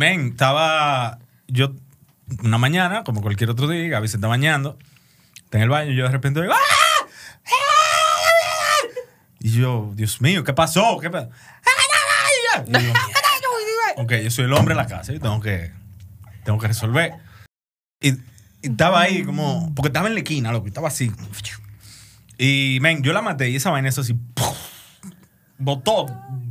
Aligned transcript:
men, 0.00 0.28
estaba 0.28 1.18
yo 1.46 1.74
una 2.42 2.56
mañana, 2.56 3.04
como 3.04 3.20
cualquier 3.20 3.50
otro 3.50 3.68
día, 3.68 3.86
Gaby 3.90 4.08
se 4.08 4.16
está 4.16 4.28
bañando, 4.28 4.78
está 5.44 5.58
en 5.58 5.64
el 5.64 5.68
baño 5.68 5.92
y 5.92 5.96
yo 5.96 6.04
de 6.04 6.10
repente 6.10 6.40
digo, 6.40 6.54
¡Ah! 6.54 6.80
Y 9.40 9.52
yo, 9.52 9.92
Dios 9.94 10.20
mío, 10.22 10.42
¿qué 10.42 10.54
pasó? 10.54 10.98
¿Qué 11.00 11.10
pasó? 11.10 11.28
Yo, 12.66 14.02
ok, 14.02 14.12
yo 14.24 14.30
soy 14.30 14.46
el 14.46 14.52
hombre 14.54 14.74
de 14.74 14.80
la 14.80 14.86
casa 14.86 15.12
y 15.12 15.18
tengo 15.18 15.40
que, 15.40 15.70
tengo 16.44 16.58
que 16.58 16.68
resolver. 16.68 17.12
Y, 18.00 18.12
y 18.12 18.18
estaba 18.62 19.02
ahí 19.02 19.22
como, 19.22 19.74
porque 19.74 19.88
estaba 19.88 20.08
en 20.08 20.14
la 20.14 20.20
esquina, 20.20 20.50
loco, 20.50 20.66
estaba 20.66 20.88
así. 20.88 21.12
Y, 22.38 22.78
men, 22.80 23.02
yo 23.02 23.12
la 23.12 23.22
maté 23.22 23.50
y 23.50 23.56
esa 23.56 23.70
vaina 23.70 23.90
es 23.90 23.98
así, 23.98 24.18
botó 25.58 26.06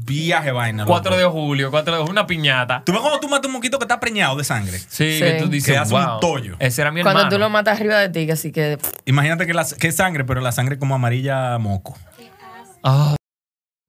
viaje 0.09 0.51
vaina. 0.51 0.83
loco. 0.83 0.91
4 0.93 1.17
de 1.17 1.23
julio, 1.25 1.69
4 1.71 1.93
de 1.93 1.99
julio, 1.99 2.11
una 2.11 2.25
piñata. 2.27 2.83
Tú 2.85 2.91
ves 2.91 3.01
cuando 3.01 3.19
tú 3.19 3.29
matas 3.29 3.45
un 3.47 3.53
moquito 3.53 3.77
que 3.79 3.85
está 3.85 3.99
preñado 3.99 4.35
de 4.35 4.43
sangre. 4.43 4.77
Sí, 4.79 5.13
Sí. 5.13 5.19
que 5.19 5.37
tú 5.41 5.47
dices, 5.47 5.71
Que 5.73 5.77
hace 5.77 5.93
un 5.95 6.19
tollo. 6.19 6.55
Ese 6.59 6.81
era 6.81 6.91
mi 6.91 7.01
Cuando 7.01 7.21
hermano. 7.21 7.35
tú 7.35 7.39
lo 7.39 7.49
matas 7.49 7.79
arriba 7.79 7.97
de 7.99 8.09
ti, 8.09 8.29
así 8.31 8.51
que. 8.51 8.77
Imagínate 9.05 9.45
que, 9.45 9.53
la, 9.53 9.65
que 9.65 9.87
es 9.87 9.95
sangre, 9.95 10.25
pero 10.25 10.41
la 10.41 10.51
sangre 10.51 10.77
como 10.79 10.95
amarilla 10.95 11.57
moco. 11.59 11.95
Ah. 12.83 13.15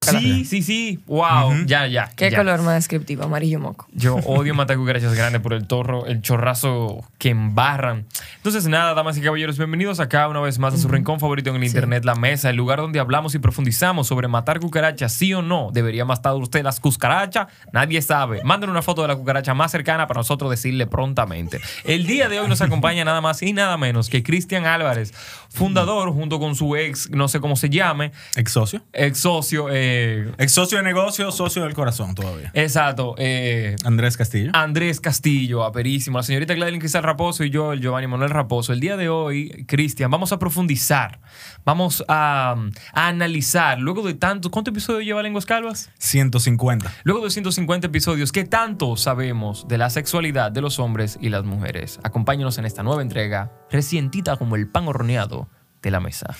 Sí, 0.01 0.45
sí, 0.45 0.63
sí. 0.63 0.99
Wow. 1.05 1.65
Ya, 1.67 1.85
ya. 1.85 2.09
¿Qué 2.15 2.31
ya. 2.31 2.37
color 2.37 2.63
más 2.63 2.73
descriptivo? 2.73 3.23
Amarillo 3.23 3.59
moco. 3.59 3.87
Yo 3.93 4.15
odio 4.15 4.55
matar 4.55 4.77
cucarachas 4.77 5.13
grandes 5.13 5.41
por 5.41 5.53
el 5.53 5.67
torro, 5.67 6.07
el 6.07 6.23
chorrazo 6.23 7.05
que 7.19 7.29
embarran. 7.29 8.07
Entonces, 8.37 8.67
nada, 8.67 8.95
damas 8.95 9.15
y 9.19 9.21
caballeros, 9.21 9.59
bienvenidos 9.59 9.99
acá 9.99 10.27
una 10.27 10.39
vez 10.39 10.57
más 10.57 10.73
a 10.73 10.77
su 10.77 10.87
rincón 10.87 11.19
favorito 11.19 11.51
en 11.51 11.57
el 11.57 11.63
internet, 11.65 12.03
La 12.03 12.15
Mesa, 12.15 12.49
el 12.49 12.55
lugar 12.55 12.79
donde 12.79 12.99
hablamos 12.99 13.35
y 13.35 13.39
profundizamos 13.39 14.07
sobre 14.07 14.27
matar 14.27 14.59
cucarachas, 14.59 15.13
sí 15.13 15.35
o 15.35 15.43
no. 15.43 15.69
¿Debería 15.71 16.03
matar 16.03 16.33
usted 16.33 16.63
las 16.63 16.79
cucarachas? 16.79 17.47
Nadie 17.71 18.01
sabe. 18.01 18.43
Manden 18.43 18.71
una 18.71 18.81
foto 18.81 19.03
de 19.03 19.07
la 19.07 19.15
cucaracha 19.15 19.53
más 19.53 19.69
cercana 19.71 20.07
para 20.07 20.21
nosotros 20.21 20.49
decirle 20.49 20.87
prontamente. 20.87 21.61
El 21.83 22.07
día 22.07 22.27
de 22.27 22.39
hoy 22.39 22.47
nos 22.47 22.61
acompaña 22.61 23.05
nada 23.05 23.21
más 23.21 23.43
y 23.43 23.53
nada 23.53 23.77
menos 23.77 24.09
que 24.09 24.23
Cristian 24.23 24.65
Álvarez, 24.65 25.13
fundador 25.49 26.11
junto 26.11 26.39
con 26.39 26.55
su 26.55 26.75
ex, 26.75 27.11
no 27.11 27.27
sé 27.27 27.39
cómo 27.39 27.55
se 27.55 27.69
llame, 27.69 28.11
Ex 28.35 28.51
socio. 28.51 28.81
ex 28.93 29.19
socio, 29.19 29.69
eh, 29.69 29.90
Ex 30.37 30.51
socio 30.51 30.77
de 30.77 30.83
negocio, 30.83 31.31
socio 31.31 31.63
del 31.63 31.73
corazón 31.73 32.15
todavía. 32.15 32.51
exacto, 32.53 33.15
eh, 33.17 33.75
Andrés 33.83 34.17
Castillo. 34.17 34.51
Andrés 34.53 34.99
Castillo, 34.99 35.63
aperísimo, 35.63 36.17
la 36.17 36.23
señorita 36.23 36.53
Gladys 36.53 36.79
Cristal 36.79 37.03
Raposo 37.03 37.43
y 37.43 37.49
yo, 37.49 37.73
el 37.73 37.81
Giovanni 37.81 38.07
Manuel 38.07 38.29
Raposo. 38.29 38.73
El 38.73 38.79
día 38.79 38.97
de 38.97 39.09
hoy, 39.09 39.65
Cristian, 39.67 40.09
vamos 40.11 40.31
a 40.31 40.39
profundizar, 40.39 41.19
vamos 41.65 42.03
a, 42.07 42.55
a 42.93 43.07
analizar, 43.07 43.79
luego 43.79 44.01
de 44.03 44.13
tanto, 44.13 44.51
¿cuántos 44.51 44.71
episodios 44.71 45.05
lleva 45.05 45.21
Lenguas 45.23 45.45
Calvas? 45.45 45.91
150. 45.99 46.91
Luego 47.03 47.23
de 47.23 47.29
150 47.29 47.87
episodios, 47.87 48.31
¿qué 48.31 48.43
tanto 48.43 48.95
sabemos 48.95 49.67
de 49.67 49.77
la 49.77 49.89
sexualidad 49.89 50.51
de 50.51 50.61
los 50.61 50.79
hombres 50.79 51.17
y 51.21 51.29
las 51.29 51.43
mujeres? 51.43 51.99
Acompáñanos 52.03 52.57
en 52.57 52.65
esta 52.65 52.83
nueva 52.83 53.01
entrega, 53.01 53.51
recientita 53.69 54.37
como 54.37 54.55
el 54.55 54.67
pan 54.69 54.87
horneado 54.87 55.49
de 55.81 55.91
la 55.91 55.99
mesa. 55.99 56.35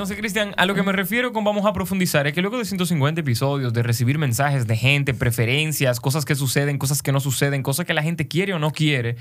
No 0.00 0.06
sé, 0.06 0.16
Cristian, 0.16 0.54
a 0.56 0.64
lo 0.64 0.74
que 0.74 0.82
me 0.82 0.92
refiero 0.92 1.30
con 1.30 1.44
vamos 1.44 1.66
a 1.66 1.74
profundizar 1.74 2.26
es 2.26 2.32
que 2.32 2.40
luego 2.40 2.56
de 2.56 2.64
150 2.64 3.20
episodios, 3.20 3.74
de 3.74 3.82
recibir 3.82 4.16
mensajes 4.16 4.66
de 4.66 4.74
gente, 4.74 5.12
preferencias, 5.12 6.00
cosas 6.00 6.24
que 6.24 6.34
suceden, 6.34 6.78
cosas 6.78 7.02
que 7.02 7.12
no 7.12 7.20
suceden, 7.20 7.62
cosas 7.62 7.84
que 7.84 7.92
la 7.92 8.02
gente 8.02 8.26
quiere 8.26 8.54
o 8.54 8.58
no 8.58 8.70
quiere, 8.70 9.16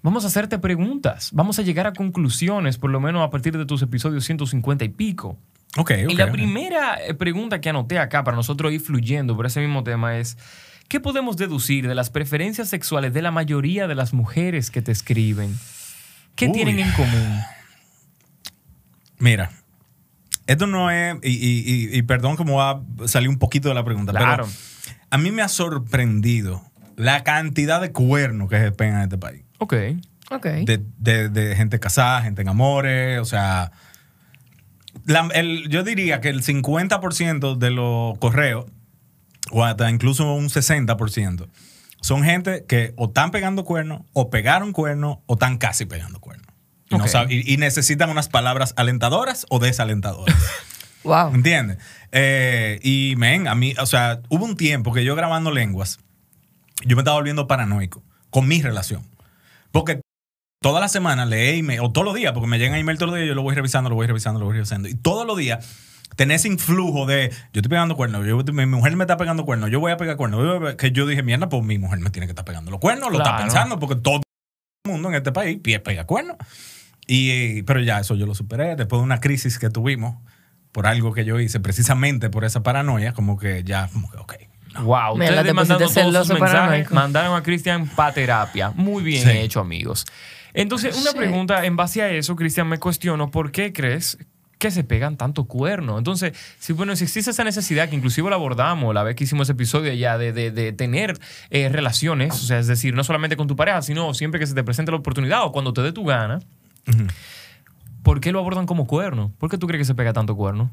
vamos 0.00 0.24
a 0.24 0.28
hacerte 0.28 0.58
preguntas, 0.58 1.28
vamos 1.34 1.58
a 1.58 1.62
llegar 1.62 1.86
a 1.86 1.92
conclusiones, 1.92 2.78
por 2.78 2.88
lo 2.88 2.98
menos 2.98 3.22
a 3.22 3.28
partir 3.28 3.58
de 3.58 3.66
tus 3.66 3.82
episodios 3.82 4.24
150 4.24 4.86
y 4.86 4.88
pico. 4.88 5.36
Ok, 5.76 5.90
ok. 6.06 6.12
y 6.12 6.14
la 6.14 6.32
primera 6.32 6.96
eh, 7.06 7.12
pregunta 7.12 7.60
que 7.60 7.68
anoté 7.68 7.98
acá 7.98 8.24
para 8.24 8.38
nosotros 8.38 8.72
ir 8.72 8.80
fluyendo 8.80 9.36
por 9.36 9.44
ese 9.44 9.60
mismo 9.60 9.84
tema 9.84 10.16
es, 10.16 10.38
¿qué 10.88 10.98
podemos 10.98 11.36
deducir 11.36 11.86
de 11.86 11.94
las 11.94 12.08
preferencias 12.08 12.70
sexuales 12.70 13.12
de 13.12 13.20
la 13.20 13.32
mayoría 13.32 13.86
de 13.86 13.96
las 13.96 14.14
mujeres 14.14 14.70
que 14.70 14.80
te 14.80 14.92
escriben? 14.92 15.54
¿Qué 16.36 16.46
Uy. 16.46 16.52
tienen 16.52 16.78
en 16.78 16.90
común? 16.92 17.40
Mira, 19.18 19.50
esto 20.46 20.66
no 20.66 20.90
es. 20.90 21.16
Y, 21.22 21.30
y- 21.30 21.64
y- 21.94 21.98
y 21.98 22.02
perdón 22.02 22.36
me 22.44 22.52
va 22.52 22.70
a 22.72 23.08
salir 23.08 23.28
un 23.28 23.38
poquito 23.38 23.68
de 23.68 23.74
la 23.74 23.84
pregunta. 23.84 24.12
Claro. 24.12 24.46
Pero 24.46 24.94
a 25.10 25.18
mí 25.18 25.30
me 25.30 25.42
ha 25.42 25.48
sorprendido 25.48 26.62
la 26.96 27.24
cantidad 27.24 27.80
de 27.80 27.92
cuernos 27.92 28.48
que 28.48 28.58
se 28.58 28.72
pegan 28.72 28.96
en 28.96 29.02
este 29.02 29.18
país. 29.18 29.42
Ok. 29.58 29.74
Ok. 30.30 30.46
De, 30.46 30.82
de- 30.98 31.28
de 31.28 31.54
gente 31.56 31.78
casada, 31.80 32.22
gente 32.22 32.42
en 32.42 32.48
amores, 32.48 33.20
o 33.20 33.24
sea. 33.24 33.72
la- 35.06 35.28
el- 35.34 35.68
yo 35.68 35.82
diría 35.82 36.20
que 36.20 36.28
el 36.28 36.42
50% 36.42 37.56
de 37.56 37.70
los 37.70 38.16
correos, 38.18 38.66
o 39.50 39.64
hasta 39.64 39.90
incluso 39.90 40.32
un 40.34 40.48
60%, 40.48 41.48
son 42.00 42.22
gente 42.22 42.64
que 42.66 42.94
o 42.96 43.06
están 43.06 43.30
pegando 43.30 43.64
cuernos, 43.64 44.02
o 44.12 44.30
pegaron 44.30 44.72
cuernos, 44.72 45.18
o 45.26 45.34
están 45.34 45.58
casi 45.58 45.84
pegando 45.84 46.20
cuernos. 46.20 46.43
Y, 46.90 46.96
no 46.96 47.04
Ok. 47.04 47.10
sab- 47.10 47.30
y- 47.30 47.52
y 47.52 47.56
necesitan 47.56 48.10
unas 48.10 48.28
palabras 48.28 48.74
alentadoras 48.76 49.46
o 49.50 49.58
desalentadoras. 49.58 50.34
Wow. 51.04 51.34
¿Entiendes? 51.34 51.76
Eh, 52.12 52.80
y, 52.82 53.12
men, 53.18 53.46
a 53.46 53.54
mí, 53.54 53.74
o 53.78 53.84
sea, 53.84 54.22
hubo 54.30 54.46
un 54.46 54.56
tiempo 54.56 54.90
que 54.94 55.04
yo 55.04 55.14
grabando 55.14 55.50
lenguas, 55.50 55.98
yo 56.86 56.96
me 56.96 57.02
estaba 57.02 57.18
volviendo 57.18 57.46
paranoico 57.46 58.02
con 58.30 58.48
mi 58.48 58.62
relación. 58.62 59.02
Porque 59.70 60.00
toda 60.62 60.80
la 60.80 60.88
semana 60.88 61.26
leí 61.26 61.58
email, 61.58 61.80
o 61.80 61.92
todos 61.92 62.06
los 62.06 62.14
días, 62.14 62.32
porque 62.32 62.48
me 62.48 62.58
llegan 62.58 62.78
email 62.78 62.96
todos 62.96 63.10
los 63.10 63.16
días, 63.18 63.28
yo 63.28 63.34
lo 63.34 63.42
voy 63.42 63.54
revisando, 63.54 63.90
lo 63.90 63.96
voy 63.96 64.06
revisando, 64.06 64.40
lo 64.40 64.46
voy 64.46 64.54
revisando. 64.54 64.88
Y 64.88 64.94
todos 64.94 65.26
los 65.26 65.36
días 65.36 65.68
tenés 66.16 66.40
ese 66.40 66.48
influjo 66.48 67.04
de, 67.04 67.28
yo 67.52 67.60
estoy 67.60 67.68
pegando 67.68 67.96
cuernos, 67.96 68.24
yo- 68.26 68.42
mi 68.54 68.64
mujer 68.64 68.96
me 68.96 69.04
está 69.04 69.18
pegando 69.18 69.44
cuernos, 69.44 69.70
yo 69.70 69.80
voy 69.80 69.92
a 69.92 69.98
pegar 69.98 70.16
cuernos. 70.16 70.74
Que 70.76 70.90
yo 70.90 71.06
dije, 71.06 71.22
mierda, 71.22 71.50
pues 71.50 71.62
mi 71.64 71.76
mujer 71.76 71.98
me 71.98 72.08
tiene 72.08 72.26
que 72.26 72.30
estar 72.32 72.46
pegando 72.46 72.70
los 72.70 72.80
cuernos, 72.80 73.10
lo 73.12 73.18
está 73.18 73.32
Claro. 73.32 73.44
pensando, 73.44 73.78
porque 73.78 73.96
todo 73.96 74.22
mundo 74.86 75.08
en 75.08 75.14
este 75.14 75.32
país 75.32 75.58
pie- 75.62 75.80
pega 75.80 76.04
cuernos. 76.04 76.36
Y, 77.06 77.62
pero 77.62 77.80
ya 77.80 78.00
eso 78.00 78.14
yo 78.16 78.26
lo 78.26 78.34
superé 78.34 78.76
después 78.76 79.00
de 79.00 79.04
una 79.04 79.18
crisis 79.18 79.58
que 79.58 79.70
tuvimos 79.70 80.16
por 80.72 80.86
algo 80.86 81.12
que 81.14 81.24
yo 81.24 81.40
hice, 81.40 81.58
precisamente 81.60 82.28
por 82.28 82.44
esa 82.44 82.62
paranoia, 82.62 83.12
como 83.12 83.38
que 83.38 83.62
ya, 83.64 83.88
como 83.92 84.10
que, 84.10 84.18
ok. 84.18 84.34
Wow, 84.82 85.16
Mira, 85.16 85.30
ustedes 85.36 85.54
mandando 85.54 85.88
todos 85.88 86.26
sus 86.26 86.38
mensajes, 86.40 86.90
mandaron 86.90 87.34
a 87.36 87.42
Cristian 87.42 87.86
para 87.86 88.12
terapia. 88.12 88.72
Muy 88.74 89.02
bien 89.04 89.22
Sí. 89.22 89.30
hecho, 89.30 89.60
amigos. 89.60 90.04
Entonces, 90.52 90.96
una 91.00 91.12
Sí. 91.12 91.16
pregunta 91.16 91.64
en 91.64 91.76
base 91.76 92.02
a 92.02 92.10
eso, 92.10 92.36
Cristian, 92.36 92.68
me 92.68 92.78
cuestiono, 92.78 93.30
¿por 93.30 93.52
qué 93.52 93.72
crees 93.72 94.18
que 94.68 94.70
se 94.70 94.84
pegan 94.84 95.16
tanto 95.16 95.44
cuerno? 95.44 95.98
Entonces, 95.98 96.32
si, 96.58 96.72
bueno, 96.72 96.96
si 96.96 97.04
existe 97.04 97.30
esa 97.30 97.44
necesidad, 97.44 97.88
que 97.88 97.96
inclusive 97.96 98.28
la 98.30 98.36
abordamos 98.36 98.94
la 98.94 99.02
vez 99.02 99.14
que 99.16 99.24
hicimos 99.24 99.46
ese 99.46 99.52
episodio 99.52 99.92
ya, 99.92 100.16
de, 100.18 100.32
de- 100.32 100.50
de 100.50 100.72
tener 100.72 101.18
eh, 101.50 101.68
relaciones, 101.68 102.32
o 102.34 102.46
sea, 102.46 102.58
es 102.58 102.66
decir, 102.66 102.94
no 102.94 103.04
solamente 103.04 103.36
con 103.36 103.46
tu 103.46 103.56
pareja, 103.56 103.82
sino 103.82 104.14
siempre 104.14 104.40
que 104.40 104.46
se 104.46 104.54
te 104.54 104.64
presente 104.64 104.90
la 104.90 104.96
oportunidad 104.98 105.44
o 105.44 105.52
cuando 105.52 105.72
te 105.72 105.82
dé 105.82 105.92
tu 105.92 106.04
gana. 106.04 106.40
¿por 108.02 108.20
qué 108.20 108.32
lo 108.32 108.38
abordan 108.38 108.66
como 108.66 108.86
cuerno? 108.86 109.32
¿Por 109.38 109.50
qué 109.50 109.56
tú 109.58 109.66
crees 109.66 109.80
que 109.80 109.84
se 109.86 109.94
pega 109.94 110.12
tanto 110.12 110.36
cuerno? 110.36 110.70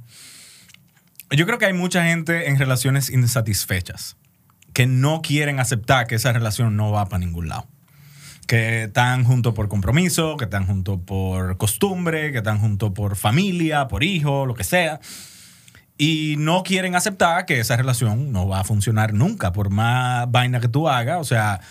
Yo 1.30 1.46
creo 1.46 1.58
que 1.58 1.66
hay 1.66 1.74
mucha 1.74 2.04
gente 2.04 2.50
en 2.50 2.60
relaciones 2.60 3.10
insatisfechas 3.10 4.18
que 4.74 4.86
no 4.86 5.22
quieren 5.22 5.60
aceptar 5.60 6.08
que 6.08 6.16
esa 6.16 6.34
relación 6.34 6.76
no 6.76 6.92
va 6.92 7.06
para 7.06 7.20
ningún 7.20 7.48
lado. 7.50 7.68
Que 8.52 8.84
están 8.84 9.24
juntos 9.24 9.54
por 9.54 9.70
compromiso, 9.70 10.36
que 10.36 10.44
están 10.44 10.68
juntos 10.68 11.00
por 11.06 11.56
costumbre, 11.56 12.34
que 12.34 12.40
están 12.40 12.60
juntos 12.60 12.92
por 12.92 13.16
familia, 13.16 13.88
por 13.88 14.04
hijo, 14.04 14.46
lo 14.46 14.56
que 14.56 14.66
sea. 14.66 15.00
Y 15.98 16.36
no 16.38 16.62
quieren 16.64 16.94
aceptar 16.96 17.46
que 17.46 17.62
esa 17.62 17.78
relación 17.78 18.34
no 18.34 18.50
va 18.50 18.60
a 18.60 18.64
funcionar 18.66 19.14
nunca, 19.14 19.54
por 19.54 19.70
más 19.70 20.30
vaina 20.30 20.60
que 20.60 20.68
tú 20.68 20.90
hagas. 20.90 21.22
O 21.22 21.24
sea, 21.24 21.62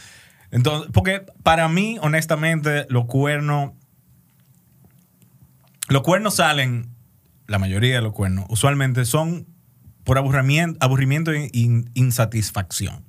entonces, 0.53 0.89
porque 0.95 1.27
para 1.43 1.69
mí, 1.69 1.99
honestamente, 2.01 2.87
los 2.89 3.05
cuernos. 3.05 3.73
Los 5.89 6.01
cuernos 6.01 6.37
salen, 6.37 6.95
la 7.47 7.59
mayoría 7.59 7.97
de 7.97 8.01
los 8.01 8.15
cuernos, 8.15 8.47
usualmente 8.49 9.05
son 9.05 9.47
por 10.03 10.17
aburrimiento, 10.17 10.79
aburrimiento 10.83 11.31
e 11.31 11.51
in- 11.53 11.91
insatisfacción. 11.93 13.05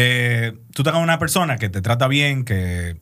Eh, 0.00 0.56
tú 0.72 0.84
tengas 0.84 1.02
una 1.02 1.18
persona 1.18 1.58
que 1.58 1.68
te 1.68 1.82
trata 1.82 2.06
bien, 2.06 2.44
que 2.44 3.00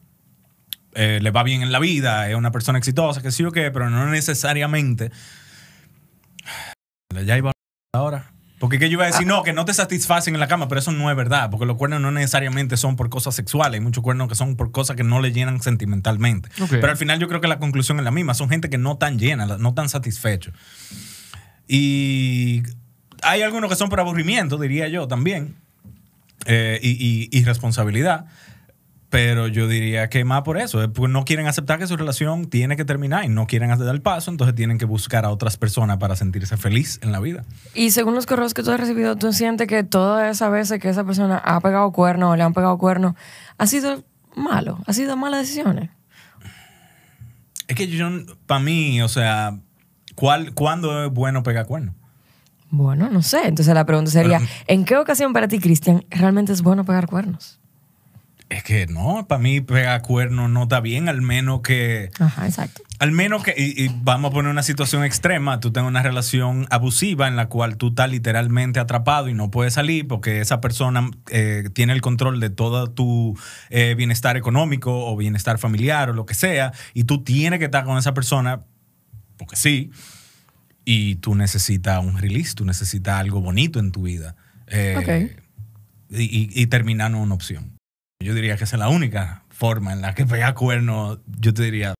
eh, 0.95 1.19
le 1.21 1.31
va 1.31 1.43
bien 1.43 1.61
en 1.61 1.71
la 1.71 1.79
vida, 1.79 2.31
es 2.31 2.35
una 2.35 2.53
persona 2.53 2.79
exitosa, 2.79 3.21
que 3.21 3.31
sí 3.31 3.45
o 3.45 3.53
qué, 3.53 3.71
pero 3.71 3.91
no 3.91 4.07
necesariamente. 4.07 5.13
Ya 7.25 7.39
iba 7.39 7.53
ahora. 7.95 8.33
Porque 8.59 8.79
que 8.79 8.89
yo 8.89 8.95
iba 8.95 9.05
a 9.05 9.07
decir, 9.07 9.27
no, 9.27 9.43
que 9.43 9.53
no 9.53 9.65
te 9.65 9.73
satisfacen 9.73 10.35
en 10.35 10.41
la 10.41 10.49
cama, 10.49 10.69
pero 10.69 10.79
eso 10.79 10.93
no 10.93 11.11
es 11.11 11.17
verdad, 11.17 11.51
porque 11.51 11.67
los 11.67 11.77
cuernos 11.77 12.01
no 12.01 12.11
necesariamente 12.11 12.77
son 12.77 12.97
por 12.97 13.09
cosas 13.09 13.35
sexuales, 13.35 13.79
hay 13.79 13.85
muchos 13.85 14.03
cuernos 14.03 14.29
que 14.29 14.35
son 14.35 14.57
por 14.57 14.71
cosas 14.71 14.97
que 14.97 15.05
no 15.05 15.21
le 15.21 15.33
llenan 15.33 15.63
sentimentalmente. 15.63 16.51
Pero 16.69 16.89
al 16.89 16.97
final 16.97 17.19
yo 17.19 17.29
creo 17.29 17.41
que 17.41 17.49
la 17.49 17.59
conclusión 17.59 17.99
es 17.99 18.05
la 18.05 18.11
misma, 18.11 18.35
son 18.35 18.49
gente 18.49 18.69
que 18.69 18.79
no 18.79 18.99
tan 18.99 19.19
llena, 19.19 19.47
no 19.47 19.75
tan 19.75 19.89
satisfechos. 19.89 20.55
Y 21.69 22.63
hay 23.23 23.43
algunos 23.43 23.71
que 23.71 23.77
son 23.77 23.89
por 23.89 24.01
aburrimiento, 24.01 24.59
diría 24.59 24.89
yo 24.89 25.09
también, 25.09 25.57
eh, 26.47 26.79
y, 26.83 26.91
y- 26.91 27.29
y 27.39 27.45
responsabilidad. 27.45 28.27
Pero 29.09 29.47
yo 29.47 29.69
diría 29.69 30.09
que 30.09 30.25
más 30.25 30.43
por 30.43 30.59
eso, 30.59 30.83
es 30.83 30.89
porque 30.89 31.13
no 31.13 31.25
quieren 31.25 31.47
aceptar 31.47 31.79
que 31.79 31.87
su 31.87 31.97
relación 31.97 32.51
tiene 32.51 32.77
que 32.77 32.85
terminar 32.85 33.25
y 33.25 33.29
no 33.29 33.47
quieren 33.47 33.71
dar 33.71 33.95
el 33.95 34.03
paso, 34.03 34.33
entonces 34.33 34.55
tienen 34.57 34.79
que 34.79 34.85
buscar 34.85 35.25
a 35.25 35.31
otras 35.31 35.57
personas 35.57 35.99
para 35.99 36.17
sentirse 36.17 36.57
feliz 36.57 36.99
en 37.03 37.13
la 37.13 37.21
vida. 37.21 37.45
Y 37.73 37.93
según 37.93 38.15
los 38.17 38.27
correos 38.27 38.53
que 38.53 38.65
tú 38.65 38.73
has 38.73 38.81
recibido, 38.81 39.15
¿tú 39.17 39.33
sientes 39.33 39.69
que 39.69 39.85
todas 39.85 40.29
esas 40.35 40.51
veces 40.51 40.81
que 40.81 40.89
esa 40.89 41.05
persona 41.05 41.39
ha 41.39 41.61
pegado 41.61 41.93
cuerno 41.93 42.31
o 42.31 42.37
le 42.37 42.43
han 42.43 42.53
pegado 42.53 42.77
cuerno, 42.79 43.15
ha 43.59 43.67
sido 43.69 44.03
malo? 44.35 44.81
¿Ha 44.87 44.93
sido 44.93 45.17
malas 45.17 45.43
decisiones? 45.43 45.89
Es 47.69 47.77
que 47.77 47.87
yo, 47.89 48.09
para 48.47 48.61
mí, 48.61 49.01
o 49.03 49.09
sea, 49.09 49.57
¿cuál, 50.17 50.53
¿cuándo 50.53 51.05
es 51.07 51.13
bueno 51.13 51.45
pegar 51.45 51.67
cuernos? 51.67 51.95
Bueno, 52.71 53.11
no 53.11 53.23
sé. 53.23 53.47
Entonces 53.47 53.75
la 53.75 53.87
pregunta 53.87 54.11
sería, 54.11 54.41
¿en 54.67 54.85
qué 54.85 54.97
ocasión 54.97 55.33
para 55.33 55.49
ti, 55.49 55.59
Cristian, 55.59 56.05
realmente 56.11 56.53
es 56.53 56.63
bueno 56.63 56.85
pegar 56.85 57.07
cuernos? 57.07 57.61
Es 58.49 58.63
que 58.63 58.87
no, 58.87 59.27
para 59.27 59.41
mí 59.41 59.61
pegar 59.61 60.03
cuernos 60.03 60.49
no 60.49 60.65
está 60.65 60.79
bien, 60.79 61.09
al 61.09 61.21
menos 61.21 61.63
que... 61.63 62.11
Ajá, 62.21 62.47
exacto. 62.47 62.83
Al 63.01 63.11
menos 63.11 63.43
que, 63.43 63.53
y, 63.57 63.85
y 63.85 63.91
vamos 64.03 64.31
a 64.31 64.35
poner 64.35 64.53
una 64.53 64.63
situación 64.63 65.03
extrema, 65.03 65.59
tú 65.59 65.73
tengas 65.73 65.91
una 65.91 66.03
relación 66.03 66.69
abusiva 66.71 67.27
en 67.27 67.35
la 67.35 67.49
cual 67.49 67.77
tú 67.77 67.89
estás 67.89 68.09
literalmente 68.09 68.79
atrapado 68.79 69.29
y 69.29 69.35
no 69.35 69.51
puedes 69.51 69.75
salir 69.75 70.07
porque 70.07 70.41
esa 70.41 70.61
persona 70.61 71.11
eh, 71.31 71.71
tiene 71.73 71.93
el 71.93 72.01
control 72.01 72.39
de 72.39 72.51
todo 72.51 72.89
tu 72.89 73.37
eh, 73.69 73.95
bienestar 73.97 74.37
económico 74.37 75.07
o 75.07 75.17
bienestar 75.17 75.59
familiar 75.59 76.11
o 76.11 76.13
lo 76.13 76.25
que 76.25 76.35
sea, 76.35 76.73
y 76.95 77.03
tú 77.03 77.25
tienes 77.25 77.59
que 77.59 77.65
estar 77.65 77.85
con 77.85 77.99
esa 77.99 78.15
persona 78.15 78.63
porque 79.37 79.57
sí, 79.57 79.91
y 80.89 81.17
tú 81.17 81.35
necesitas 81.35 82.03
un 82.03 82.17
release, 82.17 82.55
tú 82.55 82.65
necesitas 82.65 83.21
algo 83.21 83.41
bonito 83.43 83.81
en 83.81 83.91
tu 83.93 84.03
vida. 84.03 84.37
Eh, 84.69 84.95
y, 86.09 86.23
y- 86.23 86.49
y 86.63 86.67
terminar 86.69 87.11
no 87.11 87.21
una 87.21 87.35
opción. 87.35 87.77
Yo 88.25 88.33
diría 88.35 88.57
que 88.57 88.65
esa 88.65 88.77
es 88.77 88.81
la 88.81 88.89
única 88.89 89.45
forma 89.51 89.93
en 89.93 90.01
la 90.01 90.15
que 90.15 90.25
pegar 90.27 90.55
cuernos, 90.55 91.19
yo 91.41 91.53
te 91.53 91.65
diría, 91.65 91.95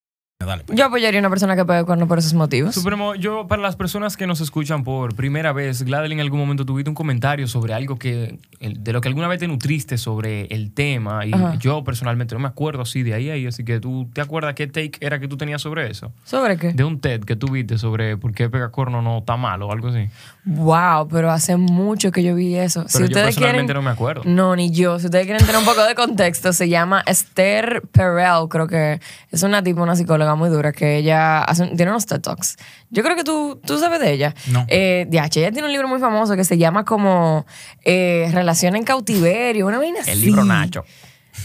dale. 0.45 0.65
pues. 0.65 0.79
Yo 0.79 0.85
apoyaría 0.85 1.19
a 1.19 1.23
una 1.23 1.31
persona 1.31 1.57
que 1.57 1.65
pegue 1.65 1.85
cuerno 1.85 2.07
por 2.07 2.19
esos 2.19 2.35
motivos. 2.35 2.75
Supremo, 2.75 3.15
yo, 3.15 3.47
para 3.47 3.63
las 3.63 3.75
personas 3.77 4.17
que 4.17 4.27
nos 4.27 4.41
escuchan 4.41 4.85
por 4.85 5.15
primera 5.15 5.53
vez, 5.53 5.83
Gladys, 5.83 6.13
en 6.13 6.21
algún 6.21 6.39
momento 6.39 6.67
tuviste 6.67 6.91
un 6.91 6.95
comentario 6.95 7.47
sobre 7.49 7.73
algo 7.73 7.97
que, 7.99 8.39
el- 8.61 8.83
de 8.85 8.93
lo 8.93 9.01
que 9.01 9.09
alguna 9.09 9.29
vez 9.29 9.41
te 9.41 9.49
nutriste 9.49 9.97
sobre 9.97 10.43
el 10.47 10.73
tema. 10.73 11.25
Y 11.25 11.33
Ajá. 11.33 11.55
yo 11.59 11.83
personalmente 11.85 12.35
no 12.35 12.41
me 12.41 12.49
acuerdo 12.49 12.83
así 12.83 13.03
de 13.03 13.15
ahí 13.15 13.31
a 13.31 13.35
ahí. 13.35 13.47
Así 13.47 13.65
que 13.65 13.81
tú, 13.81 14.09
¿te 14.13 14.21
acuerdas 14.21 14.55
qué 14.55 14.67
take 14.67 14.93
era 15.01 15.19
que 15.19 15.27
tú 15.29 15.37
tenías 15.39 15.63
sobre 15.63 15.91
eso? 15.91 16.13
¿Sobre 16.25 16.59
qué? 16.59 16.73
De 16.73 16.85
un 16.85 17.01
TED 17.01 17.23
que 17.25 17.37
tú 17.37 17.49
viste 17.51 17.79
sobre 17.79 18.17
por 18.19 18.33
qué 18.33 18.51
pegacorno 18.51 19.01
no 19.01 19.19
está 19.19 19.37
mal 19.37 19.63
o 19.63 19.73
algo 19.73 19.89
así. 19.89 20.09
Wow, 20.45 21.09
pero 21.09 21.31
hace 21.31 21.57
mucho 21.57 22.13
que 22.13 22.23
yo 22.23 22.35
vi 22.35 22.57
eso. 22.57 22.85
Pero 22.93 23.01
yo 23.01 23.05
ustedes 23.07 23.25
personalmente 23.27 23.67
quieren- 23.73 23.77
no 23.77 23.83
me 23.83 23.91
acuerdo. 23.91 24.23
No, 24.27 24.55
ni 24.55 24.71
yo. 24.71 24.99
Si 24.99 25.07
ustedes 25.07 25.25
quieren 25.25 25.45
tener 25.45 25.59
un 25.61 25.65
poco 25.67 25.83
de 25.85 25.95
contexto, 25.95 26.53
se 26.53 26.69
llama 26.69 27.03
Esther 27.07 27.83
Perel, 27.91 28.49
creo 28.51 28.67
que 28.69 29.01
es 29.31 29.43
una 29.43 29.63
tipo, 29.63 29.83
una 29.83 29.97
psicóloga 29.97 30.26
muy 30.35 30.49
dura, 30.51 30.73
que 30.73 30.97
ella 30.97 31.43
hace, 31.45 31.67
tiene 31.69 31.91
unos 31.91 32.07
TED 32.07 32.21
Talks. 32.21 32.57
Yo 32.91 33.03
creo 33.03 33.17
que 33.17 33.25
tú, 33.25 33.61
tú 33.65 33.79
sabes 33.79 34.01
de 34.01 34.13
ella. 34.13 34.35
No. 34.49 34.65
Eh, 34.69 35.07
DH, 35.09 35.37
ella 35.39 35.53
tiene 35.53 35.65
un 35.65 35.73
libro 35.73 35.89
muy 35.89 36.01
famoso 36.01 36.37
que 36.37 36.45
se 36.45 36.59
llama 36.59 36.85
como 36.85 37.47
eh, 37.85 38.29
Relación 38.33 38.77
en 38.77 38.85
cautiverio, 38.85 39.67
una 39.67 39.79
vaina 39.79 40.01
así. 40.01 40.11
El 40.11 40.21
libro 40.21 40.45
Nacho. 40.45 40.85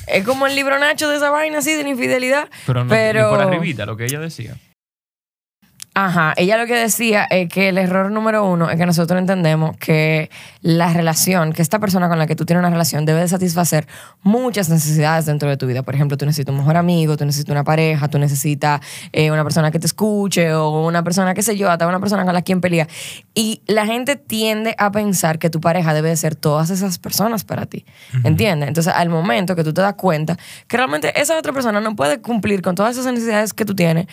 Es 0.07 0.25
como 0.25 0.48
el 0.48 0.56
libro 0.56 0.80
Nacho 0.80 1.10
de 1.10 1.18
esa 1.18 1.30
vaina 1.30 1.60
así, 1.60 1.74
de 1.74 1.83
la 1.83 1.89
infidelidad. 1.89 2.50
Pero 2.66 2.83
no 2.83 2.89
pero... 2.89 3.30
ni 3.30 3.38
por 3.38 3.42
arribita, 3.42 3.86
lo 3.86 3.98
que 3.98 4.06
ella 4.06 4.19
decía. 4.19 4.56
Ajá, 5.93 6.33
ella 6.38 6.57
lo 6.57 6.67
que 6.67 6.75
decía 6.75 7.25
es 7.25 7.49
que 7.49 7.67
el 7.67 7.77
error 7.77 8.11
número 8.11 8.45
uno 8.45 8.69
es 8.69 8.77
que 8.77 8.85
nosotros 8.85 9.19
entendemos 9.19 9.75
que 9.75 10.29
la 10.61 10.93
relación, 10.93 11.51
que 11.51 11.61
esta 11.61 11.79
persona 11.79 12.07
con 12.07 12.17
la 12.17 12.27
que 12.27 12.35
tú 12.38 12.45
tienes 12.45 12.61
una 12.61 12.69
relación 12.69 13.03
debe 13.03 13.19
de 13.19 13.27
satisfacer 13.27 13.88
muchas 14.23 14.69
necesidades 14.69 15.25
dentro 15.25 15.49
de 15.49 15.57
tu 15.57 15.67
vida. 15.67 15.83
Por 15.83 15.93
ejemplo, 15.93 16.15
tú 16.15 16.25
necesitas 16.25 16.53
un 16.53 16.59
mejor 16.59 16.77
amigo, 16.77 17.17
tú 17.17 17.25
necesitas 17.25 17.51
una 17.51 17.65
pareja, 17.65 18.07
tú 18.07 18.19
necesitas 18.19 18.79
eh, 19.11 19.31
una 19.31 19.43
persona 19.43 19.69
que 19.69 19.79
te 19.79 19.85
escuche 19.85 20.53
o 20.53 20.88
una 20.88 21.03
persona, 21.03 21.33
qué 21.33 21.43
sé 21.43 21.57
yo, 21.57 21.69
hasta 21.69 21.85
una 21.85 21.99
persona 21.99 22.23
con 22.23 22.33
la 22.33 22.41
quien 22.41 22.61
pelea. 22.61 22.88
Y 23.33 23.61
la 23.67 23.85
gente 23.85 24.15
tiende 24.15 24.75
a 24.77 24.93
pensar 24.93 25.39
que 25.39 25.49
tu 25.49 25.59
pareja 25.59 25.93
debe 25.93 26.07
de 26.07 26.15
ser 26.15 26.35
todas 26.35 26.69
esas 26.69 26.99
personas 26.99 27.43
para 27.43 27.65
ti. 27.65 27.83
¿Entiendes? 28.23 28.69
Entonces, 28.69 28.93
al 28.95 29.09
momento 29.09 29.57
que 29.57 29.65
tú 29.65 29.73
te 29.73 29.81
das 29.81 29.95
cuenta 29.95 30.38
que 30.67 30.77
realmente 30.77 31.19
esa 31.19 31.38
otra 31.38 31.51
persona 31.51 31.81
no 31.81 31.97
puede 31.97 32.21
cumplir 32.21 32.61
con 32.61 32.75
todas 32.75 32.97
esas 32.97 33.11
necesidades 33.11 33.53
que 33.53 33.65
tú 33.65 33.75
tienes, 33.75 34.07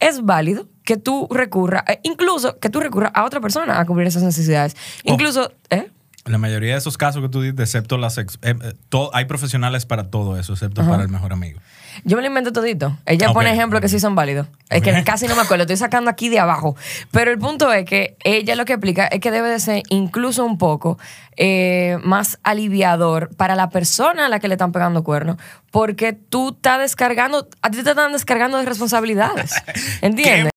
es 0.00 0.24
válido 0.24 0.68
que 0.84 0.96
tú 0.96 1.28
recurras, 1.30 1.84
eh, 1.88 2.00
incluso 2.02 2.58
que 2.58 2.70
tú 2.70 2.80
recurras 2.80 3.12
a 3.14 3.24
otra 3.24 3.40
persona 3.40 3.78
a 3.80 3.84
cubrir 3.86 4.06
esas 4.08 4.22
necesidades. 4.22 4.74
Oh. 5.04 5.12
Incluso, 5.12 5.52
¿eh? 5.70 5.90
La 6.26 6.36
mayoría 6.38 6.72
de 6.72 6.78
esos 6.78 6.98
casos 6.98 7.22
que 7.22 7.28
tú 7.28 7.40
dices, 7.40 7.58
excepto 7.60 7.96
las 7.96 8.18
ex- 8.18 8.38
eh, 8.42 8.54
eh, 8.62 8.74
to- 8.90 9.10
hay 9.14 9.24
profesionales 9.24 9.86
para 9.86 10.10
todo 10.10 10.38
eso, 10.38 10.52
excepto 10.52 10.84
para 10.86 11.02
el 11.02 11.08
mejor 11.08 11.32
amigo. 11.32 11.60
Yo 12.04 12.16
me 12.16 12.22
lo 12.22 12.28
invento 12.28 12.52
todito. 12.52 12.96
Ella 13.06 13.32
pone 13.32 13.52
ejemplos 13.52 13.80
que 13.80 13.88
sí 13.88 14.00
son 14.00 14.14
válidos. 14.14 14.46
Es 14.68 14.82
que 14.82 15.02
casi 15.04 15.26
no 15.26 15.34
me 15.34 15.42
acuerdo, 15.42 15.62
estoy 15.62 15.76
sacando 15.76 16.10
aquí 16.10 16.28
de 16.28 16.38
abajo. 16.38 16.76
Pero 17.10 17.30
el 17.30 17.38
punto 17.38 17.72
es 17.72 17.84
que 17.84 18.16
ella 18.24 18.54
lo 18.54 18.64
que 18.64 18.74
explica 18.74 19.06
es 19.06 19.20
que 19.20 19.30
debe 19.30 19.48
de 19.48 19.60
ser 19.60 19.82
incluso 19.88 20.44
un 20.44 20.58
poco 20.58 20.98
eh, 21.36 21.98
más 22.02 22.38
aliviador 22.42 23.34
para 23.36 23.56
la 23.56 23.70
persona 23.70 24.26
a 24.26 24.28
la 24.28 24.40
que 24.40 24.48
le 24.48 24.54
están 24.54 24.72
pegando 24.72 25.02
cuernos, 25.02 25.36
porque 25.70 26.12
tú 26.12 26.50
estás 26.50 26.80
descargando, 26.80 27.48
a 27.62 27.70
ti 27.70 27.82
te 27.82 27.90
están 27.90 28.12
descargando 28.12 28.58
de 28.58 28.64
responsabilidades. 28.64 29.54
¿Entiendes? 30.02 30.50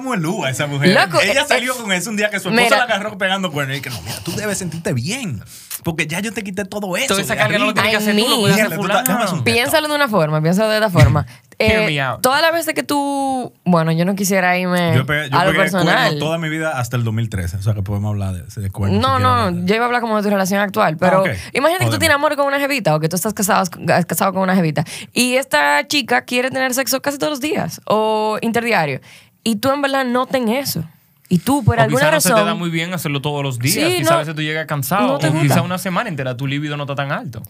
Como 0.00 0.14
el 0.14 0.20
Lua, 0.20 0.48
esa 0.48 0.68
mujer. 0.68 0.94
Loco, 0.94 1.20
Ella 1.20 1.40
eh, 1.42 1.44
salió 1.48 1.72
eh, 1.74 1.76
con 1.82 1.90
eso 1.90 2.08
un 2.10 2.16
día 2.16 2.30
que 2.30 2.38
su 2.38 2.50
esposa 2.50 2.64
mira. 2.66 2.76
la 2.76 2.84
agarró 2.84 3.18
pegando 3.18 3.50
cuernos 3.50 3.78
y 3.78 3.80
que 3.80 3.90
no, 3.90 4.00
mira, 4.02 4.14
tú 4.24 4.30
debes 4.30 4.56
sentirte 4.56 4.92
bien, 4.92 5.42
porque 5.82 6.06
ya 6.06 6.20
yo 6.20 6.32
te 6.32 6.44
quité 6.44 6.64
todo 6.64 6.96
eso. 6.96 7.08
Toda 7.08 7.20
esa 7.22 7.34
carga 7.34 7.58
no 7.58 7.64
lo 7.66 7.74
tienes 7.74 7.90
que 7.90 7.96
hacer 7.96 8.14
tú, 8.16 8.28
lo 8.28 8.36
puedes 8.38 8.60
hacer 8.60 8.76
fulano. 8.76 9.42
Piénsalo 9.42 9.88
de 9.88 9.94
una 9.96 10.06
forma, 10.06 10.40
piénsalo 10.40 10.68
de 10.68 10.76
esta 10.76 10.88
forma. 10.90 11.26
Eh, 11.60 12.00
todas 12.22 12.40
las 12.40 12.52
veces 12.52 12.72
que 12.72 12.84
tú, 12.84 13.52
bueno, 13.64 13.90
yo 13.90 14.04
no 14.04 14.14
quisiera 14.14 14.56
irme 14.56 14.92
Yo 14.94 15.04
pegué, 15.04 15.28
yo 15.28 15.36
a 15.36 15.44
lo 15.44 15.50
pegué 15.50 15.62
personal. 15.64 16.16
toda 16.20 16.38
mi 16.38 16.48
vida 16.48 16.78
hasta 16.78 16.96
el 16.96 17.02
2013, 17.02 17.56
o 17.56 17.62
sea 17.62 17.74
que 17.74 17.82
podemos 17.82 18.10
hablar 18.10 18.34
de, 18.34 18.60
de 18.62 18.70
cuernos. 18.70 19.02
No, 19.02 19.16
si 19.16 19.22
no, 19.24 19.50
de- 19.50 19.66
yo 19.66 19.74
iba 19.74 19.82
a 19.84 19.86
hablar 19.86 20.00
como 20.00 20.16
de 20.18 20.22
tu 20.22 20.30
relación 20.30 20.60
actual, 20.60 20.96
pero 20.98 21.16
Ah, 21.16 21.20
ok. 21.22 21.30
imagínate 21.54 21.86
que 21.86 21.90
tú 21.90 21.98
tienes 21.98 22.14
amor 22.14 22.36
con 22.36 22.46
una 22.46 22.60
jevita 22.60 22.94
o 22.94 23.00
que 23.00 23.08
tú 23.08 23.16
estás 23.16 23.34
casado, 23.34 23.68
casado 24.06 24.32
con 24.34 24.42
una 24.42 24.54
jevita 24.54 24.84
y 25.12 25.34
esta 25.34 25.84
chica 25.88 26.22
quiere 26.22 26.52
tener 26.52 26.72
sexo 26.74 27.02
casi 27.02 27.18
todos 27.18 27.32
los 27.32 27.40
días 27.40 27.80
o 27.86 28.38
interdiario 28.40 29.00
y 29.48 29.56
tú 29.56 29.70
en 29.72 29.80
verdad 29.82 30.04
no 30.04 30.26
ten 30.26 30.48
eso. 30.48 30.84
Y 31.30 31.38
tú 31.38 31.62
por 31.64 31.78
o 31.78 31.82
alguna 31.82 32.00
quizá 32.00 32.10
no 32.10 32.20
se 32.20 32.28
razón... 32.30 32.44
te 32.44 32.48
da 32.48 32.54
muy 32.54 32.70
bien 32.70 32.92
hacerlo 32.94 33.20
todos 33.20 33.42
los 33.42 33.58
días. 33.58 33.74
Sí, 33.74 33.96
quizá 33.98 34.10
no- 34.10 34.16
a 34.16 34.18
veces 34.20 34.34
tú 34.34 34.42
llegas 34.42 34.66
cansado. 34.66 35.06
no 35.08 35.18
te 35.18 35.28
o 35.28 35.32
gusta. 35.32 35.46
quizá 35.46 35.62
una 35.62 35.78
semana 35.78 36.08
entera 36.08 36.36
tu 36.36 36.46
libido 36.46 36.76
no 36.76 36.84
está 36.84 36.94
tan 36.94 37.12
alto. 37.12 37.42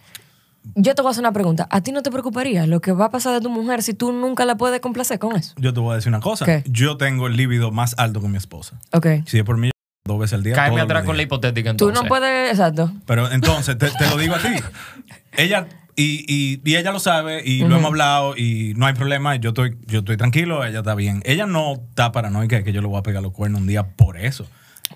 Yo 0.75 0.95
te 0.95 1.00
voy 1.02 1.09
a 1.09 1.12
hacer 1.12 1.23
una 1.23 1.33
pregunta. 1.33 1.67
¿A 1.71 1.81
ti 1.81 1.93
no 1.93 2.02
te 2.02 2.11
preocuparía 2.11 2.67
lo 2.67 2.81
que 2.81 2.93
va 2.93 3.07
a 3.07 3.11
pasar 3.11 3.33
de 3.35 3.40
tu 3.40 3.49
mujer 3.50 3.83
si 3.83 3.95
tú 3.95 4.12
nunca 4.12 4.45
la 4.45 4.57
puedes 4.57 4.81
complacer 4.81 5.19
con 5.19 5.35
eso? 5.37 5.55
Yo 5.57 5.73
te 5.73 5.81
voy 5.81 5.93
a 5.93 5.97
decir 5.97 6.09
una 6.11 6.21
cosa. 6.21 6.45
¿Qué? 6.45 6.62
Yo 6.67 6.97
tengo 6.97 7.26
el 7.26 7.37
líbido 7.37 7.71
más 7.71 7.95
alto 7.99 8.21
con 8.21 8.31
mi 8.31 8.37
esposa. 8.37 8.78
Ok. 8.93 9.07
Si 9.26 9.38
es 9.38 9.45
por 9.45 9.57
mí, 9.57 9.71
dos 10.05 10.19
veces 10.19 10.35
al 10.35 10.43
día. 10.43 10.55
Cáeme 10.55 10.81
atrás 10.81 11.05
con 11.05 11.17
la 11.17 11.23
hipotética 11.23 11.71
Tú 11.76 11.88
entonces. 11.88 12.02
no 12.02 12.09
puedes... 12.09 12.50
Exacto. 12.50 12.93
Pero 13.07 13.31
entonces, 13.31 13.78
te, 13.78 13.90
te 13.90 14.11
lo 14.11 14.17
digo 14.19 14.35
a 14.35 14.38
ti. 14.38 14.49
Ella, 15.37 15.67
y, 15.99 16.25
y- 16.28 16.61
y 16.64 16.76
ella 16.76 16.93
lo 16.93 17.00
sabe, 17.00 17.43
y 17.45 17.59
lo 17.61 17.67
hemos 17.76 17.87
hablado, 17.88 18.37
y 18.37 18.73
no 18.76 18.87
hay 18.87 18.95
problema. 18.95 19.35
Yo 19.37 19.50
estoy, 19.50 19.76
yo 19.87 19.99
estoy 19.99 20.17
tranquilo, 20.17 20.64
ella 20.64 20.78
está 20.78 20.95
bien. 20.95 21.21
Ella 21.25 21.47
no 21.47 21.75
está 21.75 22.12
paranoica 22.12 22.57
de 22.57 22.64
que 22.64 22.73
yo 22.73 22.81
le 22.81 22.87
voy 22.87 22.99
a 22.99 23.02
pegar 23.02 23.23
los 23.23 23.33
cuernos 23.33 23.61
un 23.61 23.67
día 23.67 23.83
por 23.97 24.17
eso. 24.17 24.47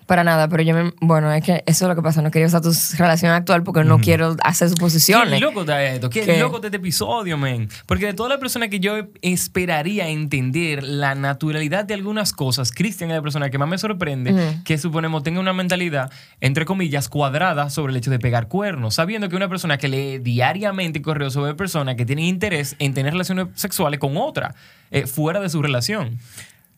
Para 0.07 0.25
nada, 0.25 0.49
pero 0.49 0.63
yo 0.63 0.75
me... 0.75 0.93
Bueno, 1.01 1.33
es 1.33 1.45
que 1.45 1.63
eso 1.67 1.85
es 1.85 1.89
lo 1.89 1.95
que 1.95 2.03
pasa. 2.03 2.23
No 2.23 2.31
quería 2.31 2.47
usar 2.47 2.61
tu 2.61 2.73
relación 2.97 3.33
actual 3.33 3.63
porque 3.63 3.85
no 3.85 3.99
quiero 3.99 4.37
hacer 4.43 4.69
Qué 4.69 4.75
suposiciones. 4.75 5.41
loco 5.41 5.61
está 5.61 5.83
esto, 5.85 6.11
qué, 6.11 6.23
¿Qué? 6.23 6.39
loco 6.39 6.57
está 6.57 6.69
este 6.69 6.79
episodio, 6.79 7.37
men. 7.39 7.69
Porque 7.87 8.07
de 8.07 8.15
todas 8.15 8.31
las 8.31 8.39
personas 8.39 8.69
que 8.69 8.81
yo 8.81 8.95
esperaría 9.23 10.09
entender 10.09 10.83
la 10.83 11.15
naturalidad 11.15 11.85
de 11.85 11.95
algunas 11.95 12.33
cosas, 12.33 12.73
Cristian 12.73 13.11
es 13.11 13.17
la 13.17 13.23
persona 13.23 13.51
que 13.51 13.59
más 13.59 13.69
me 13.69 13.79
sorprende 13.79 14.35
que 14.65 14.79
suponemos 14.79 15.23
tenga 15.23 15.41
una 15.41 15.53
mentalidad, 15.53 16.11
entre 16.41 16.65
comillas, 16.65 17.09
cuadrada 17.09 17.71
sobre 17.71 17.93
el 17.93 17.97
hecho 17.97 18.11
de 18.11 18.19
pegar 18.19 18.49
cuernos, 18.49 18.95
sabiendo 18.95 19.29
que 19.29 19.37
una 19.37 19.49
persona 19.49 19.79
que 19.79 19.89
lee 19.89 20.19
diariamente 20.19 21.03
correos 21.03 21.33
sobre 21.33 21.55
personas 21.55 21.97
que 21.97 22.07
tienen 22.07 22.25
interés 22.25 22.77
en 22.79 22.95
tener 22.95 23.13
relaciones 23.13 23.49
sexuales 23.55 24.01
con 24.01 24.17
otra, 24.17 24.55
eh, 24.91 25.07
fuera 25.07 25.41
de 25.41 25.49
su 25.49 25.63
relación. 25.63 26.19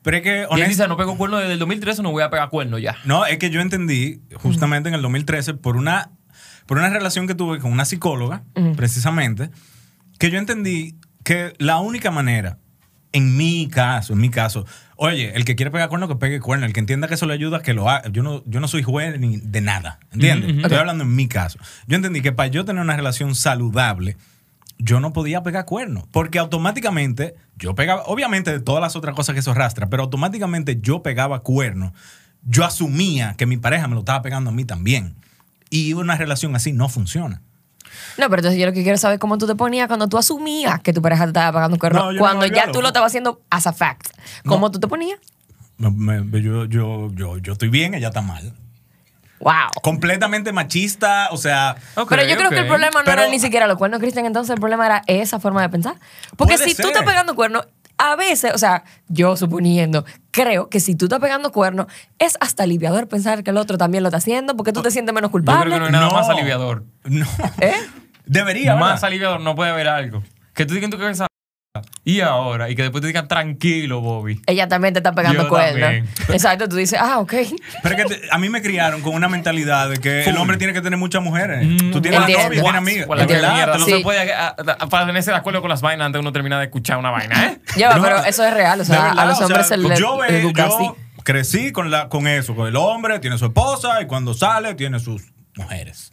Pero 0.04 0.18
es 0.18 0.22
que, 0.22 0.28
Y 0.28 0.40
él 0.42 0.46
honest- 0.50 0.68
dice, 0.68 0.86
no 0.86 0.96
pego 0.96 1.16
cuernos 1.18 1.40
desde 1.40 1.54
el 1.54 1.58
2013, 1.58 2.02
no 2.02 2.12
voy 2.12 2.22
a 2.22 2.30
pegar 2.30 2.48
cuernos 2.50 2.80
ya. 2.80 2.94
no, 3.04 3.26
es 3.26 3.38
que 3.38 3.50
yo 3.50 3.60
entendí 3.60 4.20
justamente 4.36 4.88
en 4.88 4.94
el 4.94 5.02
2013 5.02 5.54
por 5.54 5.76
una, 5.76 6.10
por 6.66 6.78
una 6.78 6.90
relación 6.90 7.26
que 7.26 7.34
tuve 7.34 7.58
con 7.58 7.72
una 7.72 7.84
psicóloga, 7.84 8.44
precisamente, 8.76 9.50
que 10.20 10.30
yo 10.30 10.38
entendí 10.38 10.94
que 11.24 11.54
la 11.58 11.78
única 11.78 12.10
manera, 12.12 12.58
en 13.12 13.36
mi 13.36 13.66
caso, 13.68 14.12
en 14.12 14.20
mi 14.20 14.28
caso, 14.30 14.64
Oye, 14.96 15.32
el 15.34 15.44
que 15.44 15.56
quiere 15.56 15.72
pegar 15.72 15.88
cuerno, 15.88 16.06
que 16.06 16.14
pegue 16.14 16.38
cuerno. 16.38 16.66
El 16.66 16.72
que 16.72 16.78
entienda 16.78 17.08
que 17.08 17.14
eso 17.14 17.26
le 17.26 17.34
ayuda, 17.34 17.62
que 17.62 17.74
lo 17.74 17.90
haga. 17.90 18.08
Yo 18.12 18.22
no, 18.22 18.44
yo 18.46 18.60
no 18.60 18.68
soy 18.68 18.84
juez 18.84 19.18
ni 19.18 19.38
de 19.38 19.60
nada. 19.60 19.98
¿Entiendes? 20.12 20.56
Estoy 20.58 20.78
hablando 20.78 21.02
en 21.02 21.16
mi 21.16 21.26
caso. 21.26 21.58
Yo 21.88 21.96
entendí 21.96 22.22
que 22.22 22.30
para 22.30 22.46
yo 22.46 22.64
tener 22.64 22.80
una 22.80 22.94
relación 22.96 23.34
saludable, 23.34 24.16
yo 24.78 25.00
no 25.00 25.12
podía 25.12 25.42
pegar 25.42 25.64
cuerno. 25.64 26.06
Porque 26.12 26.38
automáticamente 26.38 27.34
yo 27.56 27.74
pegaba, 27.74 28.02
obviamente 28.06 28.50
de 28.52 28.60
todas 28.60 28.80
las 28.80 28.96
otras 28.96 29.14
cosas 29.14 29.34
que 29.34 29.40
eso 29.40 29.52
arrastra, 29.52 29.88
pero 29.88 30.02
automáticamente 30.04 30.78
yo 30.80 31.02
pegaba 31.02 31.40
cuerno. 31.40 31.92
Yo 32.42 32.64
asumía 32.64 33.34
que 33.38 33.46
mi 33.46 33.56
pareja 33.56 33.88
me 33.88 33.94
lo 33.94 34.00
estaba 34.00 34.22
pegando 34.22 34.50
a 34.50 34.52
mí 34.52 34.64
también. 34.64 35.14
Y 35.70 35.94
una 35.94 36.16
relación 36.16 36.54
así 36.54 36.72
no 36.72 36.88
funciona. 36.88 37.40
No, 38.18 38.28
pero 38.28 38.36
entonces 38.40 38.58
yo 38.60 38.66
lo 38.66 38.72
que 38.72 38.82
quiero 38.82 38.98
saber 38.98 39.14
es 39.14 39.20
cómo 39.20 39.38
tú 39.38 39.46
te 39.46 39.54
ponías 39.54 39.86
cuando 39.86 40.08
tú 40.08 40.18
asumías 40.18 40.80
que 40.80 40.92
tu 40.92 41.00
pareja 41.00 41.24
te 41.24 41.28
estaba 41.30 41.52
pagando 41.52 41.76
un 41.76 41.78
cuerno. 41.78 42.12
No, 42.12 42.18
cuando 42.18 42.46
ya 42.46 42.70
tú 42.72 42.82
lo 42.82 42.88
estabas 42.88 43.10
haciendo 43.10 43.40
as 43.50 43.66
a 43.66 43.72
fact. 43.72 44.08
¿Cómo 44.44 44.66
No. 44.66 44.70
tú 44.72 44.80
te 44.80 44.88
ponías? 44.88 45.18
Me- 45.78 46.20
me- 46.22 46.42
yo, 46.42 46.64
yo, 46.66 47.10
yo, 47.14 47.38
yo 47.38 47.52
estoy 47.52 47.68
bien, 47.68 47.94
ella 47.94 48.08
está 48.08 48.20
mal. 48.20 48.52
Wow. 49.40 49.52
Completamente 49.82 50.52
machista, 50.52 51.28
o 51.30 51.36
sea. 51.36 51.76
Pero 52.08 52.24
yo 52.24 52.36
creo 52.36 52.50
que 52.50 52.60
el 52.60 52.66
problema 52.66 53.00
no 53.00 53.04
Pero- 53.04 53.22
era 53.22 53.30
ni 53.30 53.38
siquiera 53.38 53.66
los 53.66 53.76
cuernos, 53.76 54.00
Cristian. 54.00 54.26
Entonces 54.26 54.54
el 54.54 54.60
problema 54.60 54.86
era 54.86 55.02
esa 55.06 55.40
forma 55.40 55.60
de 55.62 55.68
pensar. 55.68 55.96
Porque 56.36 56.56
si 56.58 56.74
tú 56.74 56.86
estás 56.86 57.02
pegando 57.04 57.34
cuernos, 57.34 57.66
a 57.98 58.16
veces, 58.16 58.52
o 58.54 58.58
sea, 58.58 58.82
yo 59.08 59.36
suponiendo, 59.36 60.04
creo 60.32 60.68
que 60.68 60.80
si 60.80 60.94
tú 60.96 61.04
estás 61.04 61.20
pegando 61.20 61.52
cuernos, 61.52 61.86
es 62.18 62.36
hasta 62.40 62.64
aliviador 62.64 63.06
pensar 63.08 63.44
que 63.44 63.50
el 63.50 63.56
otro 63.56 63.78
también 63.78 64.02
lo 64.02 64.08
está 64.08 64.16
haciendo 64.18 64.56
porque 64.56 64.72
tú 64.72 64.82
te 64.82 64.90
sientes 64.90 65.14
menos 65.14 65.28
Yo 65.28 65.32
culpable. 65.32 65.74
creo 65.76 65.86
que 65.86 65.92
no 65.92 65.98
hay 65.98 66.04
nada 66.04 66.12
más 66.20 66.28
aliviador. 66.28 66.84
No. 67.04 67.26
¿Eh? 67.60 67.74
Debería, 68.26 68.74
Más 68.76 68.94
¿verdad? 68.94 69.04
aliviador 69.04 69.40
no 69.40 69.54
puede 69.54 69.70
haber 69.70 69.86
algo. 69.88 70.22
Que 70.54 70.64
tú 70.66 70.74
digas 70.74 70.86
en 70.86 70.90
tu 70.90 70.98
cabeza, 70.98 71.26
y 72.06 72.20
ahora, 72.20 72.68
y 72.68 72.74
que 72.76 72.82
después 72.82 73.00
te 73.00 73.06
digan 73.08 73.26
tranquilo, 73.28 74.00
Bobby. 74.02 74.40
Ella 74.46 74.68
también 74.68 74.92
te 74.92 74.98
está 75.00 75.12
pegando 75.12 75.48
también. 75.48 76.06
Exacto, 76.28 76.68
tú 76.68 76.76
dices, 76.76 76.98
ah, 77.00 77.18
ok. 77.18 77.32
Pero 77.82 77.96
es 77.96 78.02
que 78.04 78.14
te- 78.16 78.28
a 78.30 78.36
mí 78.38 78.48
me 78.50 78.60
criaron 78.60 79.00
con 79.00 79.14
una 79.14 79.28
mentalidad 79.28 79.88
de 79.88 79.96
que 79.96 80.24
el 80.24 80.36
hombre 80.36 80.56
tiene 80.58 80.72
que 80.74 80.82
tener 80.82 80.98
muchas 80.98 81.22
mujeres. 81.22 81.66
Tú 81.92 82.00
tienes 82.02 82.20
una 82.20 82.28
novia, 82.28 82.50
tienes 82.50 82.74
amigas. 82.74 83.08
La 83.08 83.26
verdad, 83.54 83.78
no 83.78 83.84
Sí. 83.86 83.92
se 83.92 84.00
puede 84.00 84.32
a- 84.32 84.48
a- 84.48 84.88
para 84.88 85.06
tenerse 85.06 85.30
de 85.30 85.36
acuerdo 85.38 85.60
con 85.62 85.70
las 85.70 85.80
vainas 85.80 86.06
antes 86.06 86.18
de 86.18 86.20
uno 86.20 86.32
termina 86.32 86.58
de 86.58 86.66
escuchar 86.66 86.98
una 86.98 87.10
vaina, 87.10 87.46
¿eh? 87.46 87.60
Lleva, 87.76 87.96
No, 87.96 88.02
pero 88.02 88.24
eso 88.24 88.44
es 88.44 88.52
real. 88.52 88.80
O 88.80 88.84
sea, 88.84 89.00
verdad, 89.02 89.18
a 89.18 89.24
los 89.24 89.34
o 89.34 89.36
sea, 89.38 89.46
hombres 89.46 89.66
se 89.68 89.76
les 89.78 89.98
yo, 89.98 90.18
ve- 90.18 90.40
educa 90.40 90.66
yo 90.68 90.76
así. 90.76 90.90
crecí 91.22 91.72
con, 91.72 91.90
la, 91.90 92.08
con 92.10 92.26
eso, 92.28 92.54
con 92.54 92.66
el 92.68 92.76
hombre, 92.76 93.18
tiene 93.20 93.38
su 93.38 93.46
esposa 93.46 94.02
y 94.02 94.06
cuando 94.06 94.34
sale 94.34 94.74
tiene 94.74 94.98
sus 95.00 95.22
mujeres. 95.56 96.12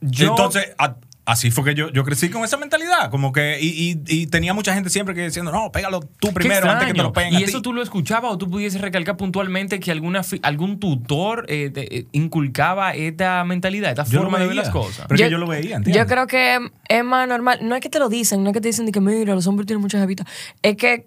Yo, 0.00 0.28
Entonces, 0.28 0.72
a- 0.78 0.96
así 1.26 1.50
fue 1.50 1.64
que 1.64 1.74
yo, 1.74 1.90
yo 1.90 2.04
crecí 2.04 2.30
con 2.30 2.42
esa 2.44 2.56
mentalidad. 2.56 3.10
Como 3.10 3.32
que, 3.32 3.58
y, 3.60 3.66
y- 3.92 4.02
y 4.22 4.26
tenía 4.28 4.54
mucha 4.54 4.72
gente 4.72 4.88
siempre 4.88 5.14
que 5.14 5.22
diciendo, 5.24 5.52
no, 5.52 5.70
pégalo 5.72 6.00
tú 6.00 6.32
primero 6.32 6.70
antes 6.70 6.86
que 6.88 6.94
te 6.94 7.02
lo 7.02 7.12
peguen 7.12 7.34
¿Y 7.34 7.36
a 7.36 7.40
eso 7.40 7.58
ti. 7.58 7.62
tú 7.62 7.72
lo 7.74 7.82
escuchabas 7.82 8.32
o 8.32 8.38
tú 8.38 8.48
pudieses 8.48 8.80
recalcar 8.80 9.16
puntualmente 9.16 9.78
que 9.80 9.90
alguna 9.92 10.22
algún 10.42 10.78
tutor 10.80 11.44
eh, 11.48 11.70
te- 11.70 11.98
eh, 11.98 12.06
inculcaba 12.12 12.94
esta 12.94 13.44
mentalidad, 13.44 13.90
esta 13.90 14.04
Yo 14.04 14.20
forma 14.20 14.38
de 14.38 14.46
ver 14.46 14.56
las 14.56 14.70
cosas? 14.70 15.04
Pero 15.08 15.16
es 15.16 15.22
que 15.26 15.30
yo 15.30 15.38
lo 15.38 15.46
veía, 15.46 15.76
¿entiendes? 15.76 15.96
Yo 15.96 16.06
creo 16.06 16.26
que 16.26 16.58
es 16.88 17.04
más 17.04 17.28
normal. 17.28 17.58
No 17.62 17.74
es 17.74 17.80
que 17.80 17.88
te 17.90 17.98
lo 17.98 18.08
dicen, 18.08 18.42
no 18.42 18.50
es 18.50 18.54
que 18.54 18.60
te 18.60 18.68
dicen 18.68 18.86
de 18.86 18.92
que, 18.92 19.00
mira, 19.00 19.34
los 19.34 19.46
hombres 19.46 19.66
tienen 19.66 19.82
muchas 19.82 20.00
jevitas. 20.00 20.26
Es 20.62 20.76
que 20.76 21.06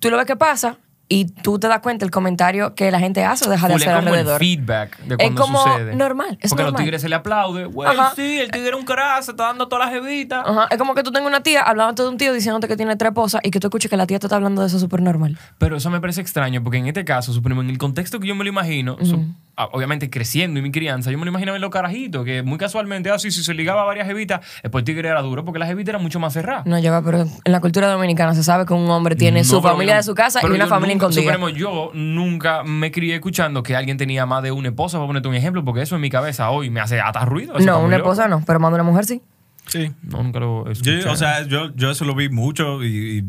tú 0.00 0.10
lo 0.10 0.16
ves 0.16 0.26
que 0.26 0.36
pasa 0.36 0.78
y 1.10 1.24
tú 1.26 1.58
te 1.58 1.68
das 1.68 1.80
cuenta 1.80 2.04
el 2.04 2.10
comentario 2.10 2.74
que 2.74 2.90
la 2.90 2.98
gente 2.98 3.24
hace 3.24 3.46
o 3.46 3.50
deja 3.50 3.66
de 3.68 3.74
Full, 3.74 3.82
es 3.82 3.88
hacer 3.88 3.98
como 4.04 4.08
alrededor. 4.14 4.42
el 4.42 4.48
feedback 4.48 4.98
de 4.98 5.14
Es 5.14 5.18
cuando 5.18 5.40
como 5.42 5.62
sucede. 5.62 5.94
normal, 5.96 6.38
es 6.40 6.50
Porque 6.50 6.62
a 6.64 6.66
los 6.66 6.74
tigres 6.76 7.00
se 7.02 7.08
le 7.08 7.14
aplaude. 7.14 7.64
Güey, 7.64 7.88
sí, 8.14 8.38
el 8.40 8.50
tigre 8.50 8.68
es 8.70 8.74
un 8.76 8.84
carajo, 8.84 9.22
se 9.22 9.30
está 9.30 9.44
dando 9.44 9.68
todas 9.68 9.86
las 9.86 9.94
jevitas. 9.94 10.44
Ajá, 10.46 10.66
Es 10.70 10.76
como 10.78 10.94
que 10.94 11.02
tú 11.02 11.10
tengas 11.10 11.28
una 11.28 11.42
tía 11.42 11.62
hablándote 11.62 12.02
de 12.02 12.08
un 12.08 12.18
tío 12.18 12.32
diciéndote 12.32 12.68
que 12.68 12.76
tiene 12.76 12.96
tres 12.96 13.08
esposas 13.10 13.40
y 13.44 13.50
que 13.50 13.58
tú 13.60 13.68
escuches 13.68 13.90
que 13.90 13.96
la 13.96 14.06
tía 14.06 14.18
te 14.18 14.26
está 14.26 14.36
hablando 14.36 14.60
de 14.62 14.68
eso 14.68 14.78
súper 14.78 15.00
normal. 15.02 15.38
Pero 15.58 15.76
eso 15.76 15.88
me 15.90 16.00
parece 16.00 16.20
extraño 16.20 16.62
porque 16.62 16.78
en 16.78 16.86
este 16.86 17.04
caso, 17.04 17.32
suponemos, 17.32 17.64
en 17.64 17.70
el 17.70 17.78
contexto 17.78 18.20
que 18.20 18.28
yo 18.28 18.34
me 18.34 18.44
lo 18.44 18.50
imagino, 18.50 18.96
su- 19.04 19.24
obviamente 19.72 20.10
creciendo 20.10 20.58
y 20.60 20.62
mi 20.62 20.70
crianza, 20.70 21.10
yo 21.10 21.18
me 21.18 21.24
lo 21.24 21.30
imaginaba 21.30 21.56
en 21.56 21.62
los 21.62 21.70
carajitos, 21.70 22.24
que 22.24 22.42
muy 22.42 22.58
casualmente, 22.58 23.10
así, 23.10 23.30
si 23.30 23.42
se 23.42 23.54
ligaba 23.54 23.82
a 23.82 23.84
varias 23.84 24.06
jevitas, 24.06 24.40
después 24.62 24.82
el 24.82 24.84
tigre 24.84 25.08
era 25.08 25.20
duro 25.22 25.44
porque 25.44 25.58
la 25.58 25.66
jevita 25.66 25.90
era 25.90 25.98
mucho 25.98 26.20
más 26.20 26.32
cerrada. 26.32 26.62
No 26.66 26.78
lleva, 26.78 27.02
pero 27.02 27.22
en 27.22 27.52
la 27.52 27.60
cultura 27.60 27.88
dominicana 27.88 28.34
se 28.34 28.42
sabe 28.42 28.66
que 28.66 28.74
un 28.74 28.88
hombre 28.90 29.16
tiene 29.16 29.40
No, 29.40 29.44
su 29.44 29.60
familia 29.62 29.94
yo- 29.94 29.96
de 29.98 30.02
su 30.04 30.14
casa 30.14 30.40
y 30.42 30.46
una 30.46 30.66
familia 30.66 30.98
suponemos, 31.10 31.52
yo 31.54 31.90
nunca 31.94 32.62
me 32.64 32.90
crié 32.90 33.14
escuchando 33.16 33.62
que 33.62 33.76
alguien 33.76 33.96
tenía 33.96 34.26
más 34.26 34.42
de 34.42 34.52
una 34.52 34.68
esposa, 34.68 34.98
voy 34.98 35.04
a 35.04 35.08
ponerte 35.08 35.28
un 35.28 35.34
ejemplo, 35.34 35.64
porque 35.64 35.82
eso 35.82 35.94
en 35.96 36.00
mi 36.00 36.10
cabeza 36.10 36.50
hoy 36.50 36.70
me 36.70 36.80
hace 36.80 37.00
hasta 37.00 37.24
ruido. 37.24 37.54
No, 37.58 37.80
una 37.80 37.98
loco. 37.98 38.10
esposa 38.12 38.28
no, 38.28 38.42
pero 38.46 38.60
más 38.60 38.70
de 38.70 38.74
una 38.76 38.84
mujer 38.84 39.04
sí. 39.04 39.20
Sí. 39.66 39.90
No, 40.02 40.22
nunca 40.22 40.40
lo 40.40 40.70
escuché. 40.70 41.02
Yo, 41.02 41.12
o 41.12 41.16
sea, 41.16 41.46
yo, 41.46 41.74
yo 41.74 41.90
eso 41.90 42.06
lo 42.06 42.14
vi 42.14 42.30
mucho 42.30 42.82
y, 42.82 43.18
y 43.18 43.24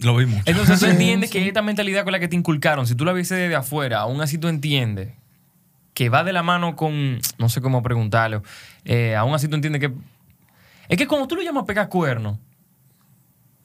lo 0.00 0.16
vi 0.16 0.26
mucho. 0.26 0.42
Entonces 0.46 0.80
tú 0.80 0.86
entiendes 0.86 1.30
que 1.30 1.46
esta 1.46 1.62
mentalidad 1.62 2.04
con 2.04 2.12
la 2.12 2.20
que 2.20 2.28
te 2.28 2.36
inculcaron, 2.36 2.86
si 2.86 2.94
tú 2.94 3.04
la 3.04 3.12
viste 3.12 3.34
desde 3.34 3.56
afuera, 3.56 4.00
aún 4.00 4.20
así 4.20 4.38
tú 4.38 4.48
entiendes 4.48 5.12
que 5.94 6.08
va 6.08 6.22
de 6.22 6.32
la 6.32 6.42
mano 6.42 6.76
con, 6.76 7.18
no 7.38 7.48
sé 7.48 7.60
cómo 7.60 7.82
preguntarlo, 7.82 8.42
eh, 8.84 9.16
aún 9.16 9.34
así 9.34 9.48
tú 9.48 9.56
entiendes 9.56 9.80
que... 9.80 9.92
Es 10.88 10.96
que 10.96 11.06
como 11.06 11.26
tú 11.26 11.36
lo 11.36 11.42
llamas 11.42 11.64
pegar 11.64 11.88
cuerno, 11.88 12.38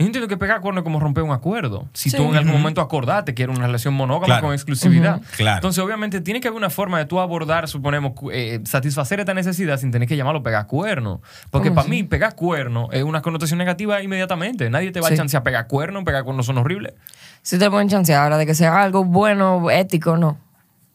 yo 0.03 0.07
entiendo 0.07 0.27
que 0.27 0.37
pegar 0.37 0.61
cuerno 0.61 0.81
es 0.81 0.83
como 0.83 0.99
romper 0.99 1.23
un 1.23 1.31
acuerdo. 1.31 1.87
Si 1.93 2.09
Sí. 2.09 2.17
tú 2.17 2.23
en 2.29 2.35
algún 2.35 2.53
momento 2.53 2.81
acordaste 2.81 3.33
que 3.33 3.43
era 3.43 3.51
una 3.51 3.65
relación 3.65 3.93
monógama 3.93 4.25
Claro. 4.25 4.43
con 4.43 4.53
exclusividad. 4.53 5.21
Claro. 5.37 5.57
Entonces, 5.57 5.83
obviamente, 5.83 6.21
tiene 6.21 6.39
que 6.41 6.47
haber 6.47 6.57
una 6.57 6.69
forma 6.69 6.97
de 6.99 7.05
tú 7.05 7.19
abordar, 7.19 7.67
suponemos, 7.67 8.13
eh, 8.31 8.59
satisfacer 8.65 9.19
esta 9.19 9.33
necesidad 9.33 9.77
sin 9.79 9.91
tener 9.91 10.07
que 10.07 10.15
llamarlo 10.17 10.43
pegar 10.43 10.67
cuerno. 10.67 11.21
Porque 11.51 11.69
¿Cómo 11.69 11.75
para 11.81 11.87
mí, 11.89 12.03
pegar 12.03 12.35
cuerno 12.35 12.89
es 12.91 13.03
una 13.03 13.21
connotación 13.21 13.57
negativa 13.57 14.01
inmediatamente. 14.01 14.69
Nadie 14.69 14.91
te 14.91 14.99
va 15.01 15.07
Sí. 15.07 15.13
a 15.13 15.17
chancear 15.17 15.43
pegar 15.43 15.67
cuerno, 15.67 16.03
pegar 16.03 16.23
cuernos 16.23 16.45
son 16.45 16.57
horribles. 16.57 16.93
Si 17.41 17.57
te 17.59 17.69
pueden 17.69 17.89
chancear 17.89 18.23
ahora 18.23 18.37
de 18.37 18.45
que 18.45 18.55
sea 18.55 18.81
algo 18.81 19.03
bueno, 19.03 19.69
ético, 19.71 20.17
no. 20.17 20.37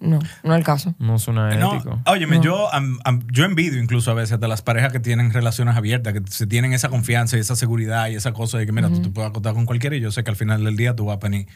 No, 0.00 0.20
no 0.44 0.52
es 0.54 0.58
el 0.58 0.64
caso. 0.64 0.94
No 0.98 1.18
suena 1.18 1.54
No, 1.56 1.74
ético. 1.74 2.00
óyeme, 2.06 2.40
yo, 2.40 2.72
am- 2.72 2.98
am- 3.04 3.26
yo 3.32 3.44
envidio 3.44 3.82
incluso 3.82 4.10
a 4.10 4.14
veces 4.14 4.38
de 4.38 4.46
las 4.46 4.62
parejas 4.62 4.92
que 4.92 5.00
tienen 5.00 5.32
relaciones 5.32 5.76
abiertas, 5.76 6.12
que 6.12 6.22
se 6.30 6.46
tienen 6.46 6.72
esa 6.72 6.88
confianza 6.88 7.36
y 7.36 7.40
esa 7.40 7.56
seguridad 7.56 8.08
y 8.08 8.14
esa 8.14 8.32
cosa 8.32 8.58
de 8.58 8.66
que, 8.66 8.72
mira, 8.72 8.88
tú 8.88 9.02
te 9.02 9.08
puedes 9.10 9.30
acostar 9.30 9.54
con 9.54 9.66
cualquiera 9.66 9.96
y 9.96 10.00
yo 10.00 10.10
sé 10.12 10.22
que 10.22 10.30
al 10.30 10.36
final 10.36 10.62
del 10.64 10.76
día 10.76 10.94
tú 10.94 11.06
vas 11.06 11.16
a 11.16 11.20
venir, 11.20 11.48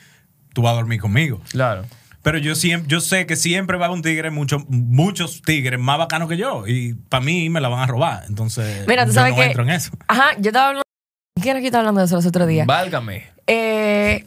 tú 0.55 0.63
vas 0.63 0.73
a 0.73 0.77
dormir 0.77 1.01
conmigo. 1.01 1.41
Claro. 1.51 1.85
Pero 2.23 2.39
yo 2.39 2.55
siempre, 2.55 2.89
yo 2.89 3.01
sé 3.01 3.27
que 3.27 3.35
siempre 3.37 3.77
va 3.79 3.85
a 3.85 3.89
haber 3.89 3.97
un 3.97 4.03
tigre, 4.03 4.31
mucho, 4.31 4.65
muchos 4.69 5.43
tigres 5.43 5.79
más 5.81 5.99
bacanos 5.99 6.29
que 6.29 6.37
yo. 6.37 6.67
Y 6.69 6.95
para 6.95 7.25
mí 7.25 7.49
me 7.51 7.61
la 7.61 7.69
van 7.69 7.81
a 7.81 7.87
robar. 7.87 8.25
Entonces, 8.29 8.87
Mira, 8.87 9.05
tú 9.05 9.11
yo 9.11 9.15
sabes 9.15 9.33
no 9.35 9.41
que. 9.41 9.47
entro 9.47 9.63
en 9.65 9.71
eso. 9.71 9.91
Ajá, 10.09 10.31
yo 10.39 10.51
estaba 10.51 10.67
hablando. 10.69 10.83
¿Quién 11.41 11.57
aquí 11.57 11.67
está 11.67 11.79
hablando 11.81 12.01
de 12.01 12.07
eso 12.07 12.15
los 12.17 12.27
otros 12.27 12.47
días? 12.47 12.67
Válgame. 12.67 13.25
Eh, 13.49 14.25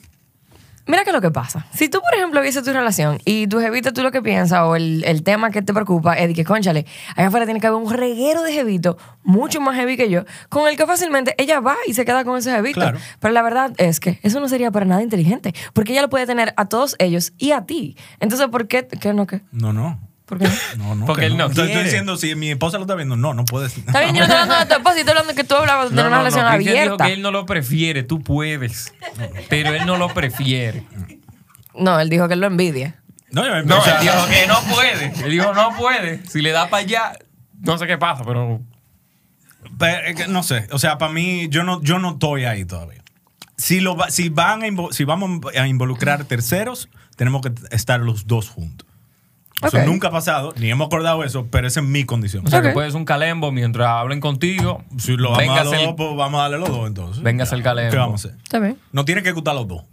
mira 0.88 1.04
qué 1.04 1.10
es 1.10 1.14
lo 1.14 1.22
que 1.22 1.32
pasa. 1.32 1.66
Si 1.74 1.90
tú, 1.90 2.00
por 2.02 2.14
ejemplo, 2.16 2.42
vieses 2.42 2.64
tu 2.64 2.72
relación 2.72 3.20
y 3.26 3.48
tu 3.48 3.60
jevita, 3.60 3.94
tú 3.94 4.04
lo 4.04 4.12
que 4.12 4.22
piensas 4.22 4.62
o 4.62 4.76
el, 4.76 5.04
el 5.04 5.24
tema 5.24 5.52
que 5.52 5.62
te 5.62 5.74
preocupa 5.74 6.14
es 6.14 6.28
de 6.28 6.34
que, 6.34 6.44
conchale, 6.44 6.86
allá 7.16 7.28
afuera 7.28 7.46
tiene 7.46 7.60
que 7.60 7.68
haber 7.68 7.82
un 7.82 7.92
reguero 7.92 8.42
de 8.44 8.54
jevito, 8.54 8.98
mucho 9.24 9.62
más 9.62 9.76
heavy 9.76 9.98
que 9.98 10.10
yo, 10.10 10.24
con 10.50 10.68
el 10.68 10.78
que 10.78 10.86
fácilmente 10.86 11.36
ella 11.38 11.60
va 11.60 11.76
y 11.88 11.94
se 11.94 12.06
queda 12.06 12.24
con 12.24 12.38
ese 12.38 12.52
jevito. 12.52 12.80
Claro. 12.80 12.98
Pero 13.20 13.34
la 13.34 13.42
verdad 13.42 13.74
es 13.78 14.00
que 14.00 14.20
eso 14.24 14.40
no 14.40 14.48
sería 14.48 14.72
para 14.72 14.86
nada 14.86 15.02
inteligente, 15.02 15.54
porque 15.74 15.92
ella 15.94 16.02
lo 16.02 16.10
puede 16.10 16.26
tener 16.26 16.54
a 16.58 16.66
todos 16.66 16.96
ellos 17.00 17.34
y 17.38 17.52
a 17.52 17.66
ti. 17.66 17.98
Entonces, 18.20 18.48
¿por 18.48 18.68
qué? 18.68 18.88
¿Qué 18.88 19.14
no 19.14 19.28
qué? 19.28 19.42
No, 19.52 19.74
no. 19.74 20.00
¿Por 20.26 20.40
qué 20.40 20.46
no? 20.46 20.54
No, 20.78 20.96
no. 20.96 21.06
Porque 21.06 21.22
que 21.22 21.26
él 21.28 21.38
no 21.38 21.48
Estoy- 21.48 21.74
diciendo, 21.84 22.18
si 22.18 22.36
mi 22.36 22.50
esposa 22.52 22.78
lo 22.78 22.84
está 22.84 22.96
viendo, 22.96 23.16
no, 23.16 23.34
no 23.34 23.46
puedes. 23.46 23.78
Está 23.78 24.02
bien, 24.02 24.16
yo 24.16 24.20
no 24.20 24.24
estoy 24.26 24.38
hablando 24.42 24.56
de 24.60 24.66
tu 24.66 24.74
esposa, 24.74 25.00
estoy 25.00 25.10
hablando 25.12 25.30
de 25.34 25.36
que 25.36 25.44
tú 25.44 25.56
hablabas 25.56 25.90
de 25.90 25.96
No, 25.96 26.02
una 26.02 26.10
no, 26.10 26.16
no. 26.16 26.24
relación 26.24 26.60
dijo 26.60 26.72
abierta. 26.72 27.06
que 27.06 27.14
él 27.14 27.22
no 27.22 27.32
lo 27.32 27.46
prefiere. 27.46 28.04
Tú 28.04 28.22
puedes. 28.22 28.94
Pero 29.50 29.74
él 29.74 29.86
no 29.86 29.98
lo 29.98 30.14
prefiere. 30.14 30.84
No, 31.76 32.00
él 32.00 32.10
dijo 32.10 32.28
que 32.28 32.34
él 32.36 32.40
lo 32.42 32.48
envidia. 32.48 33.02
No, 33.32 33.44
yo- 33.46 33.64
No, 33.64 33.84
él 33.86 33.94
dijo 34.02 34.28
que 34.30 34.48
no 34.48 34.60
puede. 34.74 35.14
Él 35.26 35.32
dijo 35.32 35.54
no 35.54 35.76
puede. 35.78 36.26
Si 36.28 36.42
le 36.42 36.52
da 36.52 36.70
para 36.70 36.84
allá, 36.84 37.20
no 37.62 37.78
sé 37.78 37.86
qué 37.88 37.98
pasa, 37.98 38.24
pero... 38.26 38.62
Pero, 39.78 40.08
es 40.08 40.16
que 40.16 40.28
no 40.28 40.44
sé, 40.44 40.68
o 40.72 40.80
sea, 40.80 40.98
para 40.98 41.12
mí, 41.12 41.48
yo 41.50 41.64
no, 41.64 41.82
yo 41.82 41.98
no 42.00 42.12
estoy 42.12 42.46
ahí 42.46 42.66
todavía. 42.66 43.04
Si, 43.58 43.80
lo, 43.80 43.96
va- 43.98 44.12
si, 44.12 44.30
van 44.30 44.64
a 44.64 44.68
si 44.94 45.04
vamos 45.06 45.42
a 45.58 45.68
involucrar 45.68 46.24
terceros, 46.26 46.88
tenemos 47.18 47.42
que 47.42 47.52
estar 47.72 48.00
los 48.00 48.28
dos 48.28 48.50
juntos. 48.50 48.88
Eso 49.64 49.84
nunca 49.86 50.10
ha 50.10 50.12
pasado, 50.12 50.54
ni 50.58 50.70
hemos 50.70 50.88
acordado 50.88 51.24
eso, 51.24 51.48
pero 51.50 51.68
esa 51.68 51.80
es 51.80 51.86
mi 51.86 52.04
condición. 52.04 52.46
O 52.46 52.50
sea, 52.50 52.60
Ok. 52.60 52.66
que 52.68 52.72
puedes 52.72 52.94
un 52.94 53.06
calembo 53.06 53.52
mientras 53.52 53.88
hablen 53.88 54.20
contigo. 54.20 54.84
Si 54.98 55.16
lo 55.16 55.32
vamos 55.32 55.58
a 55.58 55.64
los 55.64 55.74
el- 55.74 55.86
dos, 55.86 55.94
pues 55.98 56.16
vamos 56.16 56.40
a 56.40 56.44
darle 56.44 56.58
los 56.60 56.70
dos 56.70 56.88
entonces. 56.88 57.24
Véngase 57.24 57.56
el 57.56 57.64
calembo. 57.64 57.92
¿Qué 57.92 57.98
vamos 57.98 58.26
a 58.26 58.28
hacer? 58.30 58.40
Está 58.44 58.60
bien. 58.60 58.78
No 58.92 59.06
tiene 59.06 59.24
que 59.24 59.32
gustar 59.32 59.56
los 59.56 59.68
dos. 59.68 59.84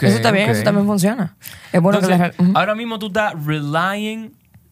Eso 0.00 0.16
está 0.16 0.30
bien, 0.30 0.48
eso 0.48 0.62
también 0.62 0.86
funciona. 0.86 1.36
Es 1.70 1.80
bueno 1.82 1.98
Entonces, 2.00 2.32
que 2.32 2.42
le... 2.42 2.48
Ujú. 2.50 2.58
ahora 2.58 2.74
mismo 2.74 2.98
tú 2.98 3.08
estás 3.08 3.34
relying... 3.44 4.30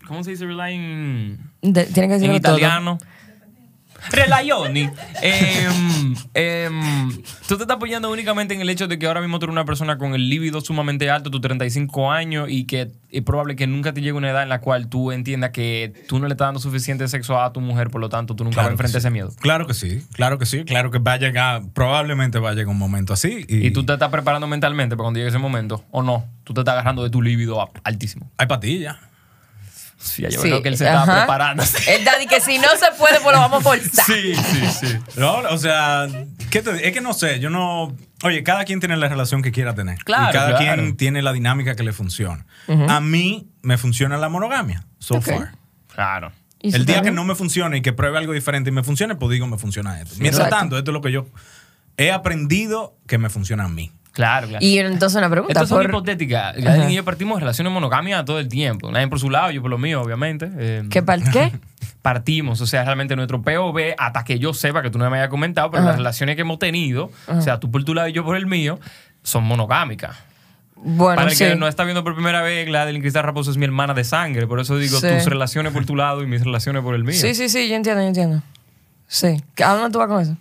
¿Cómo 0.08 0.24
se 0.24 0.30
dice 0.30 0.46
relying 0.46 1.36
De- 1.60 1.84
tienen 1.84 2.10
que 2.10 2.16
en 2.16 2.20
decirlo 2.32 2.40
todo. 2.40 2.98
Relazioni. 4.10 4.90
Em, 5.22 6.14
em, 6.34 7.10
tú 7.48 7.56
te 7.56 7.62
estás 7.62 7.76
apoyando 7.76 8.10
únicamente 8.10 8.54
en 8.54 8.60
el 8.60 8.68
hecho 8.70 8.88
de 8.88 8.98
que 8.98 9.06
ahora 9.06 9.20
mismo 9.20 9.38
tú 9.38 9.46
eres 9.46 9.52
una 9.52 9.64
persona 9.64 9.98
con 9.98 10.14
el 10.14 10.28
líbido 10.28 10.60
sumamente 10.60 11.10
alto, 11.10 11.30
tus 11.30 11.40
35 11.40 12.10
años, 12.10 12.48
y 12.50 12.64
que 12.64 12.90
es 13.10 13.22
probable 13.22 13.56
que 13.56 13.66
nunca 13.66 13.92
te 13.92 14.00
llegue 14.00 14.12
una 14.12 14.30
edad 14.30 14.42
en 14.42 14.48
la 14.48 14.60
cual 14.60 14.88
tú 14.88 15.12
entiendas 15.12 15.50
que 15.50 15.92
tú 16.08 16.18
no 16.18 16.26
le 16.26 16.34
estás 16.34 16.46
dando 16.48 16.60
suficiente 16.60 17.06
sexo 17.08 17.40
a 17.40 17.52
tu 17.52 17.60
mujer, 17.60 17.90
por 17.90 18.00
lo 18.00 18.08
tanto 18.08 18.34
tú 18.34 18.44
nunca 18.44 18.56
vas 18.56 18.62
a 18.64 18.68
Claro 18.68 18.72
enfrentar 18.74 19.00
sí. 19.00 19.06
ese 19.06 19.10
miedo. 19.10 19.30
Claro 19.40 19.66
que 19.66 19.74
sí, 19.74 20.02
claro 20.12 20.38
que 20.38 20.46
sí, 20.46 20.64
claro 20.64 20.90
que 20.90 20.98
va 20.98 21.12
a 21.14 21.18
llegar, 21.18 21.62
probablemente 21.74 22.38
va 22.38 22.50
a 22.50 22.52
llegar 22.54 22.68
un 22.68 22.78
momento 22.78 23.12
así. 23.12 23.44
Y, 23.48 23.66
Y 23.66 23.70
tú 23.70 23.84
te 23.84 23.92
estás 23.92 24.10
preparando 24.10 24.46
mentalmente 24.46 24.96
para 24.96 25.04
cuando 25.04 25.18
llegue 25.18 25.28
ese 25.28 25.38
momento, 25.38 25.84
o 25.90 26.02
no. 26.02 26.24
Tú 26.44 26.54
te 26.54 26.60
estás 26.60 26.72
agarrando 26.72 27.04
de 27.04 27.10
tu 27.10 27.22
líbido 27.22 27.70
altísimo. 27.84 28.30
Hay 28.38 28.46
patillas. 28.46 28.96
Sí, 30.02 30.22
yo 30.22 30.30
Sí, 30.30 30.38
creo 30.48 30.62
que 30.62 30.68
él 30.68 30.76
se 30.76 30.84
estaba 30.84 31.02
ajá. 31.04 31.16
preparando. 31.18 31.62
El 31.86 32.04
daddy 32.04 32.26
que 32.26 32.40
si 32.40 32.58
no 32.58 32.68
se 32.78 32.90
puede, 32.98 33.20
pues 33.20 33.34
lo 33.34 33.40
vamos 33.40 33.60
a 33.60 33.62
forzar. 33.62 34.04
Sí, 34.04 34.34
sí, 34.34 34.66
sí. 34.80 34.98
No, 35.16 35.36
o 35.50 35.58
sea, 35.58 36.06
¿qué 36.50 36.60
te- 36.60 36.86
es 36.88 36.92
que 36.92 37.00
no 37.00 37.12
sé, 37.14 37.38
yo 37.40 37.50
no... 37.50 37.96
Oye, 38.24 38.42
cada 38.42 38.64
quien 38.64 38.80
tiene 38.80 38.96
la 38.96 39.08
relación 39.08 39.42
que 39.42 39.52
quiera 39.52 39.74
tener. 39.74 39.98
Claro, 40.04 40.30
Y 40.30 40.32
cada 40.32 40.56
claro. 40.58 40.82
quien 40.82 40.96
tiene 40.96 41.22
la 41.22 41.32
dinámica 41.32 41.74
que 41.76 41.82
le 41.82 41.92
funciona. 41.92 42.46
A 42.88 43.00
mí 43.00 43.48
me 43.62 43.78
funciona 43.78 44.16
la 44.16 44.28
monogamia, 44.28 44.84
so 44.98 45.14
Ok. 45.16 45.24
far. 45.24 45.52
Claro. 45.94 46.32
¿Y 46.60 46.68
eso 46.68 46.76
El 46.76 46.86
día 46.86 47.02
que 47.02 47.10
no 47.10 47.24
me 47.24 47.34
funcione 47.34 47.78
y 47.78 47.82
que 47.82 47.92
pruebe 47.92 48.18
algo 48.18 48.32
diferente 48.32 48.70
y 48.70 48.72
me 48.72 48.82
funcione, 48.84 49.14
pues 49.16 49.30
digo, 49.32 49.46
me 49.46 49.58
funciona 49.58 50.00
esto. 50.00 50.14
Mientras 50.18 50.44
Exacto. 50.46 50.56
tanto, 50.56 50.78
esto 50.78 50.90
es 50.90 50.92
lo 50.94 51.00
que 51.00 51.10
yo 51.12 51.26
he 51.96 52.12
aprendido 52.12 52.96
que 53.06 53.18
me 53.18 53.28
funciona 53.30 53.64
a 53.64 53.68
mí. 53.68 53.92
Claro, 54.12 54.46
claro. 54.48 54.64
Y 54.64 54.78
entonces 54.78 55.16
una 55.16 55.30
pregunta. 55.30 55.52
Estas 55.52 55.68
son 55.68 55.78
por-. 55.90 56.04
Adeline 56.10 56.90
y 56.90 56.94
yo 56.94 57.04
partimos 57.04 57.40
relaciones 57.40 57.72
monogamias 57.72 58.24
todo 58.24 58.38
el 58.38 58.48
tiempo. 58.48 58.90
Nadie 58.92 59.08
por 59.08 59.18
su 59.18 59.30
lado, 59.30 59.50
yo 59.50 59.62
por 59.62 59.70
lo 59.70 59.78
mío, 59.78 60.02
obviamente. 60.02 60.50
Eh, 60.58 60.84
¿Qué 60.90 61.02
par- 61.02 61.22
qué? 61.30 61.52
Partimos, 62.02 62.60
o 62.60 62.66
sea, 62.66 62.84
realmente 62.84 63.14
nuestro 63.14 63.40
POV, 63.42 63.94
hasta 63.96 64.24
que 64.24 64.38
yo 64.40 64.52
sepa 64.54 64.82
que 64.82 64.90
tú 64.90 64.98
no 64.98 65.08
me 65.08 65.18
hayas 65.18 65.28
comentado, 65.28 65.70
pero 65.70 65.82
Ajá. 65.82 65.90
las 65.90 65.98
relaciones 65.98 66.34
que 66.34 66.42
hemos 66.42 66.58
tenido, 66.58 67.12
o 67.28 67.40
sea, 67.40 67.60
tú 67.60 67.70
por 67.70 67.84
tu 67.84 67.94
lado 67.94 68.08
y 68.08 68.12
yo 68.12 68.24
por 68.24 68.36
el 68.36 68.46
mío, 68.46 68.80
son 69.22 69.44
monogámicas. 69.44 70.16
Bueno, 70.74 71.14
Para 71.14 71.30
el 71.30 71.36
sí. 71.36 71.44
que 71.44 71.54
no 71.54 71.68
está 71.68 71.84
viendo 71.84 72.02
por 72.02 72.14
primera 72.16 72.42
vez, 72.42 72.68
la 72.68 72.86
del 72.86 72.98
Cristal 73.00 73.22
Raposo 73.22 73.52
es 73.52 73.56
mi 73.56 73.66
hermana 73.66 73.94
de 73.94 74.02
sangre. 74.02 74.48
Por 74.48 74.58
eso 74.58 74.76
digo 74.78 74.98
Sí. 74.98 75.06
tus 75.14 75.26
relaciones 75.26 75.72
por 75.72 75.86
tu 75.86 75.94
lado 75.94 76.24
y 76.24 76.26
mis 76.26 76.42
relaciones 76.42 76.82
por 76.82 76.96
el 76.96 77.04
mío. 77.04 77.14
Sí, 77.14 77.36
sí, 77.36 77.48
sí, 77.48 77.68
yo 77.68 77.76
entiendo, 77.76 78.02
yo 78.02 78.08
entiendo. 78.08 78.42
Sí. 79.06 79.40
¿A 79.64 79.74
dónde 79.74 79.90
tú 79.92 79.98
vas 80.00 80.08
con 80.08 80.20
eso? 80.20 80.36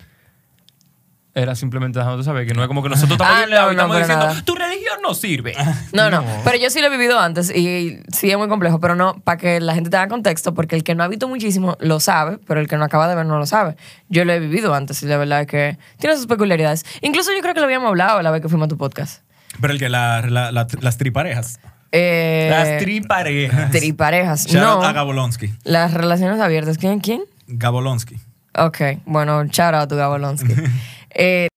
Era 1.34 1.56
simplemente 1.56 1.98
dejándote 1.98 2.26
saber 2.26 2.46
que 2.46 2.54
no 2.54 2.62
es 2.62 2.68
como 2.68 2.84
que 2.84 2.90
nosotros 2.90 3.12
estamos, 3.22 3.34
Ah, 3.38 3.46
no, 3.50 3.66
no, 3.66 3.72
estamos 3.72 3.98
diciendo, 3.98 4.26
nada. 4.28 4.42
tu 4.44 4.54
religión 4.54 5.00
no 5.02 5.14
sirve. 5.14 5.54
No, 5.94 6.10
no, 6.10 6.24
pero 6.44 6.58
yo 6.58 6.70
sí 6.70 6.82
lo 6.82 6.88
he 6.88 6.90
vivido 6.90 7.20
antes 7.20 7.50
y 7.56 8.00
sí 8.12 8.30
es 8.32 8.38
muy 8.38 8.48
complejo, 8.50 8.80
pero 8.80 8.96
no, 8.96 9.14
para 9.24 9.38
que 9.38 9.60
la 9.62 9.74
gente 9.74 9.90
tenga 9.90 10.08
contexto, 10.10 10.54
porque 10.54 10.76
el 10.76 10.84
que 10.84 10.94
no 10.96 11.04
ha 11.04 11.08
visto 11.08 11.28
muchísimo 11.30 11.78
lo 11.80 12.00
sabe, 12.02 12.38
pero 12.48 12.60
el 12.60 12.68
que 12.68 12.76
no 12.78 12.84
acaba 12.84 13.08
de 13.08 13.16
ver 13.16 13.26
no 13.26 13.38
lo 13.38 13.46
sabe. 13.46 13.78
Yo 14.10 14.26
lo 14.26 14.34
he 14.34 14.40
vivido 14.40 14.74
antes 14.74 15.02
y 15.04 15.06
la 15.06 15.18
verdad 15.18 15.42
es 15.42 15.48
que 15.48 15.78
tiene 16.00 16.16
sus 16.18 16.28
peculiaridades. 16.28 16.86
Incluso 17.02 17.32
yo 17.34 17.42
creo 17.42 17.54
que 17.54 17.60
lo 17.62 17.66
habíamos 17.66 17.88
hablado 17.88 18.22
la 18.22 18.32
vez 18.32 18.42
que 18.42 18.50
fuimos 18.50 18.66
a 18.66 18.70
tu 18.70 18.78
podcast. 18.78 19.24
Pero 19.62 19.72
el 19.74 19.80
que 19.80 19.88
la- 19.90 20.22
la- 20.22 20.52
la- 20.52 20.68
las 20.82 20.98
triparejas. 20.98 21.60
Eh, 21.94 22.48
Las 22.50 22.78
triparejas. 22.84 23.72
triparejas. 23.72 24.48
Shout 24.48 24.64
out 24.64 24.82
No, 24.82 24.88
a 24.88 24.94
Gabolonsky. 24.94 25.54
las 25.64 25.94
relaciones 25.94 26.40
abiertas. 26.40 26.78
¿Quién? 26.78 27.00
¿Quién? 27.00 27.22
Gabolonsky. 27.48 28.16
Ok, 28.58 28.78
bueno, 29.06 29.44
shout 29.46 29.74
out 29.74 29.90
to 29.90 29.96
Gabolonsky. 29.96 30.54
eh, 31.14 31.48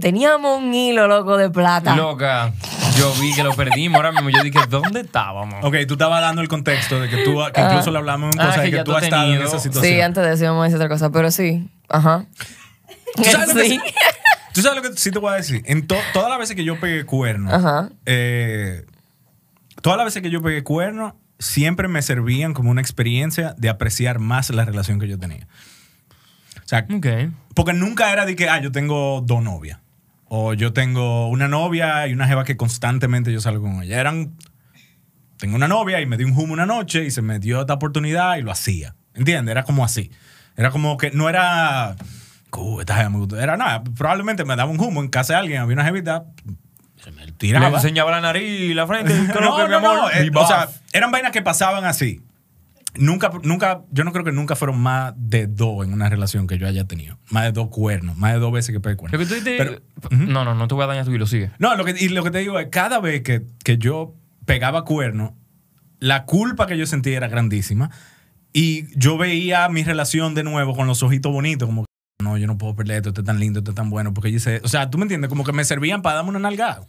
teníamos 0.00 0.58
un 0.58 0.74
hilo 0.74 1.06
loco 1.08 1.36
de 1.36 1.50
plata. 1.50 1.94
Loca, 1.96 2.52
yo 2.98 3.12
vi 3.20 3.34
que 3.34 3.42
lo 3.42 3.54
perdimos 3.54 3.96
ahora 3.96 4.12
mismo. 4.12 4.30
Yo 4.30 4.42
dije, 4.42 4.58
¿dónde 4.68 5.00
estábamos? 5.00 5.64
Ok, 5.64 5.76
tú 5.86 5.94
estabas 5.94 6.20
dando 6.20 6.42
el 6.42 6.48
contexto 6.48 7.00
de 7.00 7.08
que 7.08 7.18
tú, 7.24 7.38
que 7.54 7.60
incluso 7.60 7.90
le 7.90 7.98
hablamos 7.98 8.34
en 8.34 8.40
Ah, 8.40 8.46
cosas 8.46 8.60
que 8.60 8.64
de 8.66 8.70
que 8.70 8.76
ya 8.78 8.84
tú 8.84 8.94
has 8.96 9.02
estado 9.04 9.32
en 9.34 9.42
esa 9.42 9.58
situación. 9.58 9.94
Sí, 9.94 10.00
antes 10.00 10.24
de 10.24 10.32
eso 10.32 10.44
íbamos 10.44 10.62
a 10.62 10.64
decir 10.64 10.76
otra 10.76 10.88
cosa, 10.88 11.10
pero 11.10 11.30
sí. 11.30 11.68
Ajá. 11.88 12.26
¿Tú 13.16 13.24
sabes, 13.24 13.48
lo 13.54 13.60
que, 13.62 13.68
Sí. 13.68 13.80
tú 14.54 14.62
sabes 14.62 14.82
lo 14.82 14.90
que 14.90 14.96
sí 14.98 15.10
te 15.10 15.18
voy 15.18 15.32
a 15.32 15.36
decir? 15.36 15.62
En 15.66 15.86
to- 15.86 15.96
todas 16.14 16.30
las 16.30 16.38
veces 16.38 16.56
que 16.56 16.64
yo 16.64 16.80
pegué 16.80 17.04
cuerno, 17.04 17.52
Ajá. 17.54 17.90
eh, 18.06 18.86
todas 19.82 19.98
las 19.98 20.06
veces 20.06 20.22
que 20.22 20.30
yo 20.30 20.40
pegué 20.42 20.62
cuerno, 20.64 21.18
siempre 21.38 21.88
me 21.88 22.00
servían 22.02 22.54
como 22.54 22.70
una 22.70 22.80
experiencia 22.80 23.54
de 23.58 23.68
apreciar 23.68 24.18
más 24.18 24.48
la 24.50 24.64
relación 24.64 24.98
que 24.98 25.08
yo 25.08 25.18
tenía. 25.18 25.46
Sea, 26.72 26.86
Ok. 26.96 27.06
porque 27.54 27.72
nunca 27.74 28.12
era 28.12 28.24
de 28.24 28.34
que, 28.34 28.48
ah, 28.48 28.60
yo 28.60 28.72
tengo 28.72 29.20
dos 29.24 29.42
novias. 29.42 29.78
O 30.34 30.54
yo 30.54 30.72
tengo 30.72 31.28
una 31.28 31.46
novia 31.48 32.06
y 32.08 32.14
una 32.14 32.26
jeva 32.26 32.44
que 32.44 32.56
constantemente 32.56 33.30
yo 33.32 33.40
salgo 33.40 33.64
con 33.64 33.82
ella. 33.82 34.00
Eran, 34.00 34.32
tengo 35.38 35.56
una 35.56 35.68
novia 35.68 36.00
y 36.00 36.06
me 36.06 36.16
di 36.16 36.24
un 36.24 36.32
humo 36.32 36.54
una 36.54 36.64
noche 36.64 37.04
y 37.04 37.10
se 37.10 37.20
me 37.20 37.38
dio 37.38 37.60
esta 37.60 37.74
oportunidad 37.74 38.36
y 38.38 38.42
lo 38.42 38.50
hacía. 38.50 38.94
¿Entiendes? 39.14 39.52
Era 39.52 39.64
como 39.64 39.84
así. 39.84 40.10
Era 40.56 40.70
como 40.70 40.96
que 40.96 41.10
no 41.10 41.28
era, 41.28 41.96
"Uh, 42.56 42.80
esta 42.80 42.96
jeva 42.96 43.10
me 43.10 43.18
gustó". 43.18 43.38
Era 43.38 43.58
nada, 43.58 43.84
probablemente 43.84 44.44
me 44.46 44.56
daba 44.56 44.70
un 44.70 44.80
humo 44.80 45.02
en 45.02 45.08
casa 45.08 45.34
de 45.34 45.40
alguien, 45.40 45.60
había 45.60 45.74
una 45.74 45.84
jevita, 45.84 46.24
se 46.96 47.10
me 47.10 47.26
Le 47.26 47.32
tiraba. 47.32 47.68
enseñaba 47.76 48.10
la 48.12 48.20
nariz 48.22 48.42
y 48.70 48.72
la 48.72 48.86
frente. 48.86 49.12
¿qué 49.12 49.20
es 49.20 49.34
lo 49.34 49.40
No, 49.42 49.56
que, 49.56 49.64
mi 49.64 49.70
no, 49.70 49.76
amor? 49.76 49.96
no. 49.96 50.10
eh, 50.10 50.30
o 50.34 50.46
sea, 50.46 50.68
eran 50.94 51.10
vainas 51.10 51.32
que 51.32 51.42
pasaban 51.42 51.84
así. 51.84 52.22
Nunca, 52.94 53.30
nunca, 53.42 53.82
yo 53.90 54.04
no 54.04 54.12
creo 54.12 54.24
que 54.24 54.32
nunca 54.32 54.54
fueron 54.54 54.78
más 54.78 55.14
de 55.16 55.46
dos 55.46 55.84
en 55.86 55.94
una 55.94 56.10
relación 56.10 56.46
que 56.46 56.58
yo 56.58 56.66
haya 56.66 56.84
tenido. 56.86 57.18
Más 57.30 57.44
de 57.44 57.52
dos 57.52 57.68
cuernos, 57.68 58.18
más 58.18 58.34
de 58.34 58.38
dos 58.38 58.52
veces 58.52 58.72
que 58.74 58.80
pegué 58.80 58.94
Lo 58.94 58.98
cuernos. 58.98 59.28
que 59.28 59.34
tú 59.34 59.42
Pero- 59.44 59.80
no, 60.10 60.44
no, 60.44 60.54
no 60.54 60.68
te 60.68 60.74
voy 60.74 60.84
a 60.84 60.86
dañar 60.88 61.04
tu 61.06 61.12
hilo, 61.12 61.26
sigue. 61.26 61.50
No, 61.58 61.74
lo 61.74 61.84
que, 61.84 61.94
y 61.98 62.08
lo 62.10 62.22
que 62.22 62.30
te 62.30 62.38
digo 62.38 62.58
es, 62.58 62.68
cada 62.70 63.00
vez 63.00 63.22
que, 63.22 63.46
que 63.64 63.78
yo 63.78 64.14
pegaba 64.44 64.84
cuerno, 64.84 65.36
la 66.00 66.24
culpa 66.26 66.66
que 66.66 66.76
yo 66.76 66.84
sentía 66.86 67.16
era 67.16 67.28
grandísima. 67.28 67.90
Y 68.52 68.94
yo 68.98 69.16
veía 69.16 69.66
mi 69.70 69.82
relación 69.82 70.34
de 70.34 70.42
nuevo 70.44 70.74
con 70.76 70.86
los 70.86 71.02
ojitos 71.02 71.32
bonitos, 71.32 71.66
como 71.66 71.82
que, 71.84 71.86
no, 72.22 72.36
yo 72.36 72.46
no 72.46 72.58
puedo 72.58 72.76
perder 72.76 72.96
esto, 72.98 73.08
esto 73.08 73.22
es 73.22 73.26
tan 73.26 73.40
lindo, 73.40 73.60
esto 73.60 73.70
es 73.70 73.74
tan 73.74 73.88
bueno. 73.88 74.12
Porque 74.12 74.30
yo 74.30 74.38
sé, 74.38 74.60
o 74.62 74.68
sea, 74.68 74.90
tú 74.90 74.98
me 74.98 75.04
entiendes, 75.04 75.30
como 75.30 75.44
que 75.44 75.52
me 75.52 75.64
servían 75.64 76.02
para 76.02 76.16
darme 76.16 76.30
una 76.30 76.40
nalgada. 76.40 76.86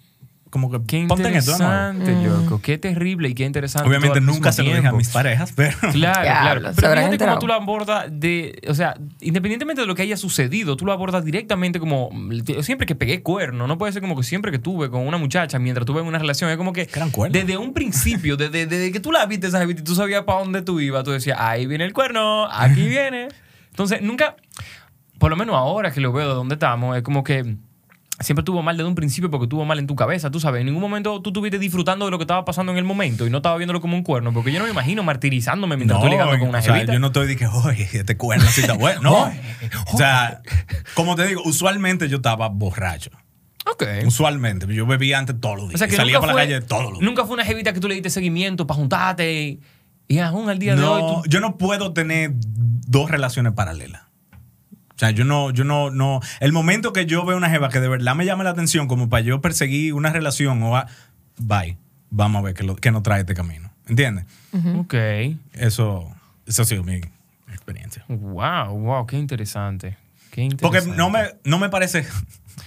Como 0.54 0.70
que 0.70 0.78
Qué 0.86 1.04
ponte 1.08 1.24
en 1.24 1.30
interesante, 1.30 2.16
loco. 2.24 2.62
Qué 2.62 2.78
terrible 2.78 3.28
y 3.28 3.34
qué 3.34 3.44
interesante. 3.44 3.90
Obviamente 3.90 4.22
nunca 4.22 4.52
se 4.52 4.62
lo 4.62 4.72
dije 4.72 4.86
a 4.86 4.92
mis 4.92 5.10
parejas, 5.10 5.52
pero... 5.56 5.76
Claro, 5.92 6.22
claro. 6.22 6.62
Pero 6.76 6.96
fíjate 6.96 7.18
cómo 7.18 7.40
tú 7.40 7.48
lo 7.48 7.56
abordas 7.56 8.06
de. 8.12 8.62
O 8.68 8.76
sea, 8.76 8.94
independientemente 9.20 9.82
de 9.82 9.88
lo 9.88 9.96
que 9.96 10.04
haya 10.04 10.16
sucedido, 10.16 10.78
tú 10.78 10.86
lo 10.86 10.92
abordas 10.92 11.26
directamente 11.26 11.80
como. 11.80 12.12
Siempre 12.62 12.86
que 12.86 12.94
pegué 12.94 13.24
cuerno, 13.24 13.66
no 13.66 13.80
puede 13.80 13.94
ser 13.94 14.04
como 14.04 14.16
que 14.16 14.22
siempre 14.22 14.52
que 14.52 14.60
tuve 14.60 14.92
con 14.92 15.08
una 15.08 15.18
muchacha 15.18 15.58
mientras 15.58 15.88
tuve 15.88 16.02
en 16.02 16.06
una 16.06 16.20
relación, 16.20 16.52
es 16.52 16.58
como 16.58 16.72
que. 16.72 16.86
Que 16.86 17.00
eran 17.00 17.10
cuernos. 17.10 17.34
Desde 17.34 17.58
un 17.58 17.74
principio, 17.74 18.38
desde, 18.38 18.68
desde 18.68 18.92
que 18.92 19.00
tú 19.00 19.12
la 19.12 19.26
viste, 19.26 19.48
esa 19.48 19.64
y 19.64 19.74
tú 19.74 19.96
sabías 19.96 20.22
para 20.22 20.38
dónde 20.38 20.62
tú 20.62 20.80
ibas, 20.80 21.04
tú 21.04 21.10
decías, 21.10 21.40
ahí 21.40 21.66
viene 21.66 21.84
el 21.84 21.94
cuerno, 21.94 22.46
aquí 22.46 22.88
viene. 22.88 23.30
Entonces, 23.72 24.04
nunca. 24.04 24.36
Por 25.18 25.32
lo 25.32 25.36
menos 25.36 25.56
ahora 25.56 25.92
que 25.92 26.00
lo 26.00 26.14
veo 26.14 26.28
de 26.28 26.36
dónde 26.36 26.54
estamos, 26.54 26.96
es 26.96 27.02
como 27.02 27.24
que. 27.24 27.56
Siempre 28.20 28.44
tuvo 28.44 28.62
mal 28.62 28.78
desde 28.78 28.88
un 28.88 28.96
principio 28.96 29.32
porque 29.32 29.48
tuvo 29.48 29.66
mal 29.66 29.80
en 29.80 29.88
tu 29.88 29.96
cabeza, 29.96 30.30
tú 30.30 30.40
sabes. 30.40 30.62
En 30.62 30.68
ningún 30.68 30.82
momento 30.82 31.20
tú 31.22 31.32
estuviste 31.32 31.58
disfrutando 31.58 32.06
de 32.06 32.12
lo 32.12 32.20
que 32.20 32.24
estaba 32.24 32.46
pasando 32.46 32.72
en 32.72 32.78
el 32.78 32.84
momento 32.84 33.26
y 33.26 33.32
no 33.32 33.38
estaba 33.38 33.58
viéndolo 33.58 33.82
como 33.82 33.98
un 33.98 34.04
cuerno. 34.04 34.32
Porque 34.32 34.52
yo 34.52 34.60
no 34.60 34.66
me 34.66 34.72
imagino 34.72 35.02
martirizándome 35.02 35.78
mientras 35.78 35.98
estoy 35.98 36.12
ligando 36.12 36.38
con 36.38 36.50
una 36.50 36.60
o 36.60 36.62
sea, 36.62 36.84
yo 36.84 37.00
no 37.00 37.08
estoy 37.08 37.28
de 37.28 37.36
que, 37.36 37.48
oye, 37.48 37.90
este 37.92 38.16
cuerno 38.16 38.46
sí 38.50 38.62
está 38.62 38.74
bueno. 38.74 39.02
No. 39.02 39.34
o 39.94 39.98
sea, 39.98 40.42
como 40.94 41.16
te 41.16 41.26
digo, 41.28 41.42
usualmente 41.44 42.08
yo 42.08 42.18
estaba 42.18 42.50
borracho. 42.50 43.10
Ok. 43.66 43.84
Usualmente. 44.06 44.68
Yo 44.74 44.86
bebía 44.86 45.18
antes 45.18 45.40
todos 45.40 45.58
los 45.58 45.70
días. 45.70 45.76
O 45.76 45.78
sea, 45.80 45.88
que 45.88 45.96
y 45.96 45.98
salía 45.98 46.20
para 46.20 46.34
fue, 46.34 46.42
la 46.42 46.48
calle 46.48 46.62
todos 46.62 46.84
los 46.84 46.94
días. 46.94 47.04
nunca 47.04 47.26
fue 47.26 47.34
una 47.34 47.46
jevita 47.46 47.74
que 47.74 47.80
tú 47.80 47.88
le 47.88 47.96
diste 47.96 48.10
seguimiento 48.10 48.68
para 48.68 48.78
juntarte 48.78 49.42
y, 49.42 49.62
y 50.08 50.20
aún 50.20 50.50
al 50.50 50.60
día 50.60 50.76
de 50.76 50.84
hoy 50.84 51.02
No, 51.02 51.22
tú... 51.24 51.30
yo 51.30 51.40
no 51.40 51.58
puedo 51.58 51.94
tener 51.94 52.32
dos 52.36 53.10
relaciones 53.10 53.54
paralelas. 53.54 54.04
O 55.04 55.06
sea, 55.06 55.12
yo 55.12 55.26
no, 55.26 55.52
yo 55.52 55.66
no, 55.66 55.90
no. 55.92 56.22
El 56.40 56.54
momento 56.54 56.94
que 56.94 57.06
yo 57.06 57.26
veo 57.26 57.36
una 57.36 57.50
jeva 57.50 57.68
que 57.68 57.82
de 57.82 57.90
verdad 57.90 58.16
me 58.16 58.26
llame 58.26 58.46
la 58.46 58.52
atención, 58.52 58.88
como 58.88 59.10
para 59.10 59.22
yo 59.22 59.42
perseguir 59.42 59.94
una 59.94 60.12
relación 60.12 60.64
o 60.64 60.78
a, 60.78 60.88
bye, 61.38 61.78
vamos 62.10 62.40
a 62.40 62.44
ver 62.46 62.54
qué, 62.54 62.64
lo, 62.64 62.78
qué 62.78 62.90
nos 62.92 63.04
trae 63.04 63.20
este 63.20 63.34
camino. 63.34 63.70
¿Entiendes? 63.86 64.24
Ok. 64.78 64.94
Eso, 65.56 66.10
eso 66.48 66.62
ha 66.62 66.66
sido 66.66 66.86
mi 66.86 67.02
experiencia. 67.52 68.06
Wow, 68.08 68.78
wow, 68.80 69.06
qué 69.06 69.18
interesante. 69.18 69.98
Qué 70.32 70.48
Porque 70.62 70.82
no 70.84 71.10
me, 71.10 71.36
no 71.44 71.60
me 71.60 71.68
parece. 71.68 72.06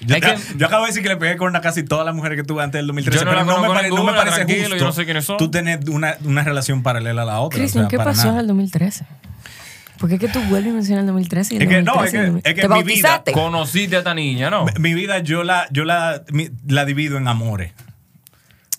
Yo, 0.00 0.16
que- 0.20 0.36
yo 0.58 0.66
acabo 0.66 0.82
de 0.84 0.88
decir 0.88 1.02
que 1.02 1.08
le 1.08 1.16
pegué 1.16 1.38
con 1.38 1.56
a 1.56 1.60
casi 1.62 1.84
todas 1.84 2.04
las 2.04 2.14
mujeres 2.14 2.36
que 2.36 2.44
tuve 2.44 2.62
antes 2.62 2.78
del 2.80 2.86
2013, 2.88 3.18
Yo 3.18 3.24
no 3.24 3.30
pero 3.30 3.44
no 3.46 3.62
me, 3.62 3.88
no 3.88 4.04
parece 4.14 4.42
justo 4.44 4.76
yo 4.76 4.84
no 4.84 4.92
sé 4.92 5.04
quiénes 5.06 5.24
son. 5.24 5.38
tú 5.38 5.50
tener 5.50 5.88
una, 5.88 6.16
una 6.24 6.42
relación 6.42 6.82
paralela 6.82 7.22
a 7.22 7.24
la 7.24 7.40
otra. 7.40 7.58
Cristian, 7.58 7.84
o 7.84 7.88
sea, 7.88 7.90
¿qué 7.90 7.96
para 7.96 8.10
pasó 8.10 8.26
nada. 8.26 8.34
en 8.34 8.40
el 8.40 8.46
2013? 8.48 9.06
¿Por 9.98 10.08
qué 10.08 10.16
es 10.16 10.20
que 10.20 10.28
tú 10.28 10.40
vuelves 10.48 10.70
a 10.72 10.74
mencionar 10.74 11.00
el 11.00 11.06
2013 11.06 11.54
y 11.54 11.56
el 11.58 11.62
Es 11.64 11.68
que 11.68 11.82
no, 11.82 11.92
2013 11.94 12.06
es 12.06 12.12
que- 12.12 12.16
y 12.16 12.20
el 12.20 12.26
2000? 12.32 12.42
es 12.46 12.54
que 12.54 12.60
¿Te 12.62 12.68
mi 12.68 12.82
vida-? 12.82 13.22
Conociste 13.32 13.96
a 13.96 13.98
esta 14.00 14.14
niña, 14.14 14.50
¿no? 14.50 14.66
Mi 14.78 14.94
vida 14.94 15.18
yo 15.20 15.42
la, 15.44 15.66
yo 15.70 15.84
la, 15.84 16.22
mi- 16.32 16.50
la 16.68 16.84
divido 16.84 17.16
en 17.16 17.28
amores. 17.28 17.72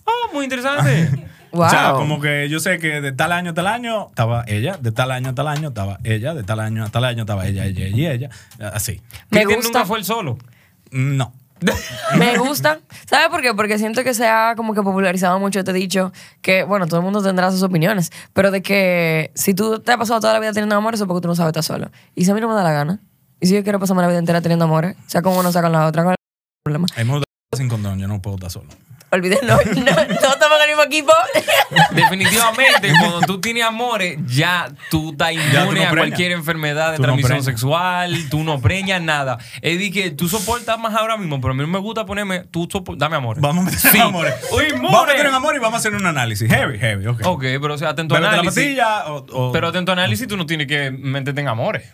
Oh, 0.04 0.32
muy 0.32 0.44
interesante. 0.44 1.10
Wow. 1.50 1.64
O 1.64 1.70
sea, 1.70 1.92
como 1.92 2.20
que 2.20 2.46
yo 2.50 2.60
sé 2.60 2.78
que 2.78 3.00
de 3.00 3.10
tal 3.12 3.32
año 3.32 3.52
a 3.52 3.54
tal 3.54 3.68
año 3.68 4.08
estaba 4.10 4.44
ella, 4.46 4.76
de 4.76 4.92
tal 4.92 5.10
año 5.10 5.30
a 5.30 5.34
tal 5.34 5.46
año 5.48 5.68
estaba 5.68 5.98
ella, 6.04 6.34
de 6.34 6.42
tal 6.42 6.60
año 6.60 6.84
a 6.84 6.90
tal 6.90 7.06
año 7.06 7.22
estaba 7.22 7.46
ella, 7.46 7.64
ella, 7.64 7.86
ella 7.86 7.96
y 7.96 8.06
ella. 8.06 8.30
Así. 8.74 9.00
Me 9.30 9.46
gusta. 9.46 9.62
nunca 9.62 9.86
fue 9.86 9.96
el 9.98 10.04
solo. 10.04 10.36
No. 10.90 11.32
Me 12.16 12.38
gusta. 12.38 12.80
¿Sabes 13.08 13.28
por 13.28 13.42
qué? 13.42 13.54
Porque 13.54 13.78
siento 13.78 14.04
que 14.04 14.14
se 14.14 14.26
ha 14.26 14.54
como 14.56 14.74
que 14.74 14.82
popularizado 14.82 15.38
mucho 15.38 15.58
este 15.58 15.72
dicho 15.72 16.12
que, 16.42 16.64
bueno, 16.64 16.86
todo 16.86 17.00
el 17.00 17.04
mundo 17.04 17.22
tendrá 17.22 17.50
sus 17.50 17.62
opiniones, 17.62 18.10
pero 18.32 18.50
de 18.50 18.62
que 18.62 19.30
si 19.34 19.54
tú 19.54 19.80
te 19.80 19.92
has 19.92 19.98
pasado 19.98 20.20
toda 20.20 20.32
la 20.32 20.40
vida 20.40 20.52
teniendo 20.52 20.76
amores, 20.76 21.00
es 21.00 21.06
porque 21.06 21.22
tú 21.22 21.28
no 21.28 21.34
sabes 21.34 21.50
estar 21.50 21.64
solo. 21.64 21.90
Y 22.14 22.24
si 22.24 22.30
a 22.30 22.34
mí 22.34 22.40
no 22.40 22.48
me 22.48 22.54
da 22.54 22.62
la 22.62 22.72
gana, 22.72 23.00
y 23.40 23.46
si 23.46 23.54
yo 23.54 23.62
quiero 23.62 23.78
pasarme 23.78 24.02
la 24.02 24.08
vida 24.08 24.18
entera 24.18 24.40
teniendo 24.40 24.64
amores, 24.64 24.96
sea, 25.06 25.22
como 25.22 25.38
uno 25.38 25.52
saca 25.52 25.68
la 25.68 25.86
otra, 25.86 26.02
¿cuál 26.02 26.14
es 26.14 26.18
el 26.18 26.62
problema? 26.64 26.86
Dado 26.96 27.24
sin 27.56 27.68
condón, 27.68 27.98
yo 27.98 28.08
no 28.08 28.20
puedo 28.20 28.36
estar 28.36 28.50
solo. 28.50 28.68
Olviden, 29.10 29.38
no, 29.42 29.56
no, 29.56 29.82
no 29.84 30.32
estamos 30.32 30.56
en 30.58 30.62
el 30.62 30.68
mismo 30.68 30.82
equipo. 30.84 31.12
Definitivamente, 31.92 32.92
cuando 33.00 33.20
tú 33.22 33.40
tienes 33.40 33.64
amores, 33.64 34.18
ya 34.26 34.68
tú 34.90 35.12
estás 35.12 35.34
no 35.34 35.42
inmune 35.62 35.86
a 35.86 35.90
cualquier 35.90 36.32
enfermedad 36.32 36.90
de 36.92 36.96
Tú 36.98 37.02
transmisión 37.04 37.42
sexual, 37.42 38.14
tú 38.30 38.44
no 38.44 38.60
preñas 38.60 39.00
nada. 39.00 39.38
Es 39.62 39.78
de 39.78 39.90
que 39.90 40.10
tú 40.10 40.28
soportas 40.28 40.78
más 40.78 40.94
ahora 40.94 41.16
mismo, 41.16 41.40
pero 41.40 41.52
a 41.52 41.54
mí 41.56 41.62
no 41.62 41.68
me 41.68 41.78
gusta 41.78 42.04
ponerme, 42.04 42.40
tú 42.50 42.68
dame 42.96 43.16
amor. 43.16 43.38
Vamos 43.40 43.62
a 43.66 43.70
meter 43.70 43.78
Sí. 43.92 43.96
en 43.96 44.02
amores. 44.02 44.34
Uy, 44.52 44.72
Vamos 44.72 45.02
a 45.02 45.06
meter 45.06 45.26
en 45.26 45.34
amor 45.34 45.54
y 45.56 45.58
vamos 45.58 45.74
a 45.74 45.78
hacer 45.78 45.94
un 45.94 46.04
análisis. 46.06 46.48
Heavy, 46.50 46.78
heavy, 46.78 47.06
ok. 47.06 47.20
Ok, 47.24 47.42
pero 47.62 47.74
o 47.74 47.78
sea, 47.78 47.90
atento 47.90 48.14
a 48.14 48.20
la 48.20 48.28
análisis. 48.32 48.54
pastilla 48.54 49.06
o, 49.06 49.26
o- 49.32 49.52
Pero 49.52 49.68
atento 49.68 49.92
a 49.92 49.94
análisis, 49.94 50.28
tú 50.28 50.36
no 50.36 50.46
tienes 50.46 50.66
que 50.66 50.90
meterte 50.90 51.40
en 51.40 51.48
amores. 51.48 51.84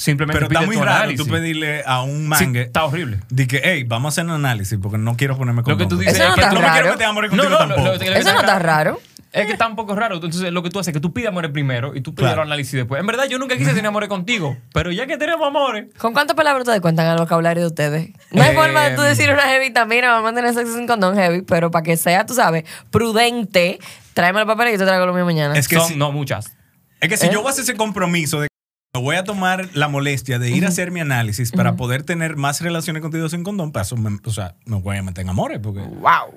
Simplemente 0.00 0.38
Pero 0.38 0.52
está 0.52 0.66
muy 0.66 0.76
tu 0.76 0.82
raro 0.82 0.96
análisis. 0.96 1.26
tú 1.26 1.30
pedirle 1.30 1.82
a 1.84 2.02
un 2.02 2.22
Sí, 2.22 2.44
mangue. 2.44 2.62
está 2.62 2.84
horrible. 2.84 3.20
Di 3.28 3.46
que, 3.46 3.60
hey, 3.62 3.84
vamos 3.86 4.06
a 4.06 4.10
hacer 4.14 4.24
un 4.24 4.30
análisis 4.30 4.78
porque 4.80 4.96
no 4.96 5.14
quiero 5.16 5.36
ponerme 5.36 5.62
con 5.62 5.72
Lo 5.72 5.76
que 5.78 5.84
tú 5.86 5.98
dices 5.98 6.14
Eso 6.14 6.24
no 6.24 6.28
es 6.30 6.34
que 6.36 6.40
está 6.40 6.48
tú 6.50 6.54
no 6.56 6.60
no 6.62 6.66
me 6.68 6.72
quiero 6.72 6.88
meter 6.92 7.02
en 7.04 7.08
amores 7.10 7.30
No, 7.32 7.36
contigo 7.36 7.50
no, 7.50 7.54
lo- 7.66 7.68
tampoco. 7.74 7.86
lo- 7.88 7.92
lo 7.92 7.98
que 7.98 8.18
Eso 8.18 8.32
no 8.32 8.40
está 8.40 8.58
raro. 8.58 8.98
Es 9.32 9.46
que 9.46 9.52
está 9.52 9.68
un 9.68 9.76
poco 9.76 9.94
raro. 9.94 10.16
Entonces, 10.16 10.50
lo 10.52 10.60
que 10.62 10.70
tú 10.70 10.78
haces 10.80 10.88
es 10.88 10.94
que 10.94 11.00
tú 11.00 11.12
pides 11.12 11.28
amores 11.28 11.50
primero 11.52 11.94
y 11.94 12.00
tú 12.00 12.12
pides 12.14 12.30
Claro. 12.30 12.42
el 12.42 12.48
análisis 12.48 12.72
después. 12.72 12.98
En 13.00 13.06
verdad, 13.06 13.26
yo 13.28 13.38
nunca 13.38 13.56
quise 13.56 13.70
tener 13.70 13.86
amores 13.86 14.08
contigo, 14.08 14.56
pero 14.72 14.90
ya 14.90 15.06
que 15.06 15.18
tenemos 15.18 15.46
amores. 15.46 15.86
¿Con 15.98 16.12
cuántas 16.14 16.34
palabras 16.34 16.62
ustedes 16.62 16.80
cuentan 16.80 17.06
el 17.06 17.16
vocabulario 17.18 17.62
de 17.62 17.68
ustedes? 17.68 18.08
No 18.32 18.42
hay 18.42 18.50
Eh, 18.50 18.54
forma 18.54 18.80
de 18.88 18.96
tú 18.96 19.02
decir 19.02 19.30
una 19.30 19.42
jevita, 19.42 19.84
mira, 19.84 20.10
vamos 20.12 20.32
a 20.32 20.34
tener 20.34 20.52
sexo 20.54 20.74
sin 20.74 20.86
condón 20.88 21.14
heavy, 21.14 21.42
pero 21.42 21.70
para 21.70 21.82
que 21.84 21.96
sea, 21.96 22.26
tú 22.26 22.34
sabes, 22.34 22.64
prudente, 22.90 23.78
tráeme 24.14 24.40
el 24.40 24.46
papel 24.46 24.68
y 24.68 24.72
yo 24.72 24.78
te 24.78 24.84
traigo 24.86 25.06
lo 25.06 25.12
mío 25.14 25.24
mañana. 25.24 25.54
Es 25.56 25.68
que 25.68 25.76
Son, 25.76 25.88
si- 25.88 25.96
no 25.96 26.10
muchas. 26.10 26.52
Es 27.00 27.08
que 27.08 27.16
si 27.16 27.26
¿Eh? 27.26 27.30
yo 27.32 27.40
voy 27.40 27.48
a 27.48 27.52
hacer 27.52 27.62
ese 27.62 27.76
compromiso 27.76 28.40
de 28.40 28.48
que 28.48 28.49
me 28.92 29.00
voy 29.00 29.16
a 29.16 29.24
tomar 29.24 29.68
la 29.74 29.86
molestia 29.88 30.38
de 30.40 30.50
ir 30.50 30.64
a 30.64 30.68
hacer 30.68 30.90
mi 30.90 31.00
análisis 31.00 31.52
para 31.52 31.76
poder 31.76 32.02
tener 32.02 32.36
más 32.36 32.60
relaciones 32.60 33.02
contigo 33.02 33.28
sin 33.28 33.44
condón, 33.44 33.70
para 33.70 33.84
eso 33.84 33.96
me, 33.96 34.18
o 34.24 34.30
sea, 34.32 34.56
me 34.64 34.76
voy 34.80 34.96
a 34.96 35.02
meter 35.02 35.22
en 35.22 35.28
amores 35.30 35.60
porque... 35.62 35.80
¡Wow! 35.80 36.34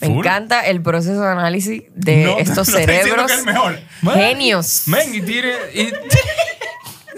Me 0.00 0.08
Full. 0.08 0.18
encanta 0.26 0.66
el 0.66 0.82
proceso 0.82 1.20
de 1.20 1.28
análisis 1.28 1.82
de 1.94 2.24
No, 2.24 2.38
estos 2.38 2.68
no 2.70 2.76
cerebros 2.78 3.26
que 3.26 3.34
es 3.34 3.44
mejor. 3.44 3.78
genios. 4.14 4.82
Men, 4.86 5.14
y 5.14 5.20
tire. 5.20 5.54
y- 5.74 5.92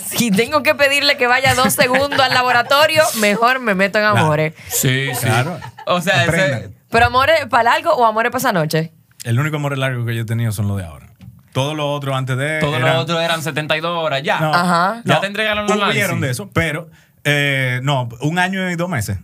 Si 0.05 0.31
tengo 0.31 0.63
que 0.63 0.75
pedirle 0.75 1.17
que 1.17 1.27
vaya 1.27 1.55
dos 1.55 1.73
segundos 1.73 2.19
al 2.21 2.35
laboratorio, 2.35 3.03
mejor 3.21 3.61
me 3.61 3.75
meto 3.75 3.99
en 3.99 4.05
amores. 4.05 4.55
sí, 4.69 5.07
sí. 5.15 5.21
Claro. 5.27 5.59
O 5.87 6.01
sea, 6.03 6.25
ese. 6.27 6.71
Pero 6.91 7.07
amores 7.07 7.47
para 7.49 7.63
largo 7.65 7.93
o 7.95 8.05
amores 8.05 8.31
para 8.31 8.41
esa 8.41 8.53
noche. 8.53 8.93
El 9.25 9.39
único 9.39 9.57
amor 9.57 9.77
largo 9.79 10.05
que 10.05 10.15
yo 10.15 10.23
he 10.23 10.27
tenido 10.27 10.53
son 10.53 10.69
los 10.69 10.77
de 10.77 10.85
ahora. 10.85 11.12
Todo 11.53 11.75
lo 11.75 11.91
otro 11.93 12.15
antes 12.17 12.37
de... 12.37 12.61
todos 12.61 12.77
eran- 12.79 12.95
los 12.95 13.03
otros 13.05 13.21
eran 13.23 13.43
72 13.43 13.91
horas. 14.05 14.23
Ya. 14.23 14.41
No, 14.41 14.53
Ajá. 14.55 15.03
Ya 15.05 15.15
no, 15.15 15.21
te 15.21 15.27
entregaron 15.27 15.65
los 15.65 15.73
análisis. 15.73 15.95
Hubieron 16.03 16.21
de 16.21 16.31
eso, 16.31 16.51
pero 16.53 16.89
eh, 17.25 17.81
no, 17.83 18.09
un 18.21 18.39
año 18.39 18.71
y 18.71 18.77
dos 18.77 18.89
meses. 18.89 19.19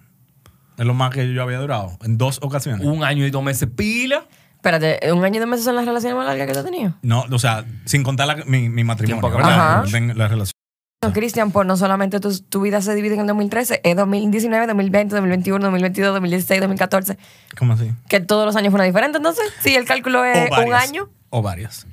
Es 0.77 0.87
lo 0.87 0.95
más 0.95 1.11
que 1.11 1.33
yo 1.33 1.43
había 1.43 1.59
durado, 1.59 1.99
en 2.05 2.19
dos 2.19 2.38
ocasiones. 2.43 2.87
Un 2.87 3.03
año 3.03 3.27
y 3.27 3.31
dos 3.31 3.43
meses 3.43 3.69
pila. 3.75 4.25
Espérate, 4.55 5.12
¿un 5.12 5.25
año 5.25 5.37
y 5.37 5.38
dos 5.41 5.49
meses 5.49 5.64
son 5.64 5.75
las 5.77 5.85
relaciones 5.87 6.17
más 6.17 6.27
largas 6.27 6.47
que 6.47 6.53
tú 6.53 6.59
has 6.61 6.64
tenido? 6.64 6.95
No, 7.03 7.25
o 7.31 7.38
sea, 7.38 7.64
sin 7.85 8.03
contar 8.05 8.27
la- 8.29 8.37
mi, 8.45 8.69
mi 8.69 8.85
matrimonio, 8.85 9.31
¿verdad? 9.31 9.85
La 10.14 10.29
relación. 10.29 10.53
No, 11.03 11.12
Cristian, 11.12 11.53
pues 11.53 11.64
no 11.67 11.77
solamente 11.77 12.19
tu, 12.19 12.37
tu 12.41 12.61
vida 12.61 12.83
se 12.83 12.93
divide 12.95 13.14
en 13.14 13.21
el 13.21 13.27
2013, 13.29 13.81
es 13.85 13.97
2019, 13.97 14.67
2020, 14.67 15.14
2021, 15.14 15.64
2022, 15.64 16.12
2016, 16.12 16.61
2014. 16.61 17.19
¿Cómo 17.57 17.73
así? 17.75 17.93
Que 18.09 18.19
todos 18.21 18.47
los 18.47 18.55
años 18.57 18.71
fueron 18.73 18.87
diferentes, 18.88 19.17
entonces, 19.19 19.45
sí, 19.61 19.75
el 19.77 19.85
cálculo 19.85 20.25
es 20.25 20.51
un 20.51 20.75
año. 20.75 21.09
O 21.31 21.41
varias. 21.43 21.87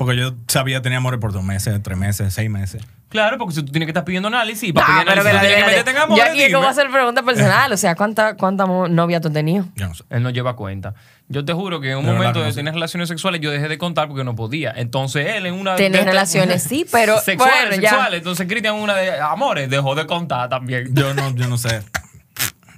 Porque 0.00 0.16
yo 0.16 0.32
sabía 0.48 0.80
tenía 0.80 0.96
amores 0.96 1.20
por 1.20 1.30
dos 1.30 1.44
meses, 1.44 1.78
tres 1.82 1.98
meses, 1.98 2.32
seis 2.32 2.48
meses. 2.48 2.82
Claro, 3.10 3.36
porque 3.36 3.54
si 3.56 3.62
tú 3.62 3.70
tienes 3.70 3.86
que 3.86 3.90
estar 3.90 4.04
pidiendo 4.04 4.28
análisis, 4.28 4.72
para 4.72 4.86
pedir 4.86 4.98
pero 5.08 5.20
análisis 5.20 5.40
tú 5.40 5.46
tienes 5.46 5.58
que 5.64 5.70
meterte 5.70 5.90
en 5.90 5.96
amores, 5.98 6.24
aquí 6.24 6.38
dime. 6.38 6.52
como 6.54 6.68
hacer 6.68 6.90
pregunta 6.90 7.22
personal, 7.22 7.70
o 7.72 7.76
sea, 7.76 7.94
¿cuánta, 7.96 8.34
cuánta 8.36 8.64
mo- 8.64 8.88
novia 8.88 9.20
tú 9.20 9.28
has 9.28 9.34
tenido? 9.34 9.66
Yo 9.76 9.88
no 9.88 9.94
sé. 9.94 10.04
Él 10.08 10.22
no 10.22 10.30
lleva 10.30 10.56
cuenta. 10.56 10.94
Yo 11.28 11.44
te 11.44 11.52
juro 11.52 11.82
que 11.82 11.90
en 11.90 11.98
un 11.98 12.06
momento 12.06 12.40
que 12.40 12.46
de 12.46 12.52
tener 12.54 12.72
relaciones 12.72 13.08
sexuales 13.10 13.42
yo 13.42 13.50
dejé 13.50 13.68
de 13.68 13.76
contar 13.76 14.08
porque 14.08 14.24
no 14.24 14.34
podía. 14.34 14.72
Entonces 14.74 15.26
él 15.36 15.44
en 15.44 15.52
una... 15.54 15.76
Tener 15.76 16.00
de- 16.04 16.10
relaciones, 16.10 16.62
sí, 16.62 16.86
pero, 16.90 17.18
Sexuales, 17.22 17.56
bueno, 17.68 17.82
ya. 17.82 17.90
sexuales. 17.90 18.18
Entonces 18.18 18.46
Cristian 18.48 18.76
una 18.76 18.94
de 18.94 19.20
amores 19.20 19.68
dejó 19.68 19.94
de 19.94 20.06
contar 20.06 20.48
también. 20.48 20.88
Yo 20.94 21.12
no, 21.12 21.34
yo 21.34 21.46
no 21.46 21.58
sé. 21.58 21.82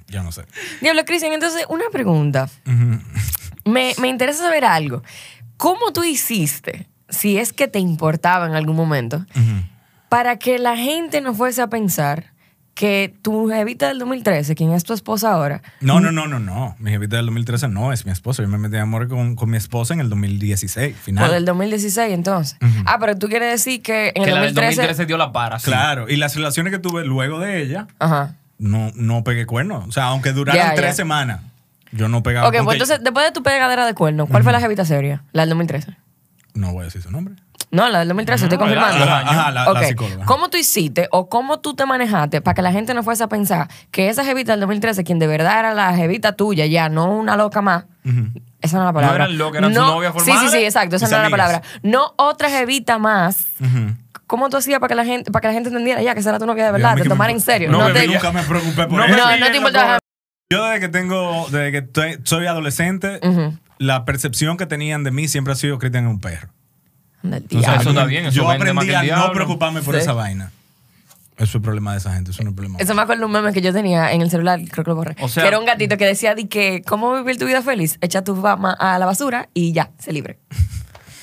Yo 0.07 0.23
no 0.23 0.31
sé. 0.33 0.43
Diablo, 0.81 1.05
Cristian, 1.05 1.31
entonces, 1.33 1.65
una 1.69 1.85
pregunta. 1.91 2.49
me, 3.65 3.93
me 3.99 4.07
interesa 4.09 4.43
saber 4.43 4.65
algo. 4.65 5.03
¿Cómo 5.57 5.93
tú 5.93 6.03
hiciste, 6.03 6.87
si 7.13 7.37
es 7.37 7.53
que 7.53 7.67
te 7.67 7.79
importaba 7.79 8.45
en 8.45 8.53
algún 8.55 8.75
momento, 8.75 9.25
para 10.09 10.37
que 10.37 10.59
la 10.59 10.75
gente 10.77 11.21
no 11.21 11.33
fuese 11.33 11.61
a 11.61 11.67
pensar 11.67 12.33
que 12.75 13.13
tu 13.21 13.49
jevita 13.49 13.87
del 13.87 13.99
2013, 13.99 14.55
quien 14.55 14.71
es 14.73 14.83
tu 14.83 14.93
esposa 14.93 15.31
ahora, 15.33 15.61
No, 15.79 15.99
no, 15.99 16.11
no, 16.11 16.27
no, 16.27 16.39
no. 16.39 16.75
Mi 16.79 16.89
jevita 16.89 17.17
del 17.17 17.27
2013 17.27 17.67
no 17.67 17.93
es 17.93 18.03
mi 18.07 18.11
esposa. 18.11 18.41
Yo 18.41 18.49
me 18.49 18.57
metí 18.57 18.75
en 18.77 18.81
amor 18.81 19.07
con, 19.07 19.35
con 19.35 19.47
mi 19.51 19.57
esposa 19.57 19.93
en 19.93 19.99
el 19.99 20.09
2016, 20.09 20.95
final. 20.97 21.29
o 21.29 21.33
del 21.33 21.45
2016 21.45 22.11
entonces? 22.11 22.57
Ah, 22.85 22.97
pero 22.99 23.15
tú 23.15 23.27
quieres 23.29 23.51
decir 23.51 23.83
que 23.83 24.07
en 24.15 24.23
que 24.23 24.29
el 24.29 24.35
la 24.35 24.41
del 24.41 24.55
2013... 24.55 24.81
2013 24.81 25.05
dio 25.05 25.17
la 25.17 25.31
para. 25.31 25.59
sí. 25.59 25.65
Claro. 25.65 26.09
Y 26.09 26.15
las 26.15 26.35
relaciones 26.35 26.73
que 26.73 26.79
tuve 26.79 27.05
luego 27.05 27.39
de 27.39 27.61
ella, 27.61 27.87
Ajá. 27.99 28.33
no, 28.57 28.91
no 28.95 29.23
pegué 29.23 29.45
cuernos. 29.45 29.87
O 29.87 29.91
sea, 29.91 30.05
aunque 30.05 30.31
duraran 30.33 30.73
tres 30.75 30.95
semanas, 30.95 31.41
yo 31.91 32.07
no 32.09 32.23
pegaba. 32.23 32.47
Ok, 32.47 32.55
pues 32.63 32.73
entonces, 32.73 33.03
después 33.03 33.23
de 33.23 33.31
tu 33.33 33.43
pegadera 33.43 33.85
de 33.85 33.93
cuerno, 33.93 34.25
¿cuál 34.25 34.41
fue 34.41 34.51
la 34.51 34.59
jevita 34.59 34.83
seria? 34.83 35.21
La 35.31 35.43
del 35.43 35.49
2013. 35.49 35.95
No 36.53 36.71
voy 36.73 36.81
a 36.81 36.85
decir 36.85 37.01
su 37.01 37.11
nombre. 37.11 37.35
No, 37.71 37.89
la 37.89 37.99
del 37.99 38.07
2013, 38.09 38.45
estoy 38.45 38.57
No, 38.59 38.65
la- 38.67 38.71
confirmando. 38.81 39.05
la- 39.05 39.19
Ajá, 39.21 39.51
la, 39.51 39.63
la 39.65 39.71
Ok. 39.71 39.83
psicóloga. 39.85 40.25
¿Cómo 40.25 40.49
tú 40.49 40.57
hiciste 40.57 41.07
o 41.11 41.27
cómo 41.27 41.59
tú 41.59 41.73
te 41.73 41.85
manejaste 41.87 42.39
para 42.41 42.53
que 42.53 42.61
la 42.61 42.71
gente 42.71 42.93
no 42.93 43.01
fuese 43.01 43.23
a 43.23 43.27
pensar 43.27 43.67
que 43.89 44.09
esa 44.09 44.23
jevita 44.23 44.51
del 44.51 44.59
2013, 44.59 45.03
quien 45.03 45.17
de 45.17 45.25
verdad 45.25 45.57
era 45.59 45.73
la 45.73 45.95
jevita 45.95 46.35
tuya, 46.35 46.67
ya 46.67 46.89
no 46.89 47.05
una 47.11 47.35
loca 47.35 47.61
más? 47.63 47.85
Esa 48.61 48.77
no 48.77 48.83
es 48.83 48.87
la 48.87 48.93
palabra. 48.93 49.15
eran 49.25 49.37
locas, 49.39 49.57
eran 49.59 49.73
su 49.73 49.79
novia 49.81 50.11
Sí, 50.11 50.19
formal. 50.19 50.39
sí, 50.49 50.49
sí, 50.57 50.63
exacto. 50.63 50.95
Esa 50.97 51.07
no 51.07 51.15
era 51.15 51.23
la 51.23 51.29
palabra. 51.31 51.61
No 51.81 52.13
otra 52.17 52.49
jevita 52.51 52.99
más. 52.99 53.47
Ujú. 53.59 53.95
¿Cómo 54.27 54.49
tú 54.49 54.57
hacías 54.57 54.79
para 54.79 54.89
que 54.89 54.95
la 54.95 55.05
gente, 55.05 55.31
para 55.31 55.41
que 55.41 55.47
la 55.47 55.53
gente 55.53 55.69
entendiera 55.69 56.01
ya 56.01 56.13
que 56.13 56.19
esa 56.19 56.29
era 56.29 56.39
tu 56.39 56.45
novia 56.45 56.65
de 56.65 56.71
verdad, 56.73 56.95
te 56.95 57.09
tomara 57.09 57.31
en 57.31 57.39
serio? 57.41 57.71
No, 57.71 57.79
No, 57.79 57.85
bebé, 57.87 58.01
te, 58.01 58.07
nunca 58.07 58.31
me 58.31 58.43
preocupé 58.43 58.85
por 58.87 58.99
No 58.99 59.05
eso. 59.05 59.15
no, 59.17 59.23
no 59.31 59.45
te 59.45 59.49
la 59.49 59.55
importaba. 59.57 59.99
Yo 60.51 60.63
desde 60.65 60.79
que 60.81 60.89
tengo, 60.89 61.47
desde 61.49 61.71
que 61.71 61.77
estoy- 61.79 62.19
soy 62.23 62.45
adolescente, 62.45 63.19
la 63.83 64.05
percepción 64.05 64.57
que 64.57 64.65
tenían 64.65 65.03
de 65.03 65.11
mí 65.11 65.27
siempre 65.27 65.53
ha 65.53 65.55
sido 65.55 65.77
Cristian 65.79 66.05
es 66.05 66.11
un 66.11 66.19
perro. 66.19 66.49
Del 67.21 67.43
O 67.45 67.47
sea, 67.49 67.59
diablo. 67.59 67.81
eso 67.81 67.89
está 67.91 68.05
bien, 68.05 68.25
eso 68.25 68.35
Yo 68.37 68.49
aprendí 68.51 68.85
que 68.85 68.91
el 68.95 69.11
a 69.11 69.17
no 69.17 69.31
preocuparme 69.31 69.81
por 69.81 69.95
Sí. 69.95 70.01
esa 70.01 70.13
vaina. 70.13 70.51
Eso 71.35 71.43
es 71.45 71.55
el 71.55 71.61
problema 71.61 71.93
de 71.93 71.97
esa 71.97 72.13
gente, 72.13 72.31
eso 72.31 72.43
no 72.43 72.49
es 72.51 72.55
problema. 72.55 72.77
Eso 72.79 72.93
me 72.93 73.01
acuerdo 73.01 73.21
de 73.21 73.25
un 73.25 73.31
meme 73.31 73.53
que 73.53 73.61
yo 73.61 73.73
tenía 73.73 74.11
en 74.11 74.21
el 74.21 74.29
celular, 74.29 74.59
creo 74.69 74.83
que 74.83 74.89
lo 74.91 74.95
borré. 74.95 75.15
O 75.19 75.27
sea- 75.27 75.41
que 75.43 75.47
era 75.49 75.57
un 75.59 75.65
gatito 75.65 75.97
que 75.97 76.05
decía 76.05 76.35
di 76.35 76.45
que 76.45 76.83
cómo 76.85 77.15
vivir 77.15 77.37
tu 77.39 77.45
vida 77.45 77.61
feliz, 77.63 77.97
echa 78.01 78.23
tu 78.23 78.35
fama 78.39 78.73
a 78.73 78.99
la 78.99 79.05
basura 79.05 79.49
y 79.53 79.71
ya, 79.73 79.89
se 79.99 80.11
libre. 80.13 80.37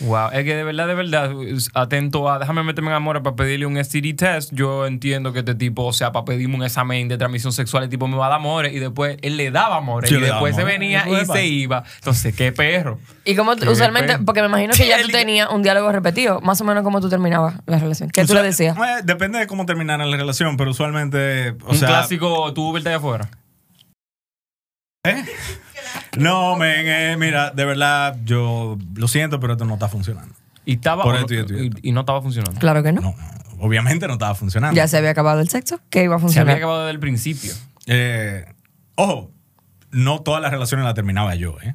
Wow, 0.00 0.30
es 0.32 0.44
que 0.44 0.56
de 0.56 0.64
verdad, 0.64 0.86
de 0.86 0.94
verdad, 0.94 1.30
atento 1.74 2.30
a, 2.30 2.38
déjame 2.38 2.62
meterme 2.62 2.88
en 2.90 2.96
amor 2.96 3.22
para 3.22 3.36
pedirle 3.36 3.66
un 3.66 3.76
STD 3.82 4.16
test. 4.16 4.50
Yo 4.52 4.86
entiendo 4.86 5.32
que 5.32 5.40
este 5.40 5.54
tipo, 5.54 5.84
o 5.84 5.92
sea, 5.92 6.10
para 6.10 6.24
pedirme 6.24 6.56
un 6.56 6.62
examen 6.64 7.06
de 7.08 7.18
transmisión 7.18 7.52
sexual, 7.52 7.84
el 7.84 7.90
tipo 7.90 8.08
me 8.08 8.16
va 8.16 8.26
a 8.26 8.28
dar 8.30 8.38
amores 8.38 8.72
y 8.72 8.78
después 8.78 9.18
él 9.20 9.36
le 9.36 9.50
daba 9.50 9.76
amores 9.76 10.08
Sí, 10.08 10.16
y 10.16 10.20
después 10.20 10.56
se 10.56 10.64
venía 10.64 11.04
y 11.08 11.26
se 11.26 11.46
iba. 11.46 11.84
Entonces, 11.96 12.34
qué 12.34 12.50
perro. 12.50 12.98
Y 13.24 13.36
como 13.36 13.52
usualmente, 13.52 14.18
porque 14.18 14.40
me 14.40 14.46
imagino 14.48 14.72
que 14.74 14.86
ya 14.86 15.02
tú 15.02 15.08
tenías 15.08 15.48
un 15.50 15.62
diálogo 15.62 15.92
repetido, 15.92 16.40
más 16.40 16.60
o 16.60 16.64
menos 16.64 16.82
como 16.82 17.00
tú 17.00 17.08
terminabas 17.10 17.56
la 17.66 17.78
relación. 17.78 18.08
¿Qué 18.10 18.22
O 18.22 18.26
tú 18.26 18.32
sea, 18.32 18.42
le 18.42 18.48
decías? 18.48 18.76
eh, 18.78 19.02
depende 19.04 19.38
de 19.38 19.46
cómo 19.46 19.66
terminara 19.66 20.06
la 20.06 20.16
relación, 20.16 20.56
pero 20.56 20.70
usualmente, 20.70 21.50
o 21.64 21.72
un 21.72 21.76
sea, 21.76 21.88
clásico, 21.88 22.52
tú 22.54 22.72
verte 22.72 22.88
allá 22.88 22.98
afuera. 22.98 23.28
¿eh? 25.04 25.24
No, 26.18 26.56
men, 26.56 26.86
eh, 26.86 27.16
mira, 27.18 27.50
de 27.50 27.64
verdad, 27.64 28.16
yo 28.24 28.76
lo 28.94 29.08
siento, 29.08 29.38
pero 29.40 29.52
esto 29.54 29.64
no 29.64 29.74
está 29.74 29.88
funcionando. 29.88 30.34
Y 30.64 30.74
estaba. 30.74 31.02
Por 31.04 31.16
esto 31.16 31.34
y 31.34 31.38
esto 31.38 31.54
y 31.54 31.66
esto. 31.68 31.78
y- 31.82 31.88
y 31.88 31.92
no 31.92 32.00
estaba 32.00 32.20
funcionando. 32.22 32.58
Claro 32.60 32.82
que 32.82 32.92
no. 32.92 33.00
No, 33.00 33.14
obviamente 33.60 34.06
no 34.06 34.14
estaba 34.14 34.34
funcionando. 34.34 34.76
Ya 34.76 34.88
se 34.88 34.96
había 34.98 35.10
acabado 35.10 35.40
el 35.40 35.48
sexo, 35.48 35.80
que 35.90 36.04
iba 36.04 36.16
a 36.16 36.18
Se 36.18 36.22
funcionar. 36.22 36.48
había 36.52 36.56
acabado 36.64 36.80
desde 36.80 36.92
el 36.92 37.00
principio. 37.00 37.52
Eh, 37.86 38.44
ojo, 38.96 39.30
no 39.90 40.20
todas 40.20 40.42
las 40.42 40.50
relaciones 40.50 40.84
las 40.84 40.94
terminaba 40.94 41.34
yo, 41.34 41.56
¿eh? 41.62 41.74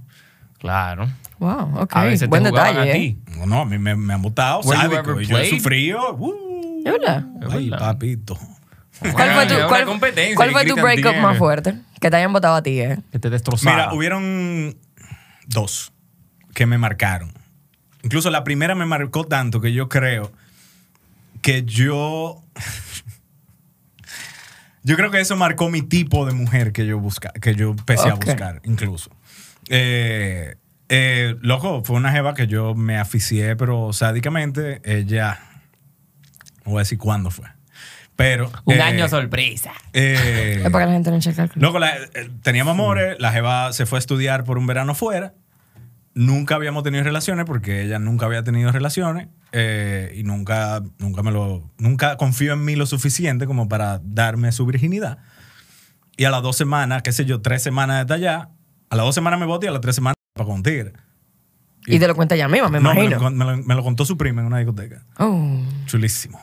Claro. 0.59 1.07
Wow, 1.39 1.79
ok. 1.81 1.95
A 1.95 2.03
veces 2.03 2.29
Buen 2.29 2.43
te 2.43 2.49
detalle, 2.51 2.79
a 2.79 2.87
¿eh? 2.87 2.93
ti. 2.93 3.19
No, 3.37 3.45
no, 3.45 3.61
a 3.61 3.65
mí 3.65 3.77
me, 3.77 3.95
me 3.95 4.13
han 4.13 4.21
you 4.63 4.71
sádico, 4.71 5.19
y 5.21 5.25
yo 5.25 5.37
he 5.37 5.49
sufrido. 5.49 6.13
uh, 6.15 6.81
¿Es 6.85 6.91
verdad? 6.93 7.25
Ay, 7.51 7.69
papito. 7.69 8.37
¿Cuál 8.99 9.33
fue 9.33 9.45
tu, 9.47 9.55
cuál, 9.67 9.85
cuál 10.35 10.51
fue 10.51 10.65
tu 10.65 10.75
breakup 10.75 11.03
tiene. 11.03 11.21
más 11.21 11.37
fuerte? 11.37 11.75
Que 11.99 12.09
te 12.09 12.15
hayan 12.17 12.33
votado 12.33 12.55
a 12.55 12.63
ti, 12.63 12.79
¿eh? 12.79 12.99
Que 13.11 13.19
te 13.19 13.29
destrozaron. 13.29 13.77
Mira, 13.77 13.93
hubieron 13.93 14.77
dos 15.47 15.91
que 16.53 16.65
me 16.65 16.77
marcaron. 16.77 17.31
Incluso 18.03 18.29
la 18.29 18.43
primera 18.43 18.75
me 18.75 18.85
marcó 18.85 19.25
tanto 19.25 19.61
que 19.61 19.73
yo 19.73 19.89
creo 19.89 20.31
que 21.41 21.63
yo. 21.63 22.43
Yo 24.83 24.95
creo 24.95 25.09
que 25.09 25.19
eso 25.19 25.35
marcó 25.35 25.71
mi 25.71 25.81
tipo 25.81 26.27
de 26.27 26.33
mujer 26.33 26.71
que 26.71 26.85
yo 26.85 26.99
busca, 26.99 27.33
que 27.41 27.55
yo 27.55 27.71
empecé 27.71 28.07
a 28.07 28.13
buscar, 28.13 28.61
incluso. 28.65 29.09
Eh, 29.67 30.57
eh, 30.89 31.35
loco, 31.41 31.83
fue 31.83 31.95
una 31.95 32.11
jeva 32.11 32.35
que 32.35 32.45
yo 32.45 32.75
me 32.75 32.99
aficié, 32.99 33.55
pero 33.55 33.93
sádicamente, 33.93 34.81
ella. 34.83 35.39
No 36.63 36.73
voy 36.73 36.75
a 36.75 36.79
decir 36.81 36.99
cuándo 36.99 37.31
fue. 37.31 37.47
Pero. 38.15 38.51
Un 38.65 38.75
eh, 38.75 38.81
año 38.81 39.07
sorpresa. 39.09 39.73
eh, 39.93 40.61
Es 40.63 40.71
para 40.71 40.85
que 40.85 40.89
la 40.89 40.93
gente 40.93 41.11
no 41.11 41.19
cheque 41.19 41.41
el 41.41 41.49
Loco, 41.55 41.79
la- 41.79 41.95
eh, 41.97 42.29
teníamos 42.43 42.71
amores, 42.73 43.17
la 43.19 43.31
jeva 43.31 43.73
se 43.73 43.85
fue 43.85 43.97
a 43.97 43.99
estudiar 43.99 44.43
por 44.45 44.57
un 44.57 44.67
verano 44.67 44.95
fuera. 44.95 45.33
Nunca 46.13 46.55
habíamos 46.55 46.83
tenido 46.83 47.03
relaciones 47.03 47.43
porque 47.45 47.81
ella 47.83 47.99
nunca 47.99 48.25
había 48.25 48.41
tenido 48.41 48.71
relaciones 48.71 49.27
eh, 49.51 50.13
y 50.15 50.23
nunca, 50.23 50.81
nunca 50.97 51.23
me 51.23 51.31
lo, 51.33 51.69
nunca 51.77 52.15
confió 52.15 52.53
en 52.53 52.63
mí 52.63 52.77
lo 52.77 52.85
suficiente 52.85 53.45
como 53.45 53.67
para 53.67 53.99
darme 54.01 54.53
su 54.53 54.65
virginidad. 54.65 55.17
Y 56.15 56.23
a 56.23 56.29
las 56.29 56.41
dos 56.41 56.55
semanas, 56.55 57.01
qué 57.01 57.11
sé 57.11 57.25
yo, 57.25 57.41
tres 57.41 57.61
semanas 57.63 58.07
de 58.07 58.13
allá, 58.13 58.49
a 58.89 58.95
las 58.95 59.05
dos 59.05 59.13
semanas 59.13 59.41
me 59.41 59.45
boté 59.45 59.65
y 59.65 59.69
a 59.69 59.71
las 59.73 59.81
tres 59.81 59.95
semanas 59.95 60.15
para 60.33 60.47
con 60.47 60.63
tigre. 60.63 60.93
Y 61.85 61.99
te 61.99 62.07
lo 62.07 62.15
cuenta 62.15 62.35
ella 62.35 62.47
misma, 62.47 62.69
me 62.69 62.79
No, 62.79 62.93
imagino. 62.93 63.17
lo, 63.17 63.19
con- 63.21 63.37
me 63.37 63.43
lo- 63.43 63.57
me 63.57 63.75
lo 63.75 63.83
contó 63.83 64.05
su 64.05 64.15
prima 64.17 64.39
en 64.39 64.47
una 64.47 64.59
discoteca. 64.59 65.03
Oh. 65.19 65.61
Chulísimo. 65.85 66.39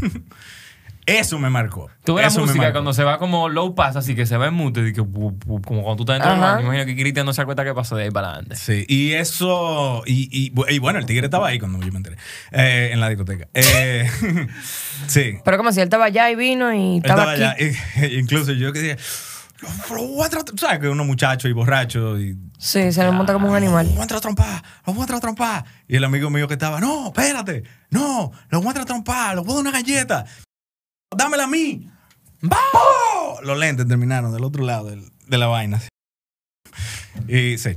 Eso 1.06 1.38
me 1.38 1.50
marcó. 1.50 1.90
Tú 2.04 2.14
ves 2.14 2.34
la 2.34 2.40
música 2.40 2.72
cuando 2.72 2.92
se 2.94 3.04
va 3.04 3.18
como 3.18 3.48
low 3.50 3.74
pass, 3.74 3.96
así 3.96 4.14
que 4.14 4.24
se 4.24 4.36
va 4.38 4.46
en 4.46 4.54
mute, 4.54 4.88
y 4.88 4.92
que, 4.94 5.00
como 5.02 5.32
cuando 5.62 5.96
tú 5.96 6.02
estás 6.04 6.14
dentro 6.16 6.30
del 6.32 6.42
Ajá. 6.42 6.52
baño. 6.54 6.64
Imagino 6.66 6.86
que 6.86 6.96
Cristian 6.96 7.26
no 7.26 7.32
se 7.34 7.42
da 7.42 7.44
cuenta 7.44 7.62
qué 7.64 7.74
pasó 7.74 7.94
de 7.96 8.04
ahí 8.04 8.10
para 8.10 8.28
adelante. 8.30 8.56
Sí, 8.56 8.86
y 8.88 9.12
eso, 9.12 10.02
y, 10.06 10.28
y, 10.32 10.50
bu- 10.52 10.66
y 10.70 10.78
bueno, 10.78 10.98
el 10.98 11.04
tigre 11.06 11.26
estaba 11.26 11.48
ahí 11.48 11.58
cuando 11.58 11.78
yo 11.84 11.92
me 11.92 11.98
enteré, 11.98 12.16
eh, 12.52 12.90
en 12.92 13.00
la 13.00 13.08
discoteca. 13.10 13.48
Eh, 13.52 14.08
sí, 15.06 15.38
Pero 15.44 15.56
como 15.58 15.72
si 15.72 15.80
él 15.80 15.84
estaba 15.84 16.06
allá 16.06 16.30
y 16.30 16.36
vino 16.36 16.72
y 16.72 16.96
él 16.96 17.02
estaba, 17.04 17.34
estaba 17.34 17.52
aquí. 17.52 17.64
allá. 17.64 18.06
y- 18.08 18.14
incluso 18.18 18.52
yo 18.52 18.72
que 18.72 18.80
dije, 18.80 18.96
lo, 19.90 19.96
lo 19.96 20.02
voy 20.08 20.24
a 20.26 20.28
tratar, 20.30 20.58
¿sabes? 20.58 20.78
Que 20.78 20.88
uno 20.88 21.04
muchacho 21.04 21.48
y 21.48 21.52
borracho 21.52 22.18
y... 22.18 22.36
Sí, 22.58 22.92
se 22.92 23.02
le 23.04 23.10
monta 23.10 23.32
como 23.32 23.48
un 23.50 23.56
animal. 23.56 23.84
Lo 23.86 23.92
voy 23.92 24.00
a 24.00 24.02
entrar 24.02 24.18
a 24.18 24.20
trompar, 24.22 24.62
lo 24.86 24.92
voy 24.92 25.00
a 25.00 25.04
entrar 25.04 25.18
a 25.18 25.20
trompar. 25.20 25.64
Y 25.86 25.96
el 25.96 26.04
amigo 26.04 26.30
mío 26.30 26.48
que 26.48 26.54
estaba, 26.54 26.80
no, 26.80 27.08
espérate, 27.08 27.62
no, 27.90 28.32
lo 28.48 28.58
voy 28.58 28.68
a 28.68 28.70
entrar 28.70 28.84
a 28.84 28.86
trompar, 28.86 29.36
lo 29.36 29.44
voy 29.44 29.52
a 29.52 29.54
dar 29.56 29.60
una 29.62 29.70
galleta. 29.70 30.24
Dámela 31.10 31.44
a 31.44 31.48
mí. 31.48 31.88
¡Vamos! 32.40 33.42
Los 33.42 33.58
lentes 33.58 33.86
terminaron 33.88 34.32
del 34.32 34.44
otro 34.44 34.64
lado 34.64 34.90
del- 34.90 35.10
de 35.26 35.38
la 35.38 35.46
vaina. 35.46 35.80
Y 37.28 37.56
sí. 37.58 37.70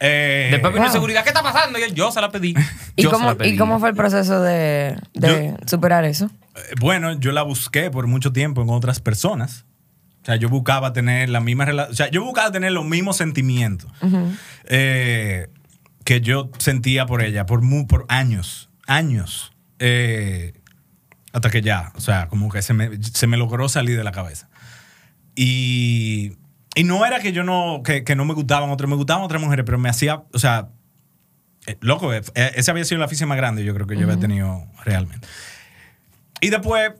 Eh, 0.00 0.48
Después 0.52 0.72
vino 0.72 0.84
Wow. 0.86 0.92
seguridad, 0.92 1.22
¿qué 1.22 1.30
está 1.30 1.42
pasando? 1.42 1.78
Y 1.78 1.82
él, 1.82 1.94
yo 1.94 2.10
se 2.10 2.20
la 2.20 2.30
pedí. 2.30 2.54
¿Y 2.96 3.02
Yo 3.02 3.10
se 3.10 3.14
cómo, 3.16 3.28
la 3.30 3.34
pedí. 3.36 3.50
¿Y 3.50 3.56
cómo 3.56 3.78
fue 3.80 3.90
el 3.90 3.94
proceso 3.96 4.40
de, 4.42 4.96
de 5.14 5.56
superar 5.66 6.04
eso? 6.04 6.30
Eh, 6.56 6.60
Bueno, 6.80 7.12
yo 7.18 7.32
la 7.32 7.42
busqué 7.42 7.90
por 7.90 8.06
mucho 8.06 8.32
tiempo 8.32 8.62
en 8.62 8.70
otras 8.70 9.00
personas. 9.00 9.64
O 10.22 10.26
sea, 10.26 10.36
yo 10.36 10.48
buscaba 10.48 10.92
tener 10.92 11.28
la 11.28 11.40
misma 11.40 11.64
relación. 11.66 11.92
O 11.92 11.96
sea, 11.96 12.10
yo 12.10 12.24
buscaba 12.24 12.50
tener 12.50 12.72
los 12.72 12.84
mismos 12.86 13.16
sentimientos 13.18 13.90
eh, 14.64 15.48
que 16.04 16.20
yo 16.22 16.50
sentía 16.58 17.04
por 17.06 17.22
ella 17.22 17.44
por, 17.46 17.62
años. 18.08 18.70
Años. 18.86 19.52
Eh, 19.78 20.54
hasta 21.34 21.50
que 21.50 21.62
ya, 21.62 21.92
o 21.96 22.00
sea, 22.00 22.28
como 22.28 22.48
que 22.48 22.62
se 22.62 22.72
me, 22.74 23.02
se 23.02 23.26
me 23.26 23.36
logró 23.36 23.68
salir 23.68 23.96
de 23.96 24.04
la 24.04 24.12
cabeza. 24.12 24.48
Y, 25.34 26.36
y 26.76 26.84
no 26.84 27.04
era 27.04 27.18
que 27.18 27.32
yo 27.32 27.42
no, 27.42 27.82
que, 27.84 28.04
que 28.04 28.14
no 28.14 28.24
me 28.24 28.34
gustaban 28.34 28.70
otras, 28.70 28.88
me 28.88 28.94
gustaban 28.94 29.24
otras 29.24 29.42
mujeres, 29.42 29.64
pero 29.66 29.76
me 29.76 29.88
hacía, 29.88 30.22
o 30.32 30.38
sea, 30.38 30.68
eh, 31.66 31.76
loco, 31.80 32.14
eh, 32.14 32.22
eh, 32.36 32.52
esa 32.54 32.70
había 32.70 32.84
sido 32.84 33.00
la 33.00 33.06
afición 33.06 33.28
más 33.28 33.36
grande 33.36 33.64
yo 33.64 33.74
creo 33.74 33.88
que 33.88 33.96
yo 33.96 34.04
había 34.04 34.20
tenido 34.20 34.64
realmente. 34.84 35.26
Y 36.40 36.50
después, 36.50 36.92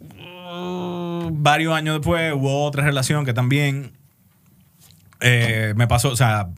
uh, 0.00 1.30
varios 1.30 1.72
años 1.72 1.94
después, 2.00 2.32
hubo 2.34 2.64
otra 2.64 2.82
relación 2.82 3.24
que 3.24 3.32
también 3.32 3.92
eh, 5.20 5.72
me 5.76 5.86
pasó, 5.86 6.08
o 6.08 6.16
sea, 6.16 6.48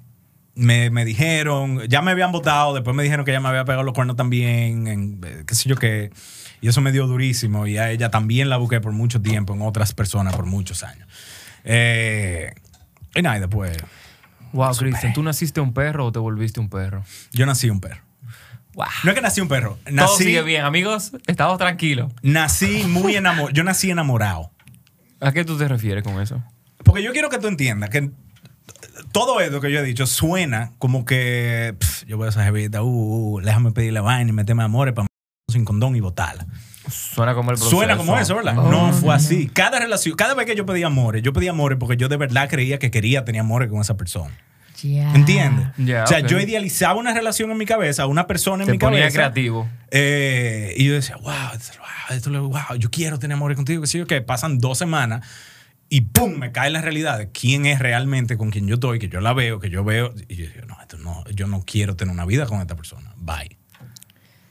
me, 0.54 0.88
me 0.88 1.04
dijeron, 1.04 1.82
ya 1.86 2.00
me 2.00 2.12
habían 2.12 2.32
votado, 2.32 2.72
después 2.72 2.96
me 2.96 3.02
dijeron 3.02 3.26
que 3.26 3.32
ya 3.32 3.40
me 3.40 3.48
había 3.50 3.66
pegado 3.66 3.82
los 3.82 3.92
cuernos 3.92 4.16
también, 4.16 4.86
en, 4.86 5.20
qué 5.46 5.54
sé 5.54 5.68
yo 5.68 5.76
qué. 5.76 6.10
Y 6.64 6.68
eso 6.68 6.80
me 6.80 6.92
dio 6.92 7.06
durísimo. 7.06 7.66
Y 7.66 7.76
a 7.76 7.90
ella 7.90 8.10
también 8.10 8.48
la 8.48 8.56
busqué 8.56 8.80
por 8.80 8.92
mucho 8.92 9.20
tiempo 9.20 9.52
en 9.52 9.60
otras 9.60 9.92
personas 9.92 10.34
por 10.34 10.46
muchos 10.46 10.82
años. 10.82 11.06
Eh, 11.62 12.54
y 13.14 13.20
nada, 13.20 13.36
y 13.36 13.40
después 13.40 13.76
Wow, 14.54 14.74
Cristian, 14.74 15.12
¿tú 15.12 15.22
naciste 15.22 15.60
un 15.60 15.74
perro 15.74 16.06
o 16.06 16.12
te 16.12 16.18
volviste 16.18 16.60
un 16.60 16.70
perro? 16.70 17.04
yo 17.32 17.44
nací 17.44 17.68
un 17.68 17.80
perro. 17.80 18.00
Wow. 18.72 18.86
No 19.02 19.10
es 19.10 19.14
que 19.14 19.20
nací 19.20 19.42
un 19.42 19.48
perro, 19.48 19.78
Todo 19.84 19.94
nací, 19.94 20.24
sigue 20.24 20.42
bien, 20.42 20.64
amigos. 20.64 21.12
Estamos 21.26 21.58
tranquilos. 21.58 22.10
nací 22.22 22.84
muy 22.84 23.14
enamorado. 23.14 23.50
Yo 23.50 23.62
nací 23.62 23.90
enamorado. 23.90 24.50
¿A 25.20 25.32
qué 25.32 25.44
tú 25.44 25.58
te 25.58 25.68
refieres 25.68 26.02
con 26.02 26.18
eso? 26.18 26.42
Porque 26.82 27.02
yo 27.02 27.12
quiero 27.12 27.28
que 27.28 27.36
tú 27.36 27.48
entiendas 27.48 27.90
que 27.90 28.10
todo 29.12 29.38
esto 29.42 29.60
que 29.60 29.70
yo 29.70 29.80
he 29.80 29.82
dicho 29.82 30.06
suena 30.06 30.72
como 30.78 31.04
que 31.04 31.74
yo 32.06 32.16
voy 32.16 32.24
a 32.24 32.30
esa 32.30 32.42
jevita, 32.42 32.82
uh, 32.82 33.34
uh, 33.34 33.40
déjame 33.42 33.72
pedir 33.72 33.92
la 33.92 34.00
vaina 34.00 34.30
y 34.30 34.32
meterme 34.32 34.62
amores 34.62 34.94
para 34.94 35.08
sin 35.54 35.64
condón 35.64 35.96
y 35.96 36.00
botarla. 36.00 36.46
Suena 36.90 37.34
como 37.34 37.50
el 37.50 37.56
proceso. 37.56 37.76
Suena 37.76 37.96
como 37.96 38.18
eso, 38.18 38.36
¿verdad? 38.36 38.58
Oh, 38.58 38.70
no 38.70 38.92
fue 38.92 39.14
así. 39.14 39.48
Cada 39.48 39.78
relación, 39.78 40.14
cada 40.16 40.34
vez 40.34 40.44
que 40.46 40.54
yo 40.54 40.66
pedía 40.66 40.86
amores, 40.88 41.22
yo 41.22 41.32
pedía 41.32 41.50
amores 41.50 41.78
porque 41.80 41.96
yo 41.96 42.08
de 42.08 42.18
verdad 42.18 42.48
creía 42.50 42.78
que 42.78 42.90
quería 42.90 43.24
tener 43.24 43.40
amores 43.40 43.70
con 43.70 43.80
esa 43.80 43.96
persona. 43.96 44.36
Ya. 44.82 45.14
¿Entiendes? 45.14 45.68
Ya, 45.78 46.04
o 46.04 46.06
sea, 46.06 46.18
ok. 46.18 46.26
yo 46.26 46.38
idealizaba 46.40 46.98
una 47.00 47.14
relación 47.14 47.50
en 47.50 47.56
mi 47.56 47.64
cabeza, 47.64 48.06
una 48.06 48.26
persona 48.26 48.64
en 48.64 48.66
Te 48.66 48.72
mi 48.72 48.78
ponía 48.78 48.98
cabeza. 48.98 49.16
creativo. 49.16 49.66
Eh, 49.90 50.74
y 50.76 50.84
yo 50.86 50.92
decía, 50.92 51.16
wow, 51.16 51.32
esto, 52.10 52.30
wow, 52.30 52.48
wow, 52.50 52.76
yo 52.78 52.90
quiero 52.90 53.18
tener 53.18 53.34
amores 53.34 53.56
contigo, 53.56 53.80
que 53.80 53.86
sí, 53.86 54.04
que 54.04 54.20
pasan 54.20 54.58
dos 54.58 54.76
semanas 54.76 55.26
y 55.88 56.02
¡pum! 56.02 56.34
me 56.36 56.52
cae 56.52 56.70
la 56.70 56.82
realidad 56.82 57.18
de 57.18 57.30
quién 57.30 57.64
es 57.66 57.78
realmente 57.78 58.36
con 58.36 58.50
quien 58.50 58.66
yo 58.66 58.74
estoy, 58.74 58.98
que 58.98 59.08
yo 59.08 59.20
la 59.20 59.32
veo, 59.32 59.58
que 59.58 59.70
yo 59.70 59.84
veo. 59.84 60.12
Y 60.28 60.36
yo 60.36 60.46
digo, 60.48 60.66
no, 60.66 60.76
esto 60.82 60.98
no, 60.98 61.24
yo 61.30 61.46
no 61.46 61.62
quiero 61.64 61.96
tener 61.96 62.12
una 62.12 62.26
vida 62.26 62.46
con 62.46 62.60
esta 62.60 62.76
persona. 62.76 63.14
Bye. 63.16 63.56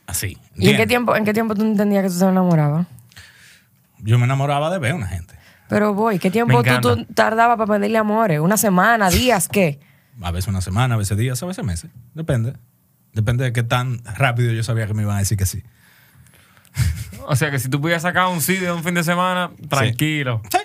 Así. 0.07 0.37
¿Y 0.55 0.69
en 0.69 0.77
qué 0.77 0.87
tiempo, 0.87 1.15
en 1.15 1.25
qué 1.25 1.33
tiempo 1.33 1.55
tú 1.55 1.61
entendías 1.61 2.03
que 2.03 2.09
tú 2.09 2.19
te 2.19 2.25
enamorabas? 2.25 2.87
Yo 3.99 4.19
me 4.19 4.25
enamoraba 4.25 4.69
de 4.69 4.79
ver 4.79 4.91
a 4.91 4.95
una 4.95 5.07
gente. 5.07 5.35
Pero 5.69 5.93
voy, 5.93 6.19
¿qué 6.19 6.29
tiempo 6.29 6.61
tú 6.81 7.05
tardabas 7.13 7.57
para 7.57 7.79
pedirle 7.79 7.97
amores? 7.97 8.39
¿Una 8.39 8.57
semana, 8.57 9.09
días, 9.09 9.47
qué? 9.47 9.79
A 10.21 10.31
veces 10.31 10.47
una 10.47 10.61
semana, 10.61 10.95
a 10.95 10.97
veces 10.97 11.17
días, 11.17 11.41
a 11.41 11.45
veces 11.45 11.65
meses. 11.65 11.89
Depende. 12.13 12.53
Depende 13.13 13.45
de 13.45 13.53
qué 13.53 13.63
tan 13.63 14.03
rápido 14.03 14.51
yo 14.51 14.63
sabía 14.63 14.87
que 14.87 14.93
me 14.93 15.03
iban 15.03 15.15
a 15.15 15.19
decir 15.19 15.37
que 15.37 15.45
sí. 15.45 15.63
O 17.25 17.35
sea 17.35 17.51
que 17.51 17.59
si 17.59 17.69
tú 17.69 17.79
pudieras 17.79 18.01
sacar 18.01 18.27
un 18.27 18.41
sí 18.41 18.57
de 18.57 18.71
un 18.71 18.83
fin 18.83 18.93
de 18.95 19.03
semana, 19.03 19.51
tranquilo. 19.69 20.41
Sí. 20.51 20.57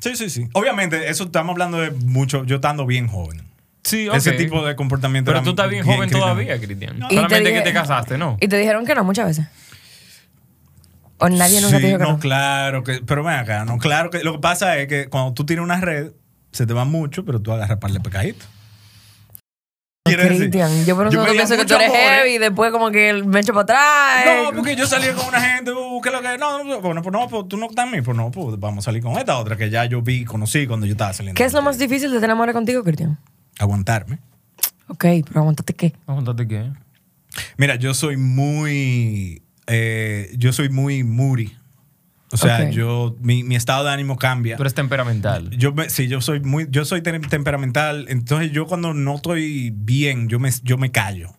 Sí, 0.00 0.16
sí, 0.16 0.30
sí. 0.30 0.48
Obviamente, 0.52 1.08
eso 1.08 1.24
estamos 1.24 1.54
hablando 1.54 1.78
de 1.78 1.90
mucho, 1.90 2.44
yo 2.44 2.56
estando 2.56 2.86
bien 2.86 3.08
joven. 3.08 3.47
Sí, 3.88 4.08
Ese 4.12 4.32
tipo 4.32 4.64
de 4.66 4.76
comportamiento. 4.76 5.30
Pero 5.30 5.38
era 5.38 5.44
tú 5.44 5.50
estás 5.50 5.68
bien, 5.70 5.84
joven 5.84 6.08
criminal. 6.08 6.20
todavía, 6.20 6.60
Cristian. 6.60 6.98
No. 6.98 7.06
Y 7.06 7.08
te 7.10 7.14
Solamente 7.16 7.52
que 7.52 7.60
te 7.62 7.72
casaste, 7.72 8.18
¿no? 8.18 8.36
Y 8.40 8.48
te 8.48 8.56
dijeron 8.58 8.84
que 8.84 8.94
no 8.94 9.04
muchas 9.04 9.26
veces. 9.26 9.46
O 11.18 11.28
nadie 11.28 11.60
nunca 11.60 11.76
Sí, 11.76 11.82
te 11.82 11.86
dijo 11.88 11.98
que 11.98 12.04
no, 12.04 12.12
no. 12.12 12.18
claro 12.18 12.84
que, 12.84 13.00
pero 13.04 13.24
ven 13.24 13.34
acá, 13.34 13.64
no, 13.64 13.78
claro 13.78 14.10
que 14.10 14.22
lo 14.22 14.34
que 14.34 14.38
pasa 14.38 14.76
es 14.78 14.86
que 14.86 15.08
cuando 15.08 15.32
tú 15.34 15.44
tienes 15.44 15.64
una 15.64 15.80
red, 15.80 16.12
se 16.52 16.64
te 16.66 16.72
va 16.74 16.84
mucho, 16.84 17.24
pero 17.24 17.40
tú 17.40 17.50
agarras 17.52 17.78
par 17.78 17.90
de 17.90 18.00
pecaditos. 18.00 18.46
Cristian, 20.04 20.86
yo 20.86 20.96
por 20.96 21.08
pedía 21.10 21.32
pienso 21.32 21.56
que 21.56 21.64
tú 21.64 21.74
eres 21.74 21.88
amor, 21.88 21.98
¿eh? 22.00 22.08
heavy 22.16 22.34
y 22.34 22.38
después 22.38 22.70
como 22.72 22.90
que 22.90 23.12
me 23.24 23.40
echo 23.40 23.52
para 23.52 23.62
atrás. 23.62 24.44
No, 24.44 24.52
porque 24.54 24.74
yo 24.76 24.86
salía 24.86 25.12
con 25.12 25.26
una 25.26 25.40
gente, 25.40 25.72
uh, 25.72 26.00
¿qué 26.00 26.08
es 26.08 26.14
lo 26.14 26.22
que? 26.22 26.38
No, 26.38 26.64
no, 26.64 26.80
bueno, 26.80 27.02
pues 27.02 27.12
no, 27.12 27.28
pues 27.28 27.44
tú 27.48 27.56
no 27.56 27.66
estás 27.66 27.84
en 27.86 27.92
mí, 27.92 28.00
pues 28.00 28.16
no, 28.16 28.30
pues 28.30 28.58
vamos 28.58 28.84
a 28.84 28.86
salir 28.86 29.02
con 29.02 29.18
esta 29.18 29.36
otra 29.36 29.56
que 29.56 29.68
ya 29.70 29.84
yo 29.84 30.00
vi, 30.00 30.24
conocí 30.24 30.66
cuando 30.66 30.86
yo 30.86 30.92
estaba 30.92 31.12
saliendo. 31.12 31.36
¿Qué 31.36 31.44
es 31.44 31.52
lo 31.52 31.62
más 31.62 31.78
difícil 31.78 32.10
de 32.10 32.16
tener 32.20 32.30
amores 32.30 32.54
contigo, 32.54 32.82
Cristian? 32.82 33.18
Aguantarme. 33.58 34.18
Ok, 34.88 35.04
pero 35.26 35.40
aguántate 35.40 35.74
qué. 35.74 35.94
Aguántate 36.06 36.46
qué. 36.48 36.70
Mira, 37.56 37.76
yo 37.76 37.92
soy 37.94 38.16
muy, 38.16 39.42
eh, 39.66 40.32
yo 40.38 40.52
soy 40.52 40.68
muy 40.68 41.04
moody. 41.04 41.52
O 42.30 42.36
sea, 42.36 42.68
yo, 42.70 43.16
mi, 43.20 43.42
mi 43.42 43.56
estado 43.56 43.84
de 43.84 43.90
ánimo 43.92 44.16
cambia. 44.16 44.56
Tú 44.56 44.62
eres 44.62 44.74
temperamental. 44.74 45.48
Yo 45.50 45.72
me, 45.72 45.88
sí, 45.88 46.08
yo 46.08 46.20
soy 46.20 46.40
muy, 46.40 46.66
yo 46.70 46.84
soy 46.84 47.00
tem- 47.00 47.26
temperamental. 47.26 48.04
Entonces 48.08 48.52
yo 48.52 48.66
cuando 48.66 48.92
no 48.92 49.16
estoy 49.16 49.70
bien, 49.74 50.28
yo 50.28 50.38
me, 50.38 50.50
yo 50.62 50.76
me 50.76 50.90
callo 50.90 51.30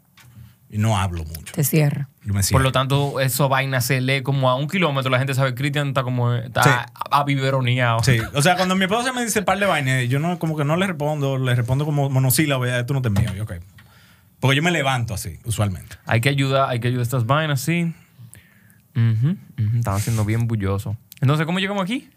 y 0.70 0.78
no 0.80 0.98
hablo 0.98 1.24
mucho. 1.26 1.54
Te 1.54 1.64
cierra. 1.64 2.10
Por 2.52 2.62
lo 2.62 2.72
tanto, 2.72 3.20
eso 3.20 3.50
vaina 3.50 3.82
se 3.82 4.02
lee 4.02 4.22
como 4.24 4.50
a 4.50 4.56
un 4.56 4.68
kilómetro. 4.68 5.10
La 5.12 5.18
gente 5.18 5.34
sabe 5.34 5.50
que 5.52 5.56
Cristian 5.56 5.90
está 5.90 6.04
como 6.04 6.34
está 6.34 6.64
Sí. 6.64 6.70
abiberoneado. 7.12 8.04
Sí, 8.04 8.20
o 8.34 8.42
sea, 8.42 8.56
cuando 8.56 8.76
mi 8.76 8.86
esposa 8.86 9.12
me 9.14 9.24
dice 9.24 9.42
par 9.42 9.60
de 9.60 9.66
vainas, 9.66 10.08
yo 10.10 10.20
no, 10.20 10.40
como 10.40 10.56
que 10.58 10.64
no 10.66 10.76
le 10.78 10.88
respondo, 10.88 11.38
le 11.38 11.56
respondo 11.56 11.86
como 11.86 12.10
monosílabo, 12.10 12.66
ya 12.66 12.86
tú 12.86 12.94
no 12.94 13.02
te 13.02 13.10
mío, 13.10 13.34
yo, 13.36 13.44
ok. 13.44 13.54
Porque 14.40 14.56
yo 14.56 14.64
me 14.64 14.72
levanto 14.72 15.14
así, 15.14 15.38
usualmente. 15.46 15.98
Hay 16.06 16.22
que 16.22 16.30
ayudar, 16.30 16.70
hay 16.70 16.80
que 16.80 16.88
ayudar 16.88 17.02
a 17.02 17.04
estas 17.04 17.26
vainas, 17.26 17.62
sí. 17.62 17.94
Ujú, 18.96 19.30
ujú, 19.58 19.78
Estaba 19.78 19.98
haciendo 19.98 20.26
bien 20.26 20.48
bulloso. 20.48 20.98
Entonces, 21.22 21.46
¿cómo 21.46 21.60
llegamos 21.60 21.84
aquí? 21.84 22.10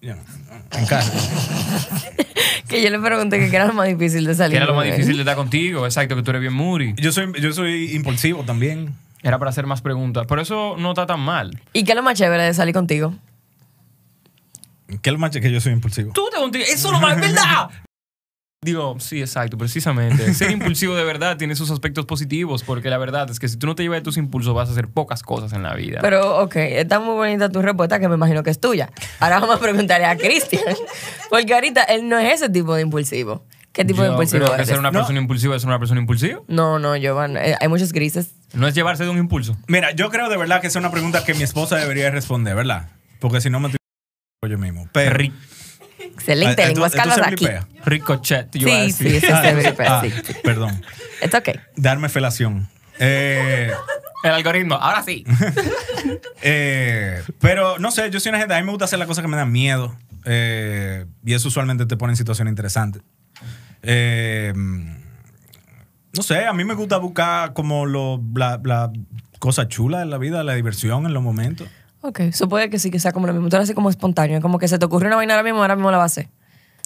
En 0.00 0.86
casa. 0.86 1.12
Que 2.68 2.82
yo 2.82 2.90
le 2.90 2.98
pregunté 2.98 3.38
que 3.38 3.48
qué 3.48 3.56
era 3.56 3.66
lo 3.66 3.72
más 3.72 3.88
difícil 3.88 4.26
de 4.26 4.34
salir. 4.34 4.50
Que 4.52 4.56
era 4.58 4.66
lo 4.66 4.74
más 4.74 4.84
él. 4.84 4.92
difícil 4.92 5.16
de 5.16 5.22
estar 5.22 5.36
contigo. 5.36 5.86
Exacto, 5.86 6.14
que 6.14 6.22
tú 6.22 6.30
eres 6.30 6.42
bien 6.42 6.52
moody. 6.52 6.94
Yo 6.98 7.12
soy, 7.12 7.32
yo 7.40 7.50
soy 7.52 7.94
impulsivo 7.96 8.44
también. 8.44 8.94
Era 9.22 9.38
para 9.38 9.48
hacer 9.50 9.66
más 9.66 9.80
preguntas. 9.80 10.26
Pero 10.28 10.42
eso 10.42 10.76
no 10.78 10.90
está 10.90 11.06
tan 11.06 11.20
mal. 11.20 11.62
¿Y 11.72 11.84
qué 11.84 11.92
es 11.92 11.96
lo 11.96 12.02
más 12.02 12.18
chévere 12.18 12.42
de 12.42 12.52
salir 12.52 12.74
contigo? 12.74 13.14
¿Qué 15.00 15.08
es 15.08 15.12
lo 15.12 15.18
más 15.18 15.30
que 15.30 15.50
yo 15.50 15.60
soy 15.62 15.72
impulsivo? 15.72 16.12
Tú 16.12 16.28
te 16.30 16.36
contigo. 16.38 16.64
Eso 16.68 16.94
es 16.94 17.00
verdad. 17.00 17.70
Digo, 18.64 18.96
sí, 18.98 19.20
exacto, 19.20 19.56
precisamente. 19.56 20.34
Ser 20.34 20.50
impulsivo 20.50 20.96
de 20.96 21.04
verdad 21.04 21.36
tiene 21.36 21.54
sus 21.54 21.70
aspectos 21.70 22.06
positivos, 22.06 22.64
porque 22.64 22.90
la 22.90 22.98
verdad 22.98 23.30
es 23.30 23.38
que 23.38 23.48
si 23.48 23.56
tú 23.56 23.68
no 23.68 23.76
te 23.76 23.84
llevas 23.84 23.98
de 23.98 24.02
tus 24.02 24.16
impulsos 24.16 24.52
vas 24.52 24.68
a 24.68 24.72
hacer 24.72 24.88
pocas 24.88 25.22
cosas 25.22 25.52
en 25.52 25.62
la 25.62 25.74
vida. 25.74 26.00
Pero, 26.02 26.40
ok, 26.40 26.56
está 26.56 26.98
muy 26.98 27.14
bonita 27.14 27.48
tu 27.50 27.62
respuesta, 27.62 28.00
que 28.00 28.08
me 28.08 28.16
imagino 28.16 28.42
que 28.42 28.50
es 28.50 28.58
tuya. 28.60 28.90
Ahora 29.20 29.38
vamos 29.38 29.56
a 29.56 29.60
preguntarle 29.60 30.06
a 30.06 30.16
Cristian. 30.16 30.64
Porque 31.30 31.54
ahorita 31.54 31.84
él 31.84 32.08
no 32.08 32.18
es 32.18 32.34
ese 32.34 32.48
tipo 32.48 32.74
de 32.74 32.82
impulsivo. 32.82 33.44
¿Qué 33.70 33.84
tipo 33.84 34.02
de 34.02 34.08
impulsivo 34.08 34.38
creo 34.40 34.50
que 34.50 34.54
eres? 34.56 34.68
ser 34.68 34.78
una 34.80 34.90
No. 34.90 34.98
persona 35.00 35.20
impulsiva 35.20 35.54
es 35.54 35.62
una 35.62 35.78
persona 35.78 36.00
impulsiva. 36.00 36.40
No, 36.48 36.80
no, 36.80 36.96
Giovanni. 36.96 37.36
eh, 37.38 37.54
hay 37.60 37.68
muchos 37.68 37.92
grises. 37.92 38.32
No 38.54 38.66
es 38.66 38.74
llevarse 38.74 39.04
de 39.04 39.10
un 39.10 39.18
impulso. 39.18 39.56
Mira, 39.68 39.92
yo 39.92 40.10
creo 40.10 40.28
de 40.28 40.36
verdad 40.36 40.60
que 40.60 40.66
es 40.66 40.74
una 40.74 40.90
pregunta 40.90 41.22
que 41.24 41.32
mi 41.34 41.44
esposa 41.44 41.76
debería 41.76 42.10
responder, 42.10 42.56
¿verdad? 42.56 42.88
Porque 43.20 43.40
si 43.40 43.50
no 43.50 43.60
me 43.60 43.68
estoy 43.68 43.78
yo 44.50 44.58
mismo. 44.58 44.88
Pero, 44.92 45.16
Excelente, 45.98 46.62
Ah, 46.62 46.66
¿tú- 46.66 46.72
lenguas 46.74 46.92
calvas 46.94 47.18
aquí. 47.18 47.46
ricochet. 47.84 48.48
yo 48.54 48.68
Sí, 48.68 48.92
sí, 48.92 49.16
ese 49.16 49.32
Ah, 49.32 49.42
se 49.42 49.48
eso- 49.50 49.56
blipea, 49.68 49.98
ah, 49.98 50.02
sí. 50.02 50.32
Perdón. 50.42 50.82
It's 51.22 51.34
okay. 51.34 51.54
Darme 51.76 52.08
felación. 52.08 52.68
Eh, 52.98 53.70
El 54.24 54.30
algoritmo, 54.32 54.74
ahora 54.74 55.02
sí. 55.02 55.24
eh, 56.42 57.22
pero 57.40 57.78
no 57.78 57.90
sé, 57.90 58.10
yo 58.10 58.20
soy 58.20 58.30
una 58.30 58.38
gente, 58.38 58.54
a 58.54 58.58
mí 58.58 58.64
me 58.64 58.70
gusta 58.70 58.84
hacer 58.86 58.98
las 58.98 59.06
cosas 59.08 59.22
que 59.22 59.28
me 59.28 59.36
dan 59.36 59.50
miedo. 59.52 59.94
eh, 60.24 61.06
y 61.24 61.32
eso 61.34 61.48
usualmente 61.48 61.86
te 61.86 61.96
pone 61.96 62.12
en 62.12 62.16
situaciones 62.16 62.52
interesantes. 62.52 63.02
Eh, 63.82 64.52
no 64.56 66.22
sé, 66.22 66.44
a 66.46 66.52
mí 66.52 66.64
me 66.64 66.74
gusta 66.74 66.98
buscar 66.98 67.52
como 67.54 67.86
lo, 67.86 68.20
la, 68.34 68.60
la 68.64 68.90
cosa 69.38 69.68
chula 69.68 70.00
de 70.00 70.06
la 70.06 70.18
vida, 70.18 70.42
la 70.42 70.54
diversión 70.54 71.06
en 71.06 71.14
los 71.14 71.22
momentos. 71.22 71.68
Ok, 72.00 72.20
supongo 72.32 72.70
que 72.70 72.78
sí, 72.78 72.90
que 72.90 73.00
sea 73.00 73.12
como 73.12 73.26
lo 73.26 73.32
mismo. 73.32 73.48
Tú 73.48 73.56
eres 73.56 73.68
así 73.68 73.74
como 73.74 73.90
espontáneo, 73.90 74.40
como 74.40 74.58
que 74.58 74.68
se 74.68 74.78
te 74.78 74.84
ocurre 74.84 75.06
una 75.08 75.16
vaina 75.16 75.34
ahora 75.34 75.42
mismo, 75.44 75.60
ahora 75.60 75.74
mismo 75.76 75.90
la 75.90 75.98
vas 75.98 76.16
a 76.16 76.20
hacer. 76.20 76.30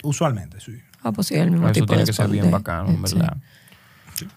Usualmente, 0.03 0.59
sí. 0.61 0.72
Ah, 1.03 1.12
pues 1.12 1.27
sí, 1.27 1.35
el 1.35 1.51
mismo 1.51 1.66
Eso 1.66 1.75
tipo 1.75 1.87
tiene 1.87 2.03
de 2.03 2.07
que 2.07 2.12
ser 2.12 2.29
bien 2.29 2.51
bacano, 2.51 2.88
en 2.88 3.07
Sí. 3.07 3.14
verdad. 3.16 3.37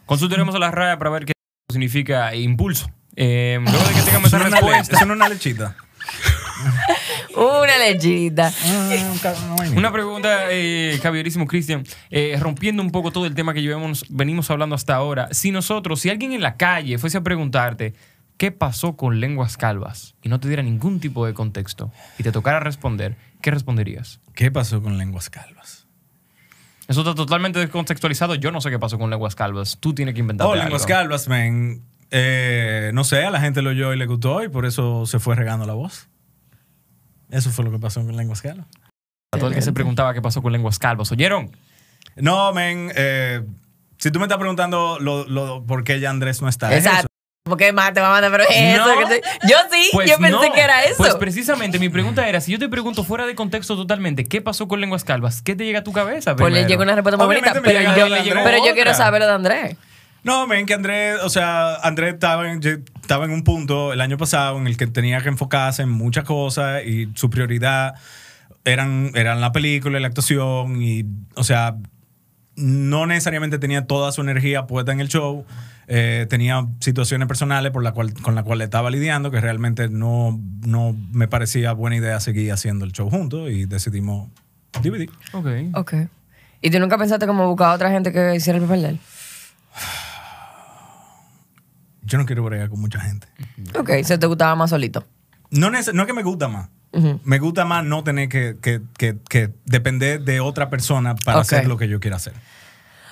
Consultaremos 0.05 0.53
a 0.55 0.59
la 0.59 0.71
RAE 0.71 0.97
para 0.97 1.09
ver 1.11 1.25
qué 1.25 1.33
significa 1.71 2.33
impulso. 2.35 2.89
Eh, 3.15 3.57
luego 3.61 3.87
de 3.87 3.93
que 3.93 4.01
tengamos 4.01 4.27
esa 4.27 4.37
Eso 4.37 4.37
no 4.39 4.45
es 4.45 4.51
una 4.51 4.61
le- 4.61 4.67
respuesta, 4.77 4.95
eso 4.97 5.05
no 5.05 5.13
es 5.13 5.17
una 5.17 5.29
lechita. 5.29 5.75
Una 7.35 7.77
lechita. 7.77 8.51
Ah. 8.63 9.63
Una 9.75 9.91
pregunta, 9.91 10.45
eh, 10.51 10.97
caballerísimo 11.03 11.45
Cristian, 11.47 11.83
eh, 12.09 12.37
rompiendo 12.39 12.81
un 12.81 12.91
poco 12.91 13.11
todo 13.11 13.25
el 13.25 13.35
tema 13.35 13.53
que 13.53 13.61
llevamos, 13.61 14.05
venimos 14.09 14.49
hablando 14.49 14.75
hasta 14.75 14.95
ahora. 14.95 15.27
Si 15.31 15.51
nosotros, 15.51 15.99
si 15.99 16.09
alguien 16.09 16.31
en 16.31 16.41
la 16.41 16.55
calle 16.55 16.97
fuese 16.97 17.17
a 17.17 17.21
preguntarte 17.21 17.93
qué 18.37 18.51
pasó 18.51 18.95
con 18.97 19.19
lenguas 19.19 19.57
calvas 19.57 20.15
y 20.21 20.29
no 20.29 20.39
te 20.39 20.47
diera 20.47 20.63
ningún 20.63 20.99
tipo 20.99 21.25
de 21.25 21.33
contexto 21.33 21.91
y 22.17 22.23
te 22.23 22.31
tocara 22.31 22.59
responder, 22.59 23.15
¿qué 23.41 23.51
responderías? 23.51 24.19
¿Qué 24.33 24.51
pasó 24.51 24.81
con 24.81 24.97
lenguas 24.97 25.29
calvas? 25.29 25.87
Eso 26.87 27.01
está 27.01 27.15
totalmente 27.15 27.57
descontextualizado. 27.59 28.35
Yo 28.35 28.51
no 28.51 28.61
sé 28.61 28.69
qué 28.69 28.77
pasó 28.77 28.99
con 28.99 29.09
lenguas 29.09 29.33
calvas. 29.35 29.77
Tú 29.79 29.95
tienes 29.95 30.13
que 30.13 30.19
inventar. 30.19 30.45
Oh, 30.47 30.55
lenguas 30.55 30.85
calvas, 30.85 31.27
man. 31.27 31.81
Eh, 32.11 32.91
no 32.93 33.03
sé, 33.03 33.23
a 33.25 33.31
la 33.31 33.39
gente 33.41 33.63
lo 33.63 33.71
oyó 33.71 33.91
y 33.93 33.97
le 33.97 34.05
gustó 34.05 34.43
y 34.43 34.49
por 34.49 34.65
eso 34.67 35.05
se 35.07 35.17
fue 35.19 35.35
regando 35.35 35.65
la 35.65 35.73
voz. 35.73 36.07
Eso 37.31 37.49
fue 37.49 37.65
lo 37.65 37.71
que 37.71 37.79
pasó 37.79 38.05
con 38.05 38.15
lenguas 38.15 38.41
calvas. 38.43 38.67
A 39.31 39.37
todo 39.39 39.47
el 39.49 39.55
que 39.55 39.61
se 39.63 39.73
preguntaba 39.73 40.13
qué 40.13 40.21
pasó 40.21 40.41
con 40.43 40.51
lenguas 40.51 40.77
calvas. 40.77 41.11
¿Oyeron? 41.11 41.49
No, 42.17 42.53
men, 42.53 42.91
eh, 42.95 43.43
si 43.97 44.11
tú 44.11 44.19
me 44.19 44.25
estás 44.25 44.37
preguntando 44.37 44.99
lo, 44.99 45.25
lo- 45.27 45.65
por 45.65 45.83
qué 45.83 45.99
ya 45.99 46.11
Andrés 46.11 46.41
no 46.41 46.47
está. 46.47 46.71
es 46.75 46.85
Exacto. 46.85 47.07
¿Por 47.47 47.57
qué 47.57 47.71
más 47.71 47.93
te 47.93 48.01
va 48.01 48.07
a 48.07 48.09
mandar? 48.09 48.31
Pero 48.31 48.43
es 48.49 48.75
eso 48.79 48.87
No. 48.99 49.07
que 49.07 49.21
te- 49.21 49.47
Yo 49.47 49.55
sí, 49.71 49.89
Pues 49.93 50.09
yo 50.09 50.17
pensé 50.17 50.47
no. 50.47 50.51
que 50.51 50.61
era 50.61 50.83
eso. 50.83 50.95
Pues 50.97 51.13
precisamente 51.13 51.77
mi 51.77 51.89
pregunta 51.89 52.27
era, 52.27 52.41
si 52.41 52.51
yo 52.51 52.57
te 52.57 52.67
pregunto 52.67 53.03
fuera 53.03 53.27
de 53.27 53.35
contexto 53.35 53.75
totalmente, 53.75 54.23
¿qué 54.23 54.41
pasó 54.41 54.67
con 54.67 54.81
lenguas 54.81 55.03
calvas? 55.03 55.43
¿Qué 55.43 55.55
te 55.55 55.63
llega 55.63 55.79
a 55.79 55.83
tu 55.83 55.91
cabeza? 55.93 56.35
Pues 56.35 56.45
le 56.51 56.61
primero? 56.61 56.67
llega 56.69 56.81
una 56.81 56.95
respuesta 56.95 57.17
muy 57.23 57.27
bonita. 57.35 57.53
Pero 57.63 57.95
yo, 58.23 58.33
pero 58.43 58.57
quiero 58.73 58.95
saber 58.95 59.21
lo 59.21 59.27
de 59.27 59.33
Andrés. 59.33 59.77
No, 60.23 60.47
men, 60.47 60.65
que 60.65 60.73
Andrés, 60.73 61.19
o 61.21 61.29
sea, 61.29 61.75
Andrés 61.83 62.15
estaba 62.15 62.51
en, 62.51 62.59
estaba 62.99 63.25
en 63.25 63.31
un 63.31 63.43
punto 63.43 63.93
el 63.93 64.01
año 64.01 64.17
pasado 64.17 64.57
en 64.57 64.65
el 64.65 64.75
que 64.75 64.87
tenía 64.87 65.21
que 65.21 65.29
enfocarse 65.29 65.83
en 65.83 65.89
muchas 65.89 66.23
cosas 66.23 66.83
y 66.83 67.09
su 67.13 67.29
prioridad 67.29 67.93
eran, 68.63 69.11
eran 69.13 69.39
la 69.39 69.51
película 69.51 69.99
y 69.99 70.01
la 70.01 70.07
actuación 70.07 70.81
y, 70.81 71.05
o 71.35 71.43
sea, 71.43 71.75
no 72.55 73.05
necesariamente 73.05 73.59
tenía 73.59 73.85
toda 73.85 74.11
su 74.11 74.21
energía 74.21 74.67
puesta 74.67 74.91
en 74.91 74.99
el 75.01 75.07
show. 75.09 75.45
Eh, 75.87 76.25
tenía 76.29 76.65
situaciones 76.79 77.27
personales 77.27 77.71
por 77.71 77.83
la 77.83 77.91
cual, 77.91 78.13
con 78.13 78.33
las 78.35 78.43
cuales 78.43 78.65
estaba 78.65 78.89
lidiando 78.89 79.29
que 79.31 79.39
realmente 79.41 79.87
no, 79.89 80.39
no 80.65 80.95
me 81.11 81.27
parecía 81.27 81.73
buena 81.73 81.95
idea 81.97 82.19
seguir 82.19 82.51
haciendo 82.51 82.85
el 82.85 82.91
show 82.91 83.09
juntos 83.09 83.49
y 83.51 83.65
decidimos 83.65 84.29
dividir. 84.81 85.11
Ok. 85.33 85.47
Ok. 85.75 85.93
¿Y 86.61 86.71
tú 86.71 86.79
nunca 86.79 86.97
pensaste 86.97 87.27
como 87.27 87.47
buscar 87.47 87.67
a 87.69 87.73
otra 87.75 87.91
gente 87.91 88.11
que 88.11 88.35
hiciera 88.35 88.57
el 88.57 88.65
papel 88.65 88.81
de 88.81 88.89
él? 88.89 88.99
Yo 92.03 92.17
no 92.17 92.25
quiero 92.25 92.43
bregar 92.43 92.69
con 92.69 92.79
mucha 92.79 92.99
gente. 92.99 93.27
Ok, 93.77 93.89
se 94.03 94.17
te 94.17 94.27
gustaba 94.27 94.55
más 94.55 94.69
solito. 94.69 95.05
No, 95.49 95.69
neces- 95.71 95.93
no 95.93 96.03
es 96.03 96.07
que 96.07 96.13
me 96.13 96.23
gusta 96.23 96.47
más. 96.47 96.69
Me 97.23 97.39
gusta 97.39 97.65
más 97.65 97.83
no 97.85 98.03
tener 98.03 98.29
que, 98.29 98.55
que- 98.61 98.81
que- 98.97 99.17
que 99.29 99.49
depender 99.65 100.21
de 100.21 100.39
otra 100.39 100.69
persona 100.69 101.15
para 101.15 101.39
hacer 101.39 101.67
lo 101.67 101.77
que 101.77 101.87
yo 101.87 101.99
quiera 101.99 102.15
hacer. 102.17 102.33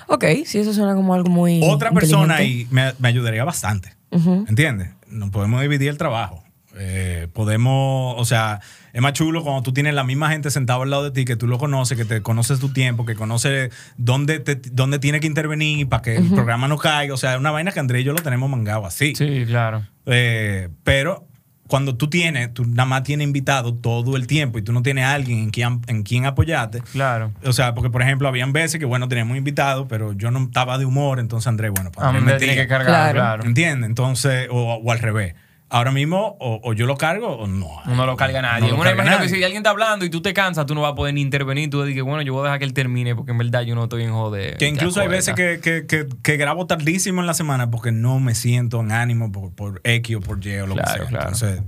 Ok, 0.07 0.25
sí, 0.45 0.59
eso 0.59 0.73
suena 0.73 0.95
como 0.95 1.13
algo 1.13 1.29
muy. 1.29 1.61
Otra 1.63 1.91
persona 1.91 2.35
ahí 2.35 2.67
me, 2.71 2.93
me 2.99 3.07
ayudaría 3.07 3.43
bastante. 3.43 3.93
Ujú. 4.11 4.45
¿Entiendes? 4.47 4.89
No 5.07 5.31
podemos 5.31 5.61
dividir 5.61 5.89
el 5.89 5.97
trabajo. 5.97 6.43
Eh, 6.75 7.27
podemos, 7.33 8.15
o 8.17 8.25
sea, 8.25 8.59
es 8.93 9.01
más 9.01 9.13
chulo 9.13 9.43
cuando 9.43 9.61
tú 9.61 9.73
tienes 9.73 9.93
la 9.93 10.03
misma 10.03 10.29
gente 10.31 10.49
sentada 10.49 10.81
al 10.81 10.89
lado 10.89 11.03
de 11.03 11.11
ti, 11.11 11.23
que 11.23 11.35
tú 11.35 11.45
lo 11.47 11.59
conoces, 11.59 11.95
que 11.97 12.03
te 12.05 12.21
conoces 12.23 12.59
tu 12.59 12.69
tiempo, 12.69 13.05
que 13.05 13.13
conoces 13.15 13.71
dónde, 13.97 14.39
te, 14.39 14.55
dónde 14.71 14.97
tiene 14.97 15.19
que 15.19 15.27
intervenir 15.27 15.87
para 15.87 16.01
que 16.01 16.15
el 16.17 16.27
programa 16.29 16.67
no 16.67 16.77
caiga. 16.77 17.13
O 17.13 17.17
sea, 17.17 17.33
es 17.33 17.39
una 17.39 17.51
vaina 17.51 17.71
que 17.71 17.79
Andrés 17.79 18.01
y 18.01 18.05
yo 18.05 18.13
lo 18.13 18.21
tenemos 18.23 18.49
mangado 18.49 18.85
así. 18.87 19.13
Sí, 19.15 19.43
claro. 19.45 19.85
Eh, 20.07 20.69
pero 20.83 21.27
cuando 21.67 21.95
tú 21.95 22.09
tienes, 22.09 22.53
tú 22.53 22.65
nada 22.65 22.85
más 22.85 23.03
tienes 23.03 23.25
invitado 23.25 23.73
todo 23.73 24.15
el 24.17 24.27
tiempo 24.27 24.59
y 24.59 24.61
tú 24.61 24.73
no 24.73 24.81
tienes 24.83 25.05
a 25.05 25.13
alguien 25.13 25.39
en 25.39 25.49
quien, 25.49 25.81
en 25.87 26.03
quien 26.03 26.25
apoyarte. 26.25 26.81
Claro. 26.91 27.31
O 27.45 27.53
sea, 27.53 27.73
porque 27.73 27.89
por 27.89 28.01
ejemplo, 28.01 28.27
habían 28.27 28.53
veces 28.53 28.79
que, 28.79 28.85
bueno, 28.85 29.07
teníamos 29.07 29.37
invitados, 29.37 29.87
pero 29.89 30.13
yo 30.13 30.29
no 30.29 30.39
estaba 30.43 30.77
de 30.77 30.85
humor, 30.85 31.19
entonces 31.19 31.47
Andrés, 31.47 31.71
bueno, 31.73 31.91
pues 31.91 32.05
A 32.05 32.11
mí 32.11 32.17
Andrés 32.19 32.35
me 32.35 32.39
tiene 32.39 32.55
que 32.61 32.67
cargar, 32.67 32.85
Claro. 32.87 33.13
claro. 33.19 33.43
¿Entiendes? 33.45 33.89
Entonces, 33.89 34.47
o, 34.51 34.75
o 34.75 34.91
al 34.91 34.99
revés. 34.99 35.35
Ahora 35.73 35.91
mismo, 35.91 36.37
o, 36.39 36.59
o 36.61 36.73
yo 36.73 36.85
lo 36.85 36.97
cargo 36.97 37.29
o 37.29 37.47
no. 37.47 37.67
No 37.87 38.05
lo 38.05 38.15
carga 38.15 38.43
nadie. 38.43 38.69
No 38.69 38.77
lo 38.77 38.83
carga 38.83 39.19
que 39.19 39.27
si 39.27 39.43
alguien 39.43 39.61
está 39.61 39.71
hablando 39.71 40.05
y 40.05 40.11
tú 40.11 40.21
te 40.21 40.31
cansas, 40.31 40.67
tú 40.67 40.75
no 40.75 40.81
vas 40.81 40.91
a 40.91 40.95
poder 40.95 41.15
ni 41.15 41.21
intervenir. 41.21 41.71
Tú 41.71 41.81
dices, 41.83 42.03
bueno, 42.03 42.21
yo 42.21 42.31
voy 42.33 42.41
a 42.41 42.43
dejar 42.43 42.59
que 42.59 42.65
él 42.65 42.73
termine 42.73 43.15
porque 43.15 43.31
en 43.31 43.39
verdad 43.39 43.63
yo 43.63 43.73
no 43.73 43.85
estoy 43.85 44.03
en 44.03 44.11
joder. 44.11 44.57
Que 44.57 44.67
incluso 44.67 45.01
hay 45.01 45.07
veces 45.07 45.33
que, 45.33 45.59
que, 45.59 45.87
que, 45.87 46.07
que 46.21 46.37
grabo 46.37 46.67
tardísimo 46.67 47.21
en 47.21 47.25
la 47.25 47.33
semana 47.33 47.71
porque 47.71 47.91
no 47.91 48.19
me 48.19 48.35
siento 48.35 48.81
en 48.81 48.91
ánimo 48.91 49.31
por, 49.31 49.51
por 49.51 49.81
X 49.83 50.15
o 50.17 50.19
por 50.19 50.45
Y 50.45 50.57
o 50.59 50.67
lo 50.67 50.75
Claro, 50.75 50.91
que 50.91 50.99
sea. 50.99 51.07
claro. 51.07 51.25
Entonces, 51.29 51.61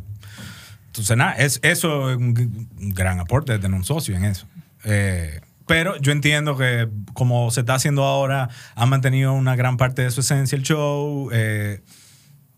entonces, 0.86 1.18
nada, 1.18 1.34
es, 1.34 1.60
eso 1.64 2.12
es 2.12 2.18
un, 2.18 2.70
gran 2.94 3.20
aporte 3.20 3.54
de 3.54 3.58
tener 3.58 3.76
un 3.76 3.86
socio 3.86 4.16
en 4.16 4.26
eso. 4.26 4.46
Eh, 4.84 5.42
pero 5.66 5.98
yo 5.98 6.12
entiendo 6.12 6.56
que 6.58 6.88
como 7.14 7.50
se 7.50 7.62
está 7.62 7.74
haciendo 7.74 8.04
ahora, 8.04 8.50
ha 8.76 8.86
mantenido 8.86 9.34
una 9.34 9.56
gran 9.56 9.78
parte 9.78 10.04
de 10.04 10.12
su 10.12 10.20
esencia 10.22 10.56
el 10.56 10.62
show. 10.62 11.30
Eh, 11.34 11.82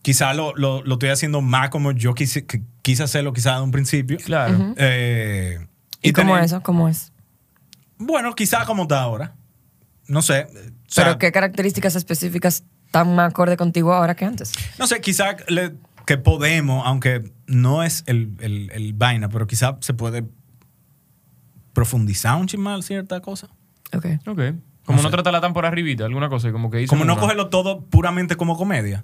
quizá 0.07 0.33
lo, 0.33 0.55
lo, 0.55 0.81
lo 0.83 0.93
estoy 0.93 1.09
haciendo 1.09 1.41
más 1.41 1.69
como 1.69 1.91
yo 1.91 2.13
quise, 2.13 2.45
quise 2.81 3.03
hacerlo 3.03 3.33
quizá 3.33 3.57
de 3.57 3.61
un 3.63 3.71
principio. 3.71 4.17
Claro. 4.23 4.73
Eh, 4.77 5.67
¿Y 6.01 6.13
cómo 6.13 6.29
tener- 6.29 6.45
es 6.45 6.51
eso? 6.53 6.63
¿Cómo 6.63 6.87
es? 6.87 7.11
Bueno, 7.97 8.33
quizá 8.33 8.63
como 8.65 8.83
está 8.83 9.01
ahora. 9.01 9.35
No 10.07 10.21
sé. 10.21 10.43
O 10.45 10.55
sea, 10.87 11.03
Pero 11.03 11.17
¿qué 11.17 11.33
características 11.33 11.97
específicas 11.97 12.63
están 12.85 13.15
más 13.15 13.31
acorde 13.31 13.57
contigo 13.57 13.93
ahora 13.93 14.15
que 14.15 14.23
antes? 14.23 14.53
No 14.79 14.87
sé, 14.87 15.01
quizá 15.01 15.35
le- 15.49 15.75
que 16.05 16.17
podemos, 16.17 16.83
aunque 16.87 17.29
no 17.45 17.83
es 17.83 18.05
el, 18.05 18.31
el- 18.39 18.71
el 18.73 18.93
vaina, 18.93 19.27
pero 19.27 19.45
quizá 19.45 19.75
se 19.81 19.93
puede 19.93 20.23
profundizar 21.73 22.37
un 22.39 22.47
chismal 22.47 22.81
cierta 22.81 23.19
cosa. 23.19 23.49
Ok. 23.93 24.05
Ok. 24.25 24.39
Como 24.87 24.97
No 24.99 25.03
no, 25.03 25.09
sé. 25.09 25.13
tratarla 25.15 25.41
tan 25.41 25.51
por 25.53 25.65
arribita, 25.65 26.05
alguna 26.05 26.29
cosa, 26.29 26.51
como 26.53 26.71
que 26.71 26.81
hizo 26.81 26.89
Como 26.89 27.03
no 27.03 27.17
cogerlo 27.19 27.49
todo 27.49 27.81
puramente 27.81 28.37
como 28.37 28.55
comedia, 28.57 29.03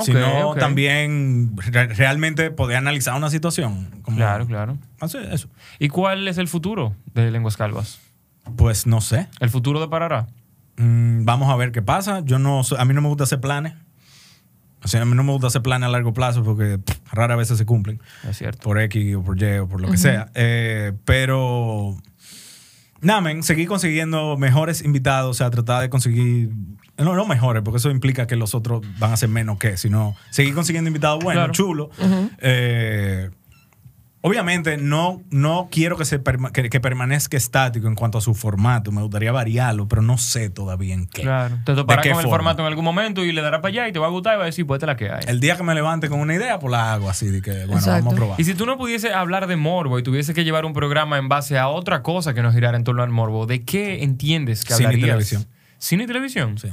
sino 0.00 0.54
también 0.54 1.52
re- 1.56 1.88
realmente 1.88 2.50
poder 2.50 2.78
analizar 2.78 3.14
una 3.14 3.28
situación. 3.30 3.88
Como, 4.02 4.16
Claro, 4.16 4.46
claro. 4.46 4.78
Así, 5.00 5.18
eso. 5.30 5.48
¿Y 5.78 5.88
cuál 5.88 6.26
es 6.28 6.38
el 6.38 6.48
futuro 6.48 6.96
de 7.14 7.30
Lenguas 7.30 7.56
Calvas? 7.58 8.00
Pues 8.56 8.86
no 8.86 9.00
sé. 9.02 9.28
¿El 9.40 9.50
futuro 9.50 9.80
de 9.80 9.88
Parará? 9.88 10.26
Mm, 10.78 11.24
vamos 11.26 11.50
a 11.50 11.56
ver 11.56 11.72
qué 11.72 11.82
pasa. 11.82 12.20
Yo 12.24 12.38
no, 12.38 12.62
a 12.78 12.84
mí 12.86 12.94
no 12.94 13.02
me 13.02 13.08
gusta 13.08 13.24
hacer 13.24 13.38
planes. 13.40 13.74
O 14.82 14.88
sea, 14.88 15.02
a 15.02 15.04
mí 15.04 15.14
no 15.14 15.22
me 15.22 15.30
gusta 15.32 15.46
hacer 15.48 15.62
planes 15.62 15.86
a 15.88 15.90
largo 15.92 16.12
plazo 16.14 16.42
porque 16.42 16.78
pff, 16.78 17.12
raras 17.12 17.36
veces 17.36 17.58
se 17.58 17.66
cumplen. 17.66 18.00
Es 18.28 18.38
cierto. 18.38 18.62
por 18.62 18.80
X 18.80 19.14
o 19.14 19.22
por 19.22 19.40
Y 19.40 19.58
o 19.58 19.68
por 19.68 19.80
lo 19.82 19.90
que 19.90 19.96
sea. 19.98 20.30
Eh, 20.34 20.92
pero, 21.04 21.96
nada, 23.02 23.20
men, 23.20 23.42
seguir 23.42 23.68
consiguiendo 23.68 24.36
mejores 24.38 24.82
invitados, 24.82 25.30
o 25.30 25.34
sea, 25.34 25.50
tratar 25.50 25.82
de 25.82 25.90
conseguir, 25.90 26.50
no, 26.96 27.14
no 27.14 27.26
mejores, 27.26 27.62
porque 27.62 27.76
eso 27.78 27.90
implica 27.90 28.26
que 28.26 28.36
los 28.36 28.54
otros 28.54 28.82
van 28.98 29.12
a 29.12 29.16
ser 29.16 29.28
menos 29.28 29.58
que, 29.58 29.76
sino 29.76 30.16
seguir 30.30 30.54
consiguiendo 30.54 30.88
invitados 30.88 31.22
buenos, 31.22 31.40
Claro. 31.42 31.52
chulos. 31.52 31.88
Eh, 32.38 33.30
Obviamente 34.24 34.76
no, 34.76 35.20
no 35.30 35.68
quiero 35.70 35.96
que, 35.96 36.04
se 36.04 36.22
perma- 36.22 36.52
que, 36.52 36.70
que 36.70 36.78
permanezca 36.80 37.36
estático 37.36 37.88
en 37.88 37.96
cuanto 37.96 38.18
a 38.18 38.20
su 38.20 38.34
formato. 38.34 38.92
Me 38.92 39.02
gustaría 39.02 39.32
variarlo, 39.32 39.88
pero 39.88 40.00
no 40.00 40.16
sé 40.16 40.48
todavía 40.48 40.94
en 40.94 41.06
qué. 41.08 41.22
Claro. 41.22 41.58
Te 41.64 41.72
¿De 41.72 41.76
toparás 41.76 42.04
qué 42.04 42.10
con 42.10 42.20
el 42.20 42.22
forma? 42.26 42.36
formato 42.36 42.62
en 42.62 42.68
algún 42.68 42.84
momento 42.84 43.24
y 43.24 43.32
le 43.32 43.42
darás 43.42 43.60
para 43.62 43.70
allá 43.70 43.88
y 43.88 43.92
te 43.92 43.98
va 43.98 44.06
a 44.06 44.10
gustar 44.10 44.34
y 44.34 44.36
va 44.38 44.42
a 44.44 44.46
decir, 44.46 44.64
pues 44.64 44.76
esta 44.78 44.86
es 44.86 44.88
la 44.88 44.96
que 44.96 45.10
hay. 45.10 45.24
El 45.26 45.40
día 45.40 45.56
que 45.56 45.64
me 45.64 45.74
levante 45.74 46.08
con 46.08 46.20
una 46.20 46.34
idea, 46.36 46.60
pues 46.60 46.70
la 46.70 46.92
hago 46.92 47.10
así, 47.10 47.26
de 47.30 47.42
que, 47.42 47.50
bueno, 47.66 47.78
Exacto. 47.78 48.04
vamos 48.04 48.12
a 48.12 48.16
probar. 48.16 48.40
Y 48.40 48.44
si 48.44 48.54
tú 48.54 48.64
no 48.64 48.78
pudiese 48.78 49.12
hablar 49.12 49.48
de 49.48 49.56
morbo 49.56 49.98
y 49.98 50.04
tuviese 50.04 50.34
que 50.34 50.44
llevar 50.44 50.66
un 50.66 50.72
programa 50.72 51.18
en 51.18 51.28
base 51.28 51.58
a 51.58 51.66
otra 51.66 52.02
cosa 52.04 52.32
que 52.32 52.42
no 52.42 52.52
girara 52.52 52.76
en 52.76 52.84
torno 52.84 53.02
al 53.02 53.10
morbo, 53.10 53.46
¿de 53.46 53.64
qué 53.64 54.04
entiendes 54.04 54.64
que 54.64 54.74
Cine 54.74 54.84
y 54.84 54.86
hablarías? 54.86 55.08
televisión. 55.08 55.46
¿Cine 55.78 56.04
y 56.04 56.06
televisión? 56.06 56.58
Sí. 56.58 56.68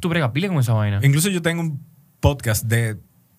Tú 0.00 0.08
bregas 0.08 0.30
pila 0.30 0.48
con 0.48 0.56
esa 0.56 0.72
vaina. 0.72 1.00
Incluso 1.02 1.28
yo 1.28 1.42
tengo 1.42 1.60
un 1.60 1.84
podcast 2.20 2.64
de 2.64 2.96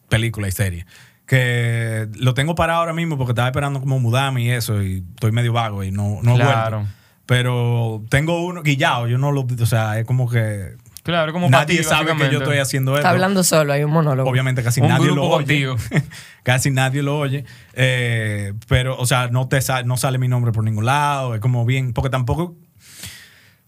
película 0.07 0.47
y 0.47 0.51
serie 0.51 0.85
que 1.25 2.07
lo 2.15 2.33
tengo 2.33 2.55
parado 2.55 2.79
ahora 2.79 2.93
mismo 2.93 3.17
porque 3.17 3.31
estaba 3.31 3.47
esperando 3.47 3.79
como 3.79 3.99
mudarme 3.99 4.43
y 4.43 4.49
eso 4.51 4.81
y 4.83 5.03
estoy 5.13 5.31
medio 5.31 5.53
vago 5.53 5.83
y 5.83 5.91
no, 5.91 6.19
no 6.21 6.33
he 6.33 6.39
Claro. 6.39 6.77
vuelto. 6.79 6.93
Pero 7.25 8.03
tengo 8.09 8.45
uno 8.45 8.61
guillado, 8.61 9.07
yo 9.07 9.17
no 9.17 9.31
lo, 9.31 9.41
o 9.59 9.65
sea, 9.65 9.97
es 9.99 10.05
como 10.05 10.29
que 10.29 10.75
Claro, 11.01 11.33
como 11.33 11.49
para 11.51 11.63
nadie 11.65 11.77
ti, 11.77 11.83
sabe 11.83 12.15
que 12.17 12.31
yo 12.31 12.39
estoy 12.39 12.57
haciendo 12.57 12.93
esto. 12.93 13.01
Está 13.01 13.11
hablando 13.11 13.43
solo, 13.43 13.73
hay 13.73 13.83
un 13.83 13.91
monólogo. 13.91 14.27
Obviamente 14.27 14.63
casi 14.63 14.81
Un 14.81 14.87
nadie 14.87 15.05
grupo 15.11 15.21
lo 15.21 15.35
oye. 15.35 15.67
casi 16.43 16.71
nadie 16.71 17.03
lo 17.03 17.19
oye. 17.19 17.45
Eh, 17.73 18.53
pero, 18.67 18.97
o 18.97 19.05
sea, 19.05 19.27
no, 19.27 19.47
te 19.47 19.61
sa- 19.61 19.83
no 19.83 19.97
sale 19.97 20.17
mi 20.17 20.27
nombre 20.27 20.51
por 20.51 20.63
ningún 20.63 20.85
lado. 20.85 21.35
Es 21.35 21.41
como 21.41 21.63
bien. 21.63 21.93
Porque 21.93 22.09
tampoco. 22.09 22.55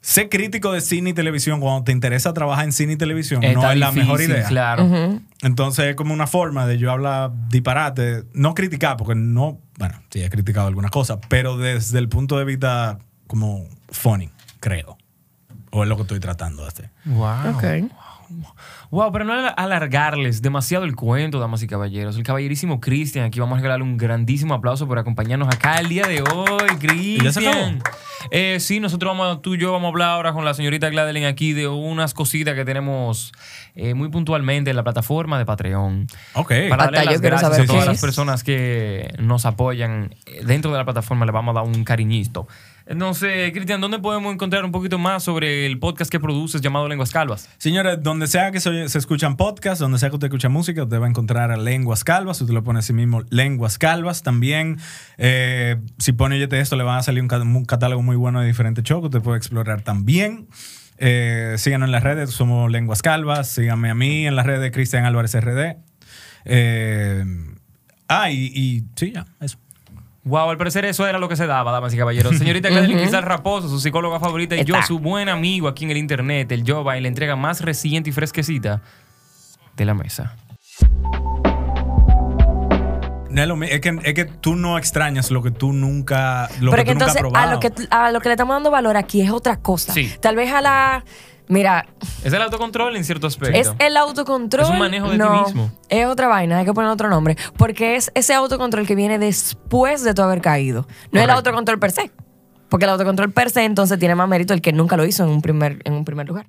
Ser 0.07 0.29
crítico 0.29 0.71
de 0.71 0.79
cine 0.79 1.09
y 1.09 1.13
televisión 1.13 1.59
cuando 1.59 1.83
te 1.83 1.91
interesa 1.91 2.33
trabajar 2.33 2.63
en 2.63 2.71
cine 2.71 2.93
y 2.93 2.95
televisión 2.95 3.41
no 3.41 3.69
es 3.69 3.77
la 3.77 3.91
mejor 3.91 4.21
idea. 4.21 4.47
Claro. 4.47 5.19
Entonces 5.41 5.83
es 5.83 5.95
como 5.97 6.13
una 6.13 6.27
forma 6.27 6.65
de 6.65 6.77
yo 6.77 6.93
hablar 6.93 7.31
disparate, 7.49 8.23
no 8.31 8.53
criticar, 8.53 8.95
porque 8.95 9.15
no, 9.15 9.59
bueno, 9.77 10.01
sí 10.09 10.23
he 10.23 10.29
criticado 10.29 10.67
algunas 10.67 10.91
cosas, 10.91 11.19
pero 11.27 11.57
desde 11.57 11.99
el 11.99 12.07
punto 12.07 12.37
de 12.37 12.45
vista 12.45 12.99
como 13.27 13.67
funny, 13.89 14.29
creo. 14.61 14.97
O 15.71 15.83
es 15.83 15.89
lo 15.89 15.97
que 15.97 16.03
estoy 16.03 16.21
tratando 16.21 16.61
de 16.61 16.69
hacer. 16.69 16.89
Wow. 17.03 17.89
Wow, 18.91 19.11
pero 19.11 19.25
no 19.25 19.33
al- 19.33 19.53
alargarles 19.57 20.41
demasiado 20.41 20.85
el 20.85 20.95
cuento, 20.95 21.39
damas 21.39 21.61
y 21.63 21.67
caballeros. 21.67 22.17
El 22.17 22.23
caballerísimo 22.23 22.79
Cristian, 22.79 23.25
aquí 23.25 23.39
vamos 23.39 23.55
a 23.55 23.57
regalarle 23.57 23.83
un 23.83 23.97
grandísimo 23.97 24.53
aplauso 24.53 24.87
por 24.87 24.99
acompañarnos 24.99 25.47
acá 25.53 25.79
el 25.79 25.89
día 25.89 26.05
de 26.07 26.21
hoy? 26.21 26.67
Cristian. 26.79 27.81
Eh, 28.31 28.57
sí, 28.59 28.79
nosotros 28.79 29.15
vamos, 29.15 29.41
tú 29.41 29.55
y 29.55 29.57
yo 29.59 29.71
vamos 29.71 29.85
a 29.85 29.89
hablar 29.89 30.09
ahora 30.09 30.33
con 30.33 30.43
la 30.43 30.53
señorita 30.53 30.89
Gladeline 30.89 31.25
aquí 31.27 31.53
de 31.53 31.67
unas 31.67 32.13
cositas 32.13 32.55
que 32.55 32.65
tenemos 32.65 33.31
eh, 33.75 33.93
muy 33.93 34.09
puntualmente 34.09 34.69
en 34.71 34.75
la 34.75 34.83
plataforma 34.83 35.37
de 35.37 35.45
Patreon. 35.45 36.07
Ok. 36.33 36.49
Para 36.69 36.85
Hasta 36.85 36.95
darle 36.97 37.11
las 37.11 37.21
gracias 37.21 37.59
a 37.59 37.65
todas 37.65 37.85
las 37.85 38.01
personas 38.01 38.43
que 38.43 39.13
nos 39.19 39.45
apoyan 39.45 40.15
eh, 40.25 40.41
dentro 40.45 40.71
de 40.71 40.77
la 40.77 40.85
plataforma, 40.85 41.25
le 41.25 41.31
vamos 41.31 41.55
a 41.55 41.61
dar 41.61 41.67
un 41.69 41.83
cariñito. 41.83 42.47
Entonces, 42.89 43.51
Cristian, 43.51 43.81
¿dónde 43.81 43.99
podemos 43.99 44.33
encontrar 44.33 44.63
un 44.63 44.71
poquito 44.71 44.97
más 44.97 45.21
sobre 45.23 45.65
el 45.65 45.77
podcast 45.77 46.09
que 46.09 46.19
produces 46.21 46.61
llamado 46.61 46.87
Lenguas 46.87 47.11
Calvas? 47.11 47.49
Señores, 47.57 48.01
donde 48.01 48.27
sea 48.27 48.51
que 48.51 48.61
se, 48.61 48.87
se 48.87 48.97
escuchan 48.97 49.35
podcasts, 49.35 49.79
donde 49.79 49.99
sea 49.99 50.09
que 50.09 50.15
usted 50.15 50.27
escucha 50.27 50.47
música, 50.47 50.83
usted 50.83 50.99
va 51.01 51.05
a 51.05 51.09
encontrar 51.09 51.51
a 51.51 51.57
Lenguas 51.57 52.05
Calvas. 52.05 52.39
Usted 52.39 52.53
lo 52.53 52.63
pone 52.63 52.79
así 52.79 52.93
mismo, 52.93 53.23
Lenguas 53.29 53.77
Calvas. 53.77 54.23
También, 54.23 54.77
eh, 55.17 55.75
si 55.97 56.13
pone 56.13 56.35
Oyete 56.37 56.59
esto, 56.61 56.77
le 56.77 56.83
van 56.83 56.99
a 56.99 57.03
salir 57.03 57.21
un, 57.21 57.27
ca- 57.27 57.41
un 57.41 57.65
catálogo 57.65 58.01
muy 58.01 58.15
bueno 58.15 58.39
de 58.39 58.47
diferentes 58.47 58.83
shows 58.85 59.01
que 59.01 59.07
usted 59.07 59.21
puede 59.21 59.37
explorar 59.37 59.81
también. 59.81 60.47
Eh, 60.97 61.55
síganos 61.57 61.87
en 61.87 61.91
las 61.91 62.03
redes, 62.03 62.29
somos 62.31 62.71
Lenguas 62.71 63.01
Calvas. 63.01 63.49
Síganme 63.49 63.89
a 63.89 63.95
mí 63.95 64.25
en 64.27 64.35
las 64.37 64.45
redes, 64.45 64.71
Cristian 64.71 65.03
Álvarez 65.03 65.35
RD. 65.35 65.75
Eh, 66.45 67.25
ah, 68.07 68.31
y 68.31 68.85
sí, 68.95 69.11
ya, 69.11 69.25
eso. 69.41 69.57
Wow, 70.27 70.49
al 70.49 70.57
parecer 70.57 70.83
eso 70.85 71.07
era 71.07 71.19
lo 71.19 71.29
que 71.29 71.35
se 71.35 71.47
daba, 71.47 71.71
damas 71.71 71.93
y 71.93 71.97
caballeros. 71.97 72.35
Señorita 72.37 72.69
Gladeline 72.69 72.97
Cristal 72.99 73.23
Raposo, 73.23 73.69
su 73.69 73.79
psicóloga 73.79 74.19
favorita, 74.19 74.55
y 74.55 74.65
yo, 74.65 74.75
su 74.83 74.99
buen 74.99 75.29
amigo 75.29 75.67
aquí 75.67 75.85
en 75.85 75.91
el 75.91 75.97
internet, 75.97 76.51
el 76.51 76.63
Jova, 76.69 76.97
y 76.97 77.01
la 77.01 77.07
entrega 77.07 77.35
más 77.35 77.61
reciente 77.61 78.09
y 78.09 78.13
fresquecita 78.13 78.81
de 79.75 79.85
la 79.85 79.93
mesa. 79.93 80.35
No 83.29 83.41
es, 83.43 83.47
lo 83.47 83.55
mi- 83.55 83.67
es 83.67 83.81
que, 83.81 83.95
es 84.03 84.13
que 84.13 84.25
tú 84.25 84.55
no 84.55 84.77
extrañas 84.77 85.29
lo 85.31 85.43
que 85.43 85.51
tú 85.51 85.71
nunca, 85.71 86.49
lo 86.59 86.71
Pero 86.71 86.83
que 86.83 86.87
que 86.89 86.93
tú 86.93 86.99
nunca 86.99 87.11
has 87.11 87.17
entonces 87.17 87.41
a 87.43 87.45
lo 87.53 87.59
que, 87.59 87.71
a 87.91 88.11
lo 88.11 88.19
que 88.19 88.29
le 88.29 88.33
estamos 88.33 88.55
dando 88.55 88.71
valor 88.71 88.97
aquí 88.97 89.21
es 89.21 89.29
otra 89.29 89.57
cosa. 89.57 89.93
Sí. 89.93 90.11
Tal 90.19 90.35
vez 90.35 90.51
a 90.51 90.61
la. 90.61 91.03
Mira, 91.49 91.87
Es 92.23 92.33
el 92.33 92.41
autocontrol 92.41 92.95
en 92.95 93.05
cierto 93.05 93.27
aspecto. 93.27 93.57
es 93.57 93.71
el 93.79 93.95
autocontrol. 93.95 94.63
Es 94.63 94.69
un 94.69 94.79
manejo 94.79 95.07
de 95.07 95.13
ti 95.13 95.17
no, 95.17 95.43
mismo. 95.45 95.71
Es 95.89 96.05
otra 96.05 96.27
vaina, 96.27 96.59
hay 96.59 96.65
que 96.65 96.73
poner 96.73 96.91
otro 96.91 97.09
nombre. 97.09 97.37
Porque 97.57 97.95
es 97.95 98.11
ese 98.15 98.33
autocontrol 98.33 98.85
que 98.85 98.95
viene 98.95 99.17
después 99.17 100.03
de 100.03 100.13
tu 100.13 100.21
haber 100.21 100.41
caído. 100.41 100.87
No 101.11 101.19
es 101.19 101.23
el 101.23 101.29
autocontrol 101.31 101.79
per 101.79 101.91
se. 101.91 102.11
Porque 102.69 102.83
el 102.83 102.91
autocontrol 102.91 103.31
per 103.31 103.49
se 103.49 103.63
entonces 103.63 103.97
tiene 103.97 104.15
más 104.15 104.27
mérito 104.27 104.53
el 104.53 104.61
que 104.61 104.73
nunca 104.73 104.97
lo 104.97 105.05
hizo 105.05 105.23
en 105.23 105.29
un 105.29 105.41
primer, 105.41 105.79
en 105.85 105.93
un 105.93 106.03
primer 106.03 106.27
lugar. 106.27 106.45